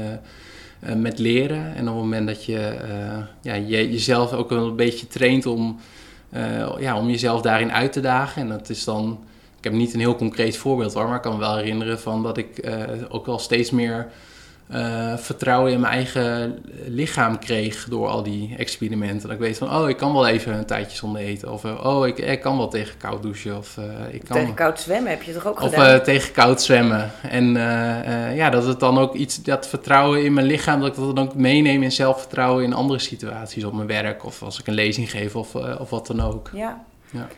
uh, 0.88 0.94
met 0.94 1.18
leren. 1.18 1.74
En 1.74 1.88
op 1.88 1.94
het 1.94 2.04
moment 2.04 2.26
dat 2.26 2.44
je, 2.44 2.76
uh, 2.88 3.24
ja, 3.40 3.54
je 3.54 3.90
jezelf 3.90 4.32
ook 4.32 4.50
een 4.50 4.76
beetje 4.76 5.06
traint 5.06 5.46
om, 5.46 5.80
ja, 6.78 6.98
om 6.98 7.08
jezelf 7.08 7.40
daarin 7.40 7.72
uit 7.72 7.92
te 7.92 8.00
dagen. 8.00 8.42
En 8.42 8.48
dat 8.48 8.68
is 8.68 8.84
dan, 8.84 9.24
ik 9.58 9.64
heb 9.64 9.72
niet 9.72 9.94
een 9.94 10.00
heel 10.00 10.16
concreet 10.16 10.56
voorbeeld 10.56 10.94
hoor, 10.94 11.06
maar 11.06 11.16
ik 11.16 11.22
kan 11.22 11.32
me 11.32 11.38
wel 11.38 11.56
herinneren 11.56 12.00
van 12.00 12.22
dat 12.22 12.36
ik 12.36 12.70
ook 13.08 13.26
wel 13.26 13.38
steeds 13.38 13.70
meer 13.70 14.08
uh, 14.70 15.16
vertrouwen 15.16 15.72
in 15.72 15.80
mijn 15.80 15.92
eigen 15.92 16.58
lichaam 16.86 17.38
kreeg 17.38 17.86
door 17.88 18.08
al 18.08 18.22
die 18.22 18.54
experimenten. 18.56 19.20
Dat 19.20 19.30
ik 19.30 19.38
weet 19.38 19.58
van, 19.58 19.74
oh, 19.74 19.88
ik 19.88 19.96
kan 19.96 20.12
wel 20.12 20.26
even 20.26 20.54
een 20.54 20.66
tijdje 20.66 20.96
zonder 20.96 21.20
eten. 21.20 21.52
Of, 21.52 21.64
uh, 21.64 21.84
oh, 21.84 22.06
ik, 22.06 22.18
ik 22.18 22.40
kan 22.40 22.56
wel 22.56 22.68
tegen 22.68 22.96
koud 22.98 23.22
douchen. 23.22 23.56
Of, 23.56 23.76
uh, 23.76 23.84
ik 24.10 24.24
kan 24.24 24.36
tegen 24.36 24.54
koud 24.54 24.80
zwemmen 24.80 25.10
heb 25.10 25.22
je 25.22 25.32
toch 25.32 25.46
ook 25.46 25.62
of, 25.62 25.68
gedaan? 25.68 25.96
Of 25.96 26.02
tegen 26.02 26.32
koud 26.32 26.62
zwemmen. 26.62 27.10
En 27.22 27.54
ja, 28.34 28.50
dat 28.50 28.66
het 28.66 28.80
dan 28.80 28.98
ook 28.98 29.14
iets, 29.14 29.42
dat 29.42 29.66
vertrouwen 29.66 30.24
in 30.24 30.32
mijn 30.32 30.46
lichaam, 30.46 30.80
dat 30.80 30.88
ik 30.88 30.94
dat 30.94 31.16
dan 31.16 31.24
ook 31.24 31.34
meeneem 31.34 31.82
in 31.82 31.92
zelfvertrouwen 31.92 32.64
in 32.64 32.72
andere 32.72 32.98
situaties. 32.98 33.64
Op 33.64 33.72
mijn 33.72 33.88
werk 33.88 34.24
of 34.24 34.42
als 34.42 34.60
ik 34.60 34.66
een 34.66 34.74
lezing 34.74 35.10
geef 35.10 35.36
of, 35.36 35.54
of 35.54 35.90
wat 35.90 36.06
dan 36.06 36.20
ook. 36.20 36.50
Ja. 36.52 36.84
ja. 37.10 37.28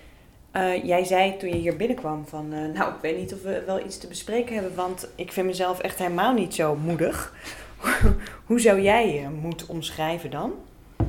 Uh, 0.57 0.85
jij 0.85 1.05
zei 1.05 1.37
toen 1.37 1.49
je 1.49 1.55
hier 1.55 1.77
binnenkwam 1.77 2.25
van, 2.27 2.47
uh, 2.53 2.75
nou, 2.75 2.95
ik 2.95 3.01
weet 3.01 3.19
niet 3.19 3.35
of 3.35 3.43
we 3.43 3.63
wel 3.67 3.85
iets 3.85 3.99
te 3.99 4.07
bespreken 4.07 4.55
hebben, 4.55 4.75
want 4.75 5.09
ik 5.15 5.33
vind 5.33 5.47
mezelf 5.47 5.79
echt 5.79 5.99
helemaal 5.99 6.33
niet 6.33 6.55
zo 6.55 6.77
moedig. 6.77 7.35
Hoe 8.47 8.61
zou 8.61 8.81
jij 8.81 9.15
je 9.15 9.29
moed 9.29 9.67
omschrijven 9.67 10.31
dan? 10.31 10.53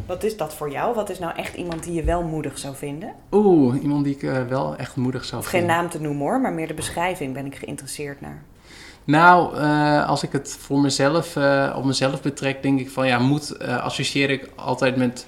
Wat 0.06 0.24
is 0.24 0.38
dat 0.38 0.54
voor 0.56 0.72
jou? 0.72 0.96
Wat 0.96 1.10
is 1.10 1.20
nou 1.20 1.36
echt 1.36 1.56
iemand 1.56 1.84
die 1.84 1.94
je 1.94 2.04
wel 2.04 2.24
moedig 2.24 2.58
zou 2.58 2.76
vinden? 2.76 3.14
Oeh, 3.32 3.82
iemand 3.82 4.04
die 4.04 4.16
ik 4.16 4.22
uh, 4.22 4.48
wel 4.48 4.76
echt 4.76 4.96
moedig 4.96 5.26
zou 5.26 5.44
vinden. 5.44 5.60
Geen 5.60 5.78
naam 5.78 5.90
te 5.90 6.02
noemen 6.02 6.22
hoor, 6.22 6.42
maar 6.42 6.54
meer 6.54 6.68
de 6.68 6.74
beschrijving 6.74 7.34
ben 7.34 7.46
ik 7.46 7.56
geïnteresseerd 7.56 8.22
naar. 8.22 8.44
Nou, 9.04 9.58
als 10.06 10.24
ik 10.24 10.32
het 10.32 10.58
voor 10.60 10.80
mezelf, 10.80 11.38
op 11.76 11.86
mezelf 11.86 12.22
betrek, 12.22 12.62
denk 12.62 12.80
ik 12.80 12.90
van 12.90 13.08
ja, 13.08 13.20
moed 13.20 13.60
associeer 13.60 14.30
ik 14.30 14.50
altijd 14.56 14.96
met 14.96 15.26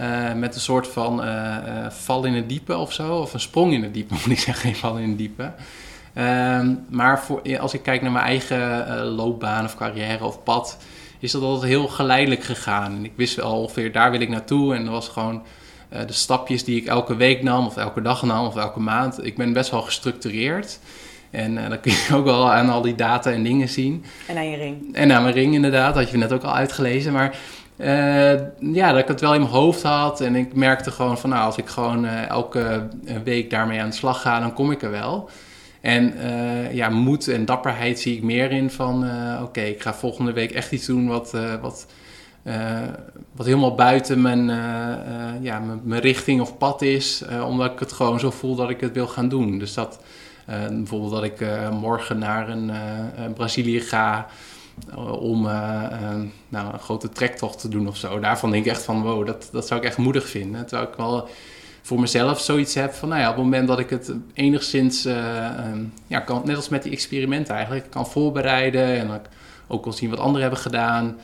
uh, 0.00 0.32
met 0.32 0.54
een 0.54 0.60
soort 0.60 0.88
van 0.88 1.24
uh, 1.24 1.56
val 1.88 2.24
in 2.24 2.34
het 2.34 2.48
diepe 2.48 2.76
of 2.76 2.92
zo. 2.92 3.18
Of 3.18 3.34
een 3.34 3.40
sprong 3.40 3.72
in 3.72 3.82
het 3.82 3.94
diepe, 3.94 4.14
moet 4.24 4.30
ik 4.30 4.38
zeggen. 4.38 4.62
Geen 4.62 4.76
val 4.76 4.96
in 4.96 5.08
het 5.08 5.18
diepe. 5.18 5.52
Uh, 6.14 6.60
maar 6.88 7.20
voor, 7.20 7.58
als 7.58 7.74
ik 7.74 7.82
kijk 7.82 8.02
naar 8.02 8.12
mijn 8.12 8.24
eigen 8.24 9.02
loopbaan 9.04 9.64
of 9.64 9.76
carrière 9.76 10.24
of 10.24 10.42
pad... 10.42 10.78
is 11.18 11.32
dat 11.32 11.42
altijd 11.42 11.70
heel 11.70 11.88
geleidelijk 11.88 12.42
gegaan. 12.42 12.96
En 12.96 13.04
ik 13.04 13.12
wist 13.14 13.34
wel 13.34 13.60
ongeveer, 13.60 13.92
daar 13.92 14.10
wil 14.10 14.20
ik 14.20 14.28
naartoe. 14.28 14.74
En 14.74 14.84
dat 14.84 14.92
was 14.92 15.08
gewoon 15.08 15.42
de 15.88 16.12
stapjes 16.12 16.64
die 16.64 16.76
ik 16.80 16.86
elke 16.86 17.16
week 17.16 17.42
nam... 17.42 17.66
of 17.66 17.76
elke 17.76 18.02
dag 18.02 18.22
nam 18.22 18.46
of 18.46 18.56
elke 18.56 18.80
maand. 18.80 19.24
Ik 19.24 19.36
ben 19.36 19.52
best 19.52 19.70
wel 19.70 19.82
gestructureerd... 19.82 20.78
En 21.32 21.56
uh, 21.56 21.68
dat 21.70 21.80
kun 21.80 21.92
je 21.92 22.14
ook 22.14 22.24
wel 22.24 22.52
aan 22.52 22.68
al 22.68 22.82
die 22.82 22.94
data 22.94 23.30
en 23.30 23.42
dingen 23.42 23.68
zien. 23.68 24.04
En 24.26 24.36
aan 24.36 24.50
je 24.50 24.56
ring. 24.56 24.94
En 24.94 25.12
aan 25.12 25.22
mijn 25.22 25.34
ring 25.34 25.54
inderdaad, 25.54 25.94
had 25.94 26.10
je 26.10 26.16
net 26.16 26.32
ook 26.32 26.42
al 26.42 26.54
uitgelezen. 26.54 27.12
Maar 27.12 27.36
uh, 27.82 28.40
ja, 28.74 28.90
dat 28.90 29.00
ik 29.00 29.08
het 29.08 29.20
wel 29.20 29.34
in 29.34 29.40
mijn 29.40 29.52
hoofd 29.52 29.82
had. 29.82 30.20
En 30.20 30.36
ik 30.36 30.54
merkte 30.54 30.90
gewoon 30.90 31.18
van, 31.18 31.30
nou, 31.30 31.44
als 31.44 31.56
ik 31.56 31.66
gewoon 31.66 32.04
uh, 32.04 32.28
elke 32.28 32.88
week 33.24 33.50
daarmee 33.50 33.80
aan 33.80 33.88
de 33.88 33.96
slag 33.96 34.20
ga, 34.20 34.40
dan 34.40 34.52
kom 34.52 34.70
ik 34.70 34.82
er 34.82 34.90
wel. 34.90 35.30
En 35.80 36.14
uh, 36.16 36.74
ja, 36.74 36.88
moed 36.88 37.28
en 37.28 37.44
dapperheid 37.44 38.00
zie 38.00 38.16
ik 38.16 38.22
meer 38.22 38.50
in 38.50 38.70
van, 38.70 39.04
oké, 39.42 39.60
ik 39.60 39.82
ga 39.82 39.94
volgende 39.94 40.32
week 40.32 40.50
echt 40.50 40.72
iets 40.72 40.86
doen 40.86 41.06
wat, 41.06 41.36
wat, 41.60 41.86
wat 43.32 43.46
helemaal 43.46 43.74
buiten 43.74 44.20
mijn, 44.22 44.46
ja, 45.40 45.58
mijn, 45.58 45.80
mijn, 45.84 46.00
richting 46.00 46.40
of 46.40 46.58
pad 46.58 46.82
is. 46.82 47.24
omdat 47.46 47.72
ik 47.72 47.78
het 47.78 47.92
gewoon 47.92 48.20
zo 48.20 48.30
voel 48.30 48.54
dat 48.54 48.70
ik 48.70 48.80
het 48.80 48.92
wil 48.92 49.06
gaan 49.06 49.28
doen. 49.28 49.58
Dus 49.58 49.74
dat, 49.74 50.00
bijvoorbeeld 50.70 51.12
dat 51.12 51.24
ik 51.24 51.46
morgen 51.70 52.18
naar 52.18 52.48
een, 52.48 52.72
Brazilië 53.34 53.80
ga... 53.80 54.26
Eh, 54.90 55.12
om 55.22 55.46
uh, 55.46 55.52
nou, 56.48 56.72
een 56.72 56.78
grote 56.78 57.08
trektocht 57.08 57.60
te 57.60 57.68
doen 57.68 57.88
of 57.88 57.96
zo. 57.96 58.20
Daarvan 58.20 58.50
denk 58.50 58.64
ik 58.64 58.70
echt 58.70 58.82
van, 58.82 59.02
wow, 59.02 59.26
dat, 59.26 59.48
dat 59.52 59.66
zou 59.66 59.80
ik 59.80 59.86
echt 59.86 59.96
moedig 59.96 60.28
vinden. 60.28 60.66
Terwijl 60.66 60.88
ik 60.88 60.96
wel 60.96 61.28
voor 61.82 62.00
mezelf 62.00 62.40
zoiets 62.40 62.74
heb 62.74 62.92
van, 62.92 63.08
nou 63.08 63.20
ja, 63.20 63.28
op 63.28 63.34
het 63.34 63.44
moment 63.44 63.68
dat 63.68 63.78
ik 63.78 63.90
het 63.90 64.12
enigszins, 64.34 65.04
ehm, 65.04 65.78
ja, 66.06 66.20
kan, 66.20 66.42
net 66.44 66.56
als 66.56 66.68
met 66.68 66.82
die 66.82 66.92
experimenten 66.92 67.54
eigenlijk, 67.54 67.90
kan 67.90 68.06
voorbereiden 68.06 68.98
en 68.98 69.20
ook 69.68 69.84
wel 69.84 69.92
zien 69.92 70.10
wat 70.10 70.18
anderen 70.18 70.40
hebben 70.42 70.60
gedaan. 70.60 71.16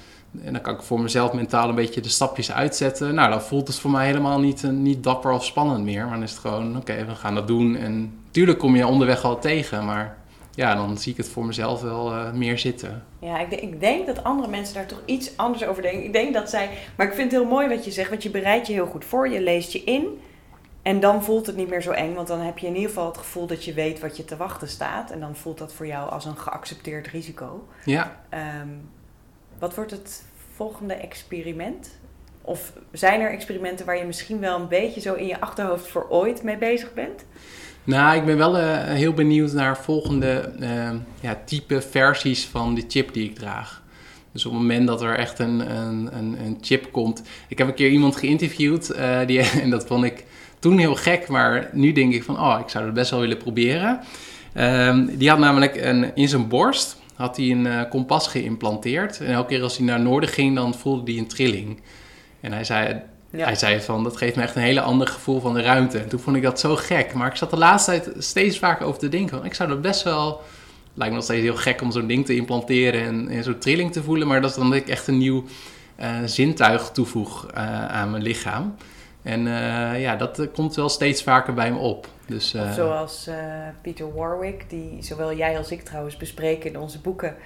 En 0.44 0.52
dan 0.52 0.62
kan 0.62 0.74
ik 0.74 0.82
voor 0.82 1.00
mezelf 1.00 1.32
mentaal 1.32 1.68
een 1.68 1.74
beetje 1.74 2.00
de 2.00 2.08
stapjes 2.08 2.52
uitzetten. 2.52 3.14
Nou, 3.14 3.30
dan 3.30 3.42
voelt 3.42 3.68
het 3.68 3.78
voor 3.78 3.90
mij 3.90 4.06
helemaal 4.06 4.40
niet, 4.40 4.62
niet 4.62 5.02
dapper 5.02 5.30
of 5.30 5.44
spannend 5.44 5.84
meer. 5.84 6.02
Maar 6.02 6.14
dan 6.14 6.22
is 6.22 6.30
het 6.30 6.40
gewoon, 6.40 6.76
oké, 6.76 7.04
we 7.04 7.14
gaan 7.14 7.34
dat 7.34 7.46
doen. 7.46 7.76
En 7.76 8.12
natuurlijk 8.26 8.58
kom 8.58 8.76
je 8.76 8.86
onderweg 8.86 9.24
al 9.24 9.38
tegen, 9.38 9.84
maar 9.84 10.17
ja, 10.58 10.74
dan 10.74 10.98
zie 10.98 11.12
ik 11.12 11.18
het 11.18 11.28
voor 11.28 11.46
mezelf 11.46 11.82
wel 11.82 12.12
uh, 12.12 12.32
meer 12.32 12.58
zitten. 12.58 13.04
Ja, 13.18 13.38
ik, 13.38 13.50
ik, 13.50 13.80
denk 13.80 14.06
dat 14.06 14.24
andere 14.24 14.48
mensen 14.48 14.74
daar 14.74 14.86
toch 14.86 15.02
iets 15.04 15.36
anders 15.36 15.64
over 15.64 15.82
denken. 15.82 16.04
Ik 16.04 16.12
denk 16.12 16.34
dat 16.34 16.50
zij. 16.50 16.70
Maar 16.96 17.06
ik 17.06 17.14
vind 17.14 17.30
het 17.30 17.40
heel 17.40 17.50
mooi 17.50 17.68
wat 17.68 17.84
je 17.84 17.90
zegt, 17.90 18.10
want 18.10 18.22
je 18.22 18.30
bereidt 18.30 18.66
je 18.66 18.72
heel 18.72 18.86
goed 18.86 19.04
voor, 19.04 19.28
je 19.28 19.40
leest 19.40 19.72
je 19.72 19.84
in. 19.84 20.20
En 20.82 21.00
dan 21.00 21.24
voelt 21.24 21.46
het 21.46 21.56
niet 21.56 21.68
meer 21.68 21.82
zo 21.82 21.90
eng, 21.90 22.14
want 22.14 22.28
dan 22.28 22.40
heb 22.40 22.58
je 22.58 22.66
in 22.66 22.74
ieder 22.74 22.88
geval 22.88 23.06
het 23.06 23.18
gevoel 23.18 23.46
dat 23.46 23.64
je 23.64 23.72
weet 23.72 24.00
wat 24.00 24.16
je 24.16 24.24
te 24.24 24.36
wachten 24.36 24.68
staat. 24.68 25.10
En 25.10 25.20
dan 25.20 25.36
voelt 25.36 25.58
dat 25.58 25.72
voor 25.72 25.86
jou 25.86 26.10
als 26.10 26.24
een 26.24 26.36
geaccepteerd 26.36 27.06
risico. 27.06 27.68
Ja. 27.84 28.20
Um, 28.62 28.90
wat 29.58 29.74
wordt 29.74 29.90
het 29.90 30.24
volgende 30.54 30.94
experiment? 30.94 31.98
Of 32.42 32.72
zijn 32.92 33.20
er 33.20 33.30
experimenten 33.30 33.86
waar 33.86 33.98
je 33.98 34.04
misschien 34.04 34.40
wel 34.40 34.60
een 34.60 34.68
beetje 34.68 35.00
zo 35.00 35.14
in 35.14 35.26
je 35.26 35.40
achterhoofd 35.40 35.88
voor 35.88 36.06
ooit 36.08 36.42
mee 36.42 36.56
bezig 36.56 36.94
bent? 36.94 37.24
Nou, 37.88 38.16
ik 38.16 38.24
ben 38.24 38.36
wel 38.36 38.58
uh, 38.58 38.82
heel 38.82 39.12
benieuwd 39.12 39.52
naar 39.52 39.78
volgende 39.78 40.52
uh, 40.60 40.90
ja, 41.20 41.38
type 41.44 41.80
versies 41.80 42.44
van 42.44 42.74
de 42.74 42.84
chip 42.88 43.12
die 43.12 43.24
ik 43.24 43.34
draag. 43.34 43.82
Dus 44.32 44.46
op 44.46 44.52
het 44.52 44.60
moment 44.60 44.86
dat 44.86 45.02
er 45.02 45.18
echt 45.18 45.38
een, 45.38 45.76
een, 45.76 46.08
een, 46.16 46.58
chip 46.60 46.92
komt. 46.92 47.22
Ik 47.48 47.58
heb 47.58 47.68
een 47.68 47.74
keer 47.74 47.90
iemand 47.90 48.16
geïnterviewd 48.16 48.92
uh, 48.96 49.26
die, 49.26 49.40
en 49.62 49.70
dat 49.70 49.86
vond 49.86 50.04
ik 50.04 50.24
toen 50.58 50.78
heel 50.78 50.94
gek, 50.94 51.28
maar 51.28 51.70
nu 51.72 51.92
denk 51.92 52.14
ik 52.14 52.24
van, 52.24 52.40
oh, 52.40 52.58
ik 52.60 52.68
zou 52.68 52.84
het 52.84 52.94
best 52.94 53.10
wel 53.10 53.20
willen 53.20 53.36
proberen. 53.36 54.00
Ehm, 54.52 55.06
die 55.16 55.28
had 55.28 55.38
namelijk 55.38 55.76
een, 55.76 56.14
in 56.14 56.28
zijn 56.28 56.48
borst 56.48 56.96
had 57.14 57.36
hij 57.36 57.50
een 57.50 57.88
kompas 57.88 58.28
geïmplanteerd. 58.28 59.20
En 59.20 59.32
elke 59.32 59.48
keer 59.48 59.62
als 59.62 59.76
hij 59.76 59.86
naar 59.86 60.00
noorden 60.00 60.28
ging, 60.28 60.54
dan 60.54 60.74
voelde 60.74 61.10
hij 61.10 61.20
een 61.20 61.28
trilling. 61.28 61.80
En 62.40 62.52
hij 62.52 62.64
zei, 62.64 63.02
hij 63.30 63.54
zei 63.54 63.80
van, 63.80 64.04
dat 64.04 64.16
geeft 64.16 64.36
me 64.36 64.42
echt 64.42 64.56
een 64.56 64.62
hele 64.62 64.80
ander 64.80 65.06
gevoel 65.06 65.40
van 65.40 65.54
de 65.54 65.62
ruimte. 65.62 65.98
En 65.98 66.08
toen 66.08 66.20
vond 66.20 66.36
ik 66.36 66.42
dat 66.42 66.60
zo 66.60 66.76
gek. 66.76 67.14
Maar 67.14 67.30
ik 67.30 67.36
zat 67.36 67.50
de 67.50 67.56
laatste 67.56 67.90
tijd 67.90 68.24
steeds 68.24 68.58
vaker 68.58 68.86
over 68.86 68.98
te 68.98 69.08
denken. 69.08 69.44
Ik 69.44 69.54
zou 69.54 69.68
dat 69.68 69.82
best 69.82 70.02
wel... 70.02 70.40
Lijkt 70.94 71.12
me 71.12 71.18
nog 71.18 71.28
steeds 71.28 71.42
heel 71.42 71.56
gek 71.56 71.80
om 71.80 71.92
zo'n 71.92 72.06
ding 72.06 72.26
te 72.26 72.36
implanteren 72.36 73.02
en, 73.02 73.28
en 73.28 73.42
zo'n 73.42 73.58
trilling 73.58 73.92
te 73.92 74.02
voelen. 74.02 74.28
Maar 74.28 74.40
dat 74.40 74.50
is 74.50 74.56
dan 74.56 74.70
dat 74.70 74.78
ik 74.78 74.88
echt 74.88 75.06
een 75.06 75.18
nieuw 75.18 75.44
uh, 76.00 76.06
zintuig 76.24 76.90
toevoeg 76.90 77.46
uh, 77.50 77.88
aan 77.88 78.10
mijn 78.10 78.22
lichaam. 78.22 78.74
En 79.22 79.46
uh, 79.46 80.00
ja, 80.00 80.16
dat 80.16 80.48
komt 80.52 80.74
wel 80.74 80.88
steeds 80.88 81.22
vaker 81.22 81.54
bij 81.54 81.72
me 81.72 81.78
op. 81.78 82.08
Dus, 82.26 82.54
zoals 82.74 83.28
Peter 83.82 84.14
Warwick, 84.14 84.70
die 84.70 84.96
zowel 85.00 85.36
jij 85.36 85.58
als 85.58 85.70
ik 85.70 85.82
trouwens 85.82 86.16
bespreken 86.16 86.70
in 86.70 86.78
onze 86.78 87.00
boeken. 87.00 87.36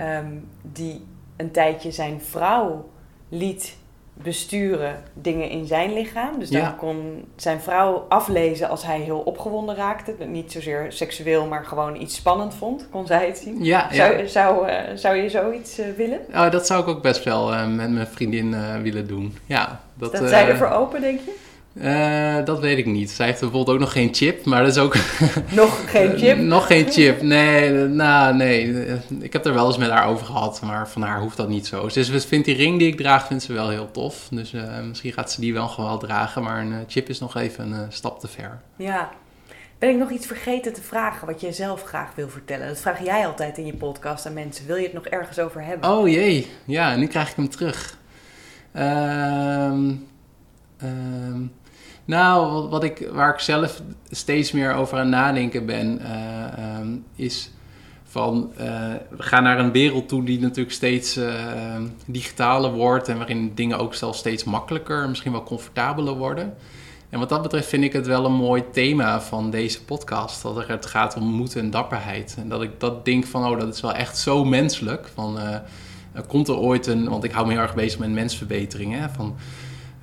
Um, 0.00 0.48
die 0.62 1.06
een 1.36 1.50
tijdje 1.50 1.90
zijn 1.90 2.20
vrouw 2.20 2.90
liet 3.28 3.76
besturen 4.22 5.02
dingen 5.14 5.48
in 5.48 5.66
zijn 5.66 5.92
lichaam. 5.92 6.38
Dus 6.38 6.50
dan 6.50 6.76
kon 6.76 7.24
zijn 7.36 7.60
vrouw 7.60 8.06
aflezen 8.08 8.68
als 8.68 8.84
hij 8.86 9.00
heel 9.00 9.18
opgewonden 9.18 9.74
raakte. 9.74 10.14
Niet 10.26 10.52
zozeer 10.52 10.86
seksueel, 10.88 11.46
maar 11.46 11.64
gewoon 11.64 12.00
iets 12.00 12.14
spannend 12.14 12.54
vond. 12.54 12.86
Kon 12.90 13.06
zij 13.06 13.26
het 13.26 13.38
zien? 13.38 13.64
Ja, 13.64 13.88
zou, 13.92 14.18
ja. 14.18 14.26
Zou, 14.26 14.68
uh, 14.68 14.76
zou 14.94 15.16
je 15.16 15.28
zoiets 15.28 15.78
uh, 15.78 15.86
willen? 15.96 16.20
Oh, 16.34 16.50
dat 16.50 16.66
zou 16.66 16.82
ik 16.82 16.88
ook 16.88 17.02
best 17.02 17.24
wel 17.24 17.52
uh, 17.52 17.66
met 17.66 17.90
mijn 17.90 18.06
vriendin 18.06 18.82
willen 18.82 19.06
doen. 19.06 19.38
Ja, 19.46 19.80
dat, 19.94 20.12
dat 20.12 20.28
zij 20.28 20.48
ervoor 20.48 20.70
open, 20.70 21.00
denk 21.00 21.20
je? 21.20 21.48
Uh, 21.72 22.44
dat 22.44 22.60
weet 22.60 22.78
ik 22.78 22.86
niet. 22.86 23.10
Zij 23.10 23.26
heeft 23.26 23.40
bijvoorbeeld 23.40 23.76
ook 23.76 23.82
nog 23.82 23.92
geen 23.92 24.14
chip, 24.14 24.44
maar 24.44 24.62
dat 24.62 24.70
is 24.70 24.78
ook... 24.78 24.96
nog 25.50 25.90
geen 25.90 26.18
chip? 26.18 26.38
nog 26.38 26.66
geen 26.66 26.90
chip, 26.90 27.22
nee. 27.22 27.70
Nou, 27.72 28.34
nee. 28.34 28.84
Ik 29.20 29.32
heb 29.32 29.44
er 29.44 29.54
wel 29.54 29.66
eens 29.66 29.76
met 29.76 29.90
haar 29.90 30.06
over 30.06 30.26
gehad, 30.26 30.60
maar 30.62 30.88
van 30.88 31.02
haar 31.02 31.20
hoeft 31.20 31.36
dat 31.36 31.48
niet 31.48 31.66
zo. 31.66 31.88
Dus 31.88 32.10
ze 32.10 32.20
vindt 32.20 32.46
die 32.46 32.56
ring 32.56 32.78
die 32.78 32.88
ik 32.88 32.96
draag, 32.96 33.26
vindt 33.26 33.42
ze 33.42 33.52
wel 33.52 33.68
heel 33.68 33.90
tof. 33.90 34.28
Dus 34.30 34.52
uh, 34.52 34.80
misschien 34.80 35.12
gaat 35.12 35.32
ze 35.32 35.40
die 35.40 35.52
wel 35.52 35.68
gewoon 35.68 35.98
dragen, 35.98 36.42
maar 36.42 36.60
een 36.60 36.84
chip 36.88 37.08
is 37.08 37.20
nog 37.20 37.36
even 37.36 37.72
een 37.72 37.92
stap 37.92 38.20
te 38.20 38.28
ver. 38.28 38.60
Ja. 38.76 39.10
Ben 39.78 39.90
ik 39.90 39.96
nog 39.96 40.10
iets 40.10 40.26
vergeten 40.26 40.72
te 40.72 40.82
vragen 40.82 41.26
wat 41.26 41.40
jij 41.40 41.52
zelf 41.52 41.82
graag 41.82 42.14
wil 42.14 42.28
vertellen? 42.28 42.68
Dat 42.68 42.80
vraag 42.80 43.04
jij 43.04 43.26
altijd 43.26 43.58
in 43.58 43.66
je 43.66 43.74
podcast 43.74 44.26
aan 44.26 44.32
mensen. 44.32 44.66
Wil 44.66 44.76
je 44.76 44.82
het 44.82 44.92
nog 44.92 45.06
ergens 45.06 45.38
over 45.38 45.64
hebben? 45.64 45.90
Oh 45.90 46.08
jee, 46.08 46.50
ja, 46.64 46.96
nu 46.96 47.06
krijg 47.06 47.30
ik 47.30 47.36
hem 47.36 47.48
terug. 47.48 47.96
Ehm... 48.72 49.90
Um, 50.84 51.52
nou, 52.04 52.68
wat 52.68 52.84
ik, 52.84 53.08
waar 53.12 53.34
ik 53.34 53.40
zelf 53.40 53.82
steeds 54.10 54.52
meer 54.52 54.74
over 54.74 54.98
aan 54.98 55.08
nadenken 55.08 55.66
ben, 55.66 56.00
uh, 56.02 56.78
um, 56.80 57.04
is 57.16 57.50
van 58.04 58.52
uh, 58.60 58.66
we 59.10 59.22
gaan 59.22 59.42
naar 59.42 59.58
een 59.58 59.72
wereld 59.72 60.08
toe 60.08 60.24
die 60.24 60.40
natuurlijk 60.40 60.74
steeds 60.74 61.16
uh, 61.16 61.34
digitaler 62.06 62.72
wordt 62.72 63.08
en 63.08 63.16
waarin 63.16 63.52
dingen 63.54 63.78
ook 63.78 63.94
zelfs 63.94 64.18
steeds 64.18 64.44
makkelijker, 64.44 65.08
misschien 65.08 65.32
wel 65.32 65.42
comfortabeler 65.42 66.14
worden. 66.14 66.54
En 67.08 67.18
wat 67.18 67.28
dat 67.28 67.42
betreft 67.42 67.68
vind 67.68 67.84
ik 67.84 67.92
het 67.92 68.06
wel 68.06 68.24
een 68.24 68.32
mooi 68.32 68.64
thema 68.72 69.20
van 69.20 69.50
deze 69.50 69.84
podcast. 69.84 70.42
Dat 70.42 70.66
het 70.68 70.86
gaat 70.86 71.16
om 71.16 71.24
moed 71.24 71.56
en 71.56 71.70
dapperheid. 71.70 72.36
En 72.38 72.48
dat 72.48 72.62
ik 72.62 72.80
dat 72.80 73.04
denk 73.04 73.26
van, 73.26 73.46
oh, 73.46 73.58
dat 73.58 73.74
is 73.74 73.80
wel 73.80 73.94
echt 73.94 74.18
zo 74.18 74.44
menselijk. 74.44 75.10
Van, 75.14 75.38
komt 76.26 76.48
er 76.48 76.56
ooit 76.56 76.86
een, 76.86 77.08
want 77.08 77.24
ik 77.24 77.32
hou 77.32 77.46
me 77.46 77.52
heel 77.52 77.62
erg 77.62 77.74
bezig 77.74 77.98
met 77.98 78.10
mensverbetering. 78.10 78.96
Van, 79.16 79.36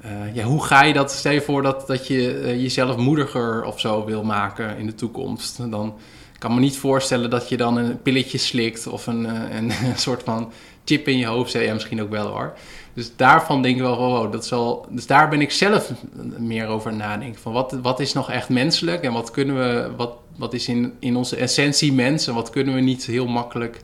uh, 0.06 0.36
ja, 0.36 0.44
hoe 0.44 0.64
ga 0.64 0.84
je 0.84 0.94
dat, 0.94 1.12
stel 1.12 1.32
je 1.32 1.42
voor 1.42 1.62
dat, 1.62 1.88
dat 1.88 2.08
je 2.08 2.42
uh, 2.42 2.62
jezelf 2.62 2.98
moediger 2.98 3.64
of 3.64 3.80
zo 3.80 4.06
wil 4.06 4.24
maken 4.24 4.78
in 4.78 4.86
de 4.86 4.96
toekomst. 4.96 5.72
Dan 5.72 5.98
kan 6.38 6.54
me 6.54 6.60
niet 6.60 6.78
voorstellen 6.78 7.30
dat 7.30 7.50
je 7.50 7.58
dan 7.58 7.78
een 7.78 8.02
pilletje 8.02 8.38
slikt 8.38 8.88
of 8.88 9.08
een, 9.08 9.26
uh, 9.26 9.56
een, 9.58 9.72
soort 9.96 10.24
van 10.24 10.52
chip 10.86 11.08
in 11.08 11.18
je 11.18 11.26
hoofd. 11.26 11.52
Ja, 11.52 11.74
misschien 11.74 12.02
ook 12.02 12.10
wel 12.10 12.28
hoor. 12.28 12.54
Dus 12.94 13.16
daarvan 13.16 13.62
denk 13.62 13.76
ik 13.76 13.82
wel, 13.82 13.98
wow, 13.98 14.32
dat 14.32 14.50
wel, 14.50 14.86
dus 14.90 15.08
daar 15.08 15.30
ben 15.30 15.42
ik 15.42 15.52
zelf 15.52 15.92
meer 16.38 16.68
over 16.68 16.94
nadenken. 16.94 17.42
Van 17.42 17.54
wat, 17.54 17.78
wat 17.82 18.00
is 18.00 18.14
nog 18.14 18.32
echt 18.32 18.50
menselijk 18.50 19.04
en 19.04 19.14
wat 19.14 19.32
kunnen 19.32 19.56
we, 19.56 19.92
wat, 19.96 20.14
wat 20.36 20.54
is 20.54 20.68
in, 20.68 20.94
in 21.00 21.16
onze 21.16 21.36
essentie 21.36 21.94
mens 21.94 22.28
en 22.28 22.34
wat 22.34 22.50
kunnen 22.50 22.74
we 22.74 22.82
niet 22.82 23.06
heel 23.06 23.28
makkelijk 23.28 23.82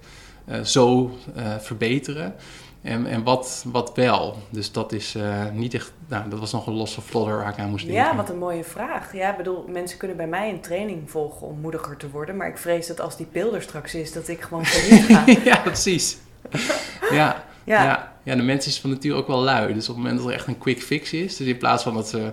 zo 0.64 1.18
verbeteren. 1.60 2.36
En, 2.84 3.06
en 3.06 3.24
wat, 3.24 3.66
wat 3.72 3.92
wel. 3.96 4.38
Dus 4.50 4.72
dat 4.72 4.92
is 4.92 5.16
uh, 5.16 5.50
niet 5.54 5.74
echt. 5.74 5.94
Nou, 6.08 6.30
dat 6.30 6.40
was 6.40 6.52
nog 6.52 6.68
een 6.68 6.74
losse 6.74 7.02
vlodder 7.02 7.38
waar 7.38 7.50
ik 7.50 7.60
aan 7.60 7.70
moest 7.70 7.86
denken. 7.86 8.04
Ja, 8.04 8.16
wat 8.16 8.30
een 8.30 8.38
mooie 8.38 8.64
vraag. 8.64 9.14
Ja, 9.14 9.32
ik 9.32 9.38
bedoel, 9.38 9.66
mensen 9.68 9.98
kunnen 9.98 10.18
bij 10.18 10.28
mij 10.28 10.50
een 10.50 10.62
training 10.62 11.12
volgen 11.12 11.48
om 11.48 11.60
moediger 11.60 11.98
te 11.98 12.10
worden. 12.10 12.38
Maar 12.38 12.48
ik 12.48 12.58
vrees 12.58 12.88
dat 12.88 13.02
als 13.02 13.18
die 13.18 13.26
pil 13.26 13.56
er 13.56 13.62
straks 13.62 13.96
is, 13.96 14.14
dat 14.14 14.28
ik 14.28 14.42
gewoon 14.42 14.66
verliefd 14.66 15.06
ga. 15.06 15.24
ja, 15.52 15.58
precies. 15.58 16.18
ja, 17.12 17.44
ja. 17.64 17.84
ja. 17.84 18.12
Ja, 18.24 18.36
de 18.36 18.42
mens 18.42 18.68
is 18.68 18.80
van 18.80 18.90
nature 18.90 19.16
ook 19.16 19.28
wel 19.28 19.42
lui. 19.42 19.74
Dus 19.74 19.90
op 19.90 19.96
het 19.96 20.04
moment 20.04 20.22
dat 20.22 20.32
er 20.32 20.36
echt 20.36 20.48
een 20.48 20.58
quick 20.58 20.82
fix 20.82 21.14
is. 21.14 21.38
Dus 21.38 21.48
in 21.48 21.58
plaats 21.58 21.84
van 21.84 21.94
dat 21.94 22.08
ze 22.08 22.32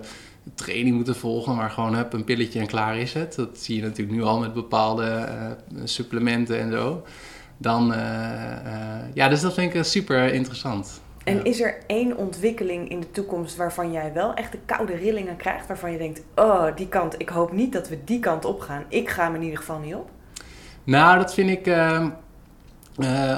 training 0.55 0.95
moeten 0.95 1.15
volgen, 1.15 1.55
maar 1.55 1.69
gewoon 1.69 1.95
heb 1.95 2.13
een 2.13 2.23
pilletje 2.23 2.59
en 2.59 2.67
klaar 2.67 2.97
is 2.97 3.13
het. 3.13 3.35
Dat 3.35 3.57
zie 3.57 3.75
je 3.75 3.81
natuurlijk 3.81 4.17
nu 4.17 4.23
al 4.23 4.39
met 4.39 4.53
bepaalde 4.53 5.27
uh, 5.73 5.81
supplementen 5.83 6.59
en 6.59 6.71
zo 6.71 7.03
dan, 7.61 7.91
uh, 7.91 7.97
uh, 7.97 8.03
ja, 9.13 9.27
dus 9.27 9.41
dat 9.41 9.53
vind 9.53 9.73
ik 9.73 9.83
super 9.83 10.33
interessant. 10.33 11.01
En 11.23 11.45
is 11.45 11.61
er 11.61 11.77
één 11.87 12.17
ontwikkeling 12.17 12.89
in 12.89 12.99
de 12.99 13.11
toekomst 13.11 13.55
waarvan 13.55 13.91
jij 13.91 14.13
wel 14.13 14.33
echt 14.33 14.51
de 14.51 14.57
koude 14.65 14.95
rillingen 14.95 15.35
krijgt, 15.35 15.67
waarvan 15.67 15.91
je 15.91 15.97
denkt, 15.97 16.21
oh, 16.35 16.75
die 16.75 16.87
kant, 16.87 17.15
ik 17.17 17.29
hoop 17.29 17.51
niet 17.51 17.73
dat 17.73 17.89
we 17.89 18.03
die 18.03 18.19
kant 18.19 18.45
op 18.45 18.59
gaan. 18.59 18.83
Ik 18.87 19.09
ga 19.09 19.23
hem 19.23 19.35
in 19.35 19.41
ieder 19.41 19.57
geval 19.57 19.79
niet 19.79 19.95
op. 19.95 20.09
Nou, 20.83 21.17
dat 21.17 21.33
vind 21.33 21.49
ik, 21.49 21.67
uh, 21.67 22.07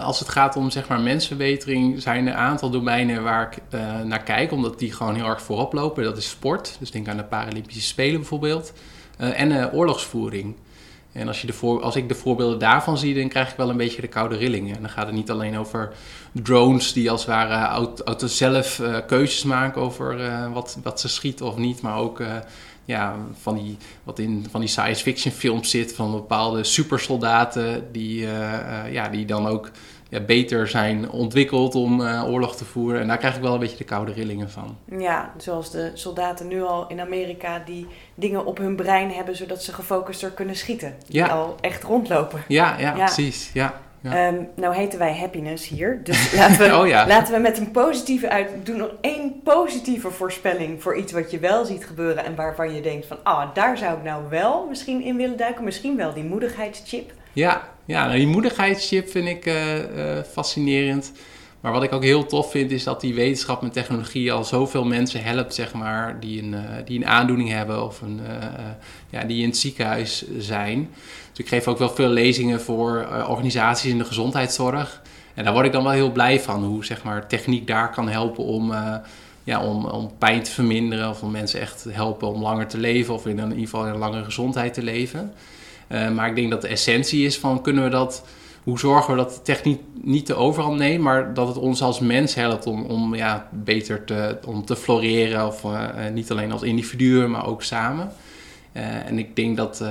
als 0.03 0.19
het 0.19 0.29
gaat 0.29 0.55
om 0.55 0.69
zeg 0.69 0.87
maar 0.87 1.01
mensverbetering, 1.01 2.01
zijn 2.01 2.27
er 2.27 2.33
een 2.33 2.39
aantal 2.39 2.69
domeinen 2.69 3.23
waar 3.23 3.51
ik 3.51 3.79
naar 4.05 4.23
kijk, 4.23 4.51
omdat 4.51 4.79
die 4.79 4.93
gewoon 4.93 5.15
heel 5.15 5.27
erg 5.27 5.41
voorop 5.41 5.73
lopen. 5.73 6.03
Dat 6.03 6.17
is 6.17 6.29
sport, 6.29 6.75
dus 6.79 6.91
denk 6.91 7.07
aan 7.07 7.17
de 7.17 7.23
Paralympische 7.23 7.81
Spelen 7.81 8.19
bijvoorbeeld, 8.19 8.73
en 9.17 9.71
oorlogsvoering. 9.71 10.55
En 11.13 11.27
als, 11.27 11.41
je 11.41 11.47
de 11.47 11.53
voor, 11.53 11.81
als 11.81 11.95
ik 11.95 12.07
de 12.07 12.15
voorbeelden 12.15 12.59
daarvan 12.59 12.97
zie, 12.97 13.15
dan 13.15 13.27
krijg 13.27 13.51
ik 13.51 13.57
wel 13.57 13.69
een 13.69 13.77
beetje 13.77 14.01
de 14.01 14.07
koude 14.07 14.35
rillingen. 14.35 14.75
En 14.75 14.81
dan 14.81 14.89
gaat 14.89 15.05
het 15.05 15.15
niet 15.15 15.31
alleen 15.31 15.57
over 15.57 15.93
drones 16.31 16.93
die 16.93 17.11
als 17.11 17.21
het 17.21 17.29
ware 17.29 17.65
auto, 17.65 18.27
zelf 18.27 18.79
uh, 18.79 18.97
keuzes 19.07 19.43
maken 19.43 19.81
over 19.81 20.19
uh, 20.19 20.53
wat, 20.53 20.77
wat 20.83 20.99
ze 20.99 21.07
schieten 21.07 21.45
of 21.45 21.57
niet. 21.57 21.81
Maar 21.81 21.97
ook 21.97 22.19
uh, 22.19 22.35
ja, 22.85 23.15
van 23.41 23.55
die, 23.55 23.77
wat 24.03 24.19
in 24.19 24.47
van 24.51 24.59
die 24.59 24.69
science 24.69 25.03
fiction 25.03 25.33
films 25.33 25.69
zit 25.69 25.95
van 25.95 26.11
bepaalde 26.11 26.63
supersoldaten 26.63 27.91
die, 27.91 28.27
ja, 28.91 29.09
die 29.09 29.25
dan 29.25 29.47
ook 29.47 29.71
ja, 30.13 30.19
beter 30.19 30.67
zijn 30.67 31.09
ontwikkeld 31.09 31.75
om 31.75 32.01
uh, 32.01 32.23
oorlog 32.27 32.55
te 32.55 32.65
voeren. 32.65 33.01
En 33.01 33.07
daar 33.07 33.17
krijg 33.17 33.35
ik 33.35 33.41
wel 33.41 33.53
een 33.53 33.59
beetje 33.59 33.77
de 33.77 33.83
koude 33.83 34.11
rillingen 34.11 34.49
van. 34.49 34.77
Ja, 34.99 35.33
zoals 35.37 35.71
de 35.71 35.91
soldaten 35.93 36.47
nu 36.47 36.63
al 36.63 36.87
in 36.87 36.99
Amerika 36.99 37.61
die 37.65 37.87
dingen 38.15 38.45
op 38.45 38.57
hun 38.57 38.75
brein 38.75 39.11
hebben 39.11 39.35
zodat 39.35 39.63
ze 39.63 39.73
gefocuster 39.73 40.29
kunnen 40.29 40.55
schieten. 40.55 40.95
Die 41.07 41.15
ja. 41.15 41.27
al 41.27 41.55
echt 41.61 41.83
rondlopen. 41.83 42.43
Ja, 42.47 42.75
ja, 42.77 42.95
ja. 42.95 43.05
precies. 43.05 43.49
Ja. 43.53 43.81
Ja. 44.01 44.27
Um, 44.27 44.47
nou 44.55 44.75
heten 44.75 44.99
wij 44.99 45.17
happiness 45.17 45.67
hier, 45.67 45.99
dus 46.03 46.31
laten 46.39 46.57
we, 46.57 46.77
oh 46.77 46.87
ja. 46.87 47.07
laten 47.07 47.33
we 47.33 47.39
met 47.39 47.57
een 47.57 47.71
positieve 47.71 48.29
uit... 48.29 48.49
Doe 48.63 48.75
nog 48.75 48.89
één 49.01 49.41
positieve 49.43 50.11
voorspelling 50.11 50.81
voor 50.81 50.97
iets 50.97 51.11
wat 51.11 51.31
je 51.31 51.39
wel 51.39 51.65
ziet 51.65 51.85
gebeuren... 51.85 52.25
en 52.25 52.35
waarvan 52.35 52.73
je 52.73 52.81
denkt 52.81 53.05
van, 53.05 53.17
ah, 53.23 53.53
daar 53.53 53.77
zou 53.77 53.97
ik 53.97 54.03
nou 54.03 54.23
wel 54.29 54.65
misschien 54.69 55.01
in 55.01 55.17
willen 55.17 55.37
duiken. 55.37 55.63
Misschien 55.63 55.97
wel 55.97 56.13
die 56.13 56.23
moedigheidschip. 56.23 57.11
Ja, 57.33 57.72
ja 57.85 58.05
nou, 58.05 58.17
die 58.17 58.27
moedigheidschip 58.27 59.09
vind 59.09 59.27
ik 59.27 59.45
uh, 59.45 59.77
uh, 59.77 59.83
fascinerend. 60.31 61.11
Maar 61.61 61.71
wat 61.71 61.83
ik 61.83 61.93
ook 61.93 62.03
heel 62.03 62.25
tof 62.25 62.51
vind, 62.51 62.71
is 62.71 62.83
dat 62.83 63.01
die 63.01 63.13
wetenschap 63.13 63.61
met 63.61 63.73
technologie 63.73 64.31
al 64.31 64.43
zoveel 64.43 64.85
mensen 64.85 65.23
helpt, 65.23 65.53
zeg 65.53 65.73
maar, 65.73 66.19
die 66.19 66.41
een, 66.41 66.53
uh, 66.53 66.59
die 66.85 66.97
een 66.97 67.07
aandoening 67.07 67.49
hebben 67.49 67.83
of 67.83 68.01
een, 68.01 68.19
ja, 69.09 69.23
die 69.23 69.41
in 69.41 69.47
het 69.47 69.57
ziekenhuis 69.57 70.25
zijn. 70.37 70.89
Dus 71.29 71.45
ik 71.45 71.47
geef 71.47 71.67
ook 71.67 71.77
wel 71.77 71.89
veel 71.89 72.09
lezingen 72.09 72.61
voor 72.61 73.07
organisaties 73.27 73.91
in 73.91 73.97
de 73.97 74.05
gezondheidszorg. 74.05 75.01
En 75.33 75.43
daar 75.43 75.53
word 75.53 75.65
ik 75.65 75.71
dan 75.71 75.83
wel 75.83 75.91
heel 75.91 76.11
blij 76.11 76.39
van, 76.39 76.63
hoe 76.63 76.85
zeg 76.85 77.03
maar, 77.03 77.27
techniek 77.27 77.67
daar 77.67 77.91
kan 77.91 78.09
helpen 78.09 78.43
om, 78.43 78.73
ja, 79.43 79.65
om, 79.65 79.85
om 79.85 80.11
pijn 80.17 80.43
te 80.43 80.51
verminderen 80.51 81.09
of 81.09 81.21
om 81.21 81.31
mensen 81.31 81.59
echt 81.59 81.81
te 81.81 81.91
helpen 81.91 82.27
om 82.27 82.41
langer 82.41 82.67
te 82.67 82.77
leven 82.77 83.13
of 83.13 83.25
in, 83.25 83.37
een, 83.37 83.43
in 83.43 83.49
ieder 83.49 83.69
geval 83.69 83.85
in 83.85 83.93
een 83.93 83.99
langere 83.99 84.23
gezondheid 84.23 84.73
te 84.73 84.83
leven. 84.83 85.33
Uh, 85.89 86.11
maar 86.11 86.29
ik 86.29 86.35
denk 86.35 86.51
dat 86.51 86.61
de 86.61 86.67
essentie 86.67 87.25
is 87.25 87.37
van 87.37 87.61
kunnen 87.61 87.83
we 87.83 87.89
dat 87.89 88.25
hoe 88.63 88.79
zorgen 88.79 89.13
we 89.13 89.19
dat 89.19 89.33
de 89.33 89.41
techniek 89.41 89.81
niet 89.93 90.27
de 90.27 90.35
overhand 90.35 90.77
neemt, 90.77 91.03
maar 91.03 91.33
dat 91.33 91.47
het 91.47 91.57
ons 91.57 91.81
als 91.81 91.99
mens 91.99 92.35
helpt 92.35 92.65
om, 92.65 92.85
om 92.85 93.15
ja, 93.15 93.49
beter 93.51 94.03
te, 94.03 94.37
om 94.45 94.65
te 94.65 94.75
floreren. 94.75 95.47
Of 95.47 95.63
niet 96.13 96.31
alleen 96.31 96.51
als 96.51 96.61
individuen, 96.61 97.31
maar 97.31 97.47
ook 97.47 97.63
samen. 97.63 98.11
en 99.05 99.19
ik 99.19 99.35
denk 99.35 99.57
dat, 99.57 99.83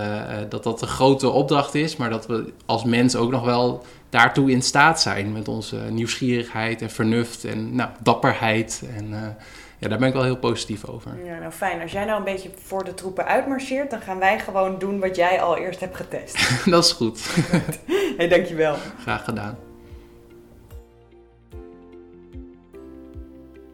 dat 0.49 0.65
dat 0.65 0.83
een 0.83 0.89
grote 0.89 1.31
opdracht 1.31 1.75
is, 1.75 1.97
maar 1.97 2.11
dat 2.11 2.27
we 2.27 2.53
als 2.67 2.85
mens 2.85 3.17
ook 3.17 3.31
nog 3.31 3.45
wel 3.45 3.85
daartoe 4.11 4.51
in 4.51 4.63
staat 4.63 5.01
zijn 5.01 5.33
met 5.33 5.49
onze 5.49 5.77
nieuwsgierigheid 5.91 6.83
en 6.83 6.91
vernuft 6.91 7.45
en 7.45 7.75
nou, 7.75 7.91
dapperheid. 8.03 8.83
En 8.97 9.37
ja, 9.83 9.89
daar 9.89 9.99
ben 9.99 10.09
ik 10.09 10.15
wel 10.15 10.23
heel 10.23 10.39
positief 10.39 10.89
over. 10.89 11.25
Ja, 11.25 11.39
nou 11.39 11.53
fijn. 11.53 11.81
Als 11.81 11.93
jij 11.93 12.05
nou 12.05 12.19
een 12.19 12.25
beetje 12.25 12.51
voor 12.63 12.85
de 12.85 12.95
troepen 12.95 13.27
uitmarcheert, 13.27 13.91
dan 13.91 14.01
gaan 14.01 14.19
wij 14.19 14.39
gewoon 14.39 14.79
doen 14.79 15.01
wat 15.01 15.17
jij 15.17 15.41
al 15.41 15.57
eerst 15.57 15.81
hebt 15.81 15.97
getest. 15.97 16.55
Dat 16.71 16.85
is 16.85 16.93
goed. 16.93 17.35
Hé, 17.35 17.59
hey, 18.17 18.29
dankjewel. 18.29 18.77
Graag 19.01 19.25
gedaan. 19.25 19.59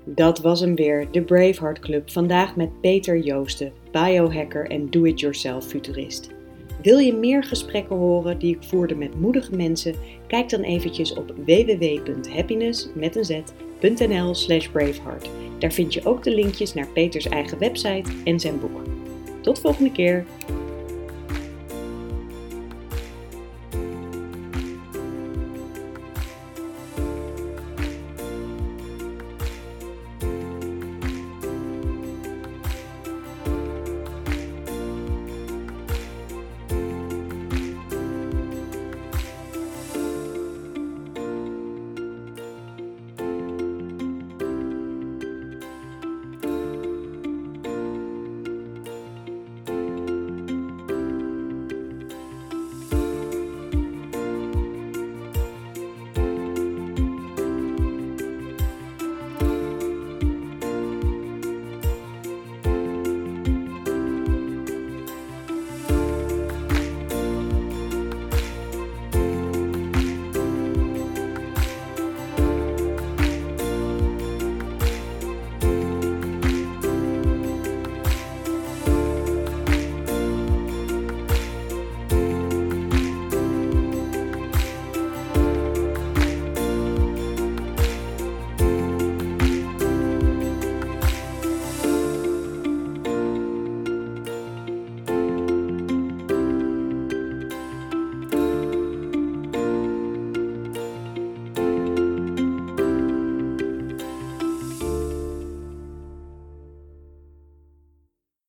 Dat 0.05 0.39
was 0.39 0.61
hem 0.61 0.75
weer, 0.75 1.09
de 1.11 1.23
Braveheart 1.23 1.79
Club. 1.79 2.11
Vandaag 2.11 2.57
met 2.57 2.81
Peter 2.81 3.19
Joosten, 3.19 3.73
biohacker 3.93 4.71
en 4.71 4.91
do-it-yourself 4.91 5.67
futurist. 5.67 6.31
Wil 6.83 6.99
je 6.99 7.15
meer 7.15 7.45
gesprekken 7.45 7.97
horen 7.97 8.39
die 8.39 8.57
ik 8.57 8.63
voerde 8.63 8.95
met 8.95 9.21
moedige 9.21 9.57
mensen? 9.57 9.95
Kijk 10.27 10.49
dan 10.49 10.61
eventjes 10.61 11.15
op 11.15 11.35
www.happiness.nl 11.45 13.68
slash 14.33 14.69
braveheart. 14.69 15.29
Daar 15.59 15.73
vind 15.73 15.95
je 15.95 16.05
ook 16.05 16.23
de 16.23 16.35
linkjes 16.35 16.75
naar 16.75 16.87
Peters 16.87 17.29
eigen 17.29 17.59
website 17.59 18.11
en 18.25 18.41
zijn 18.41 18.61
boek. 18.61 18.83
Tot 19.41 19.61
volgende 19.61 19.93
keer! 19.93 20.25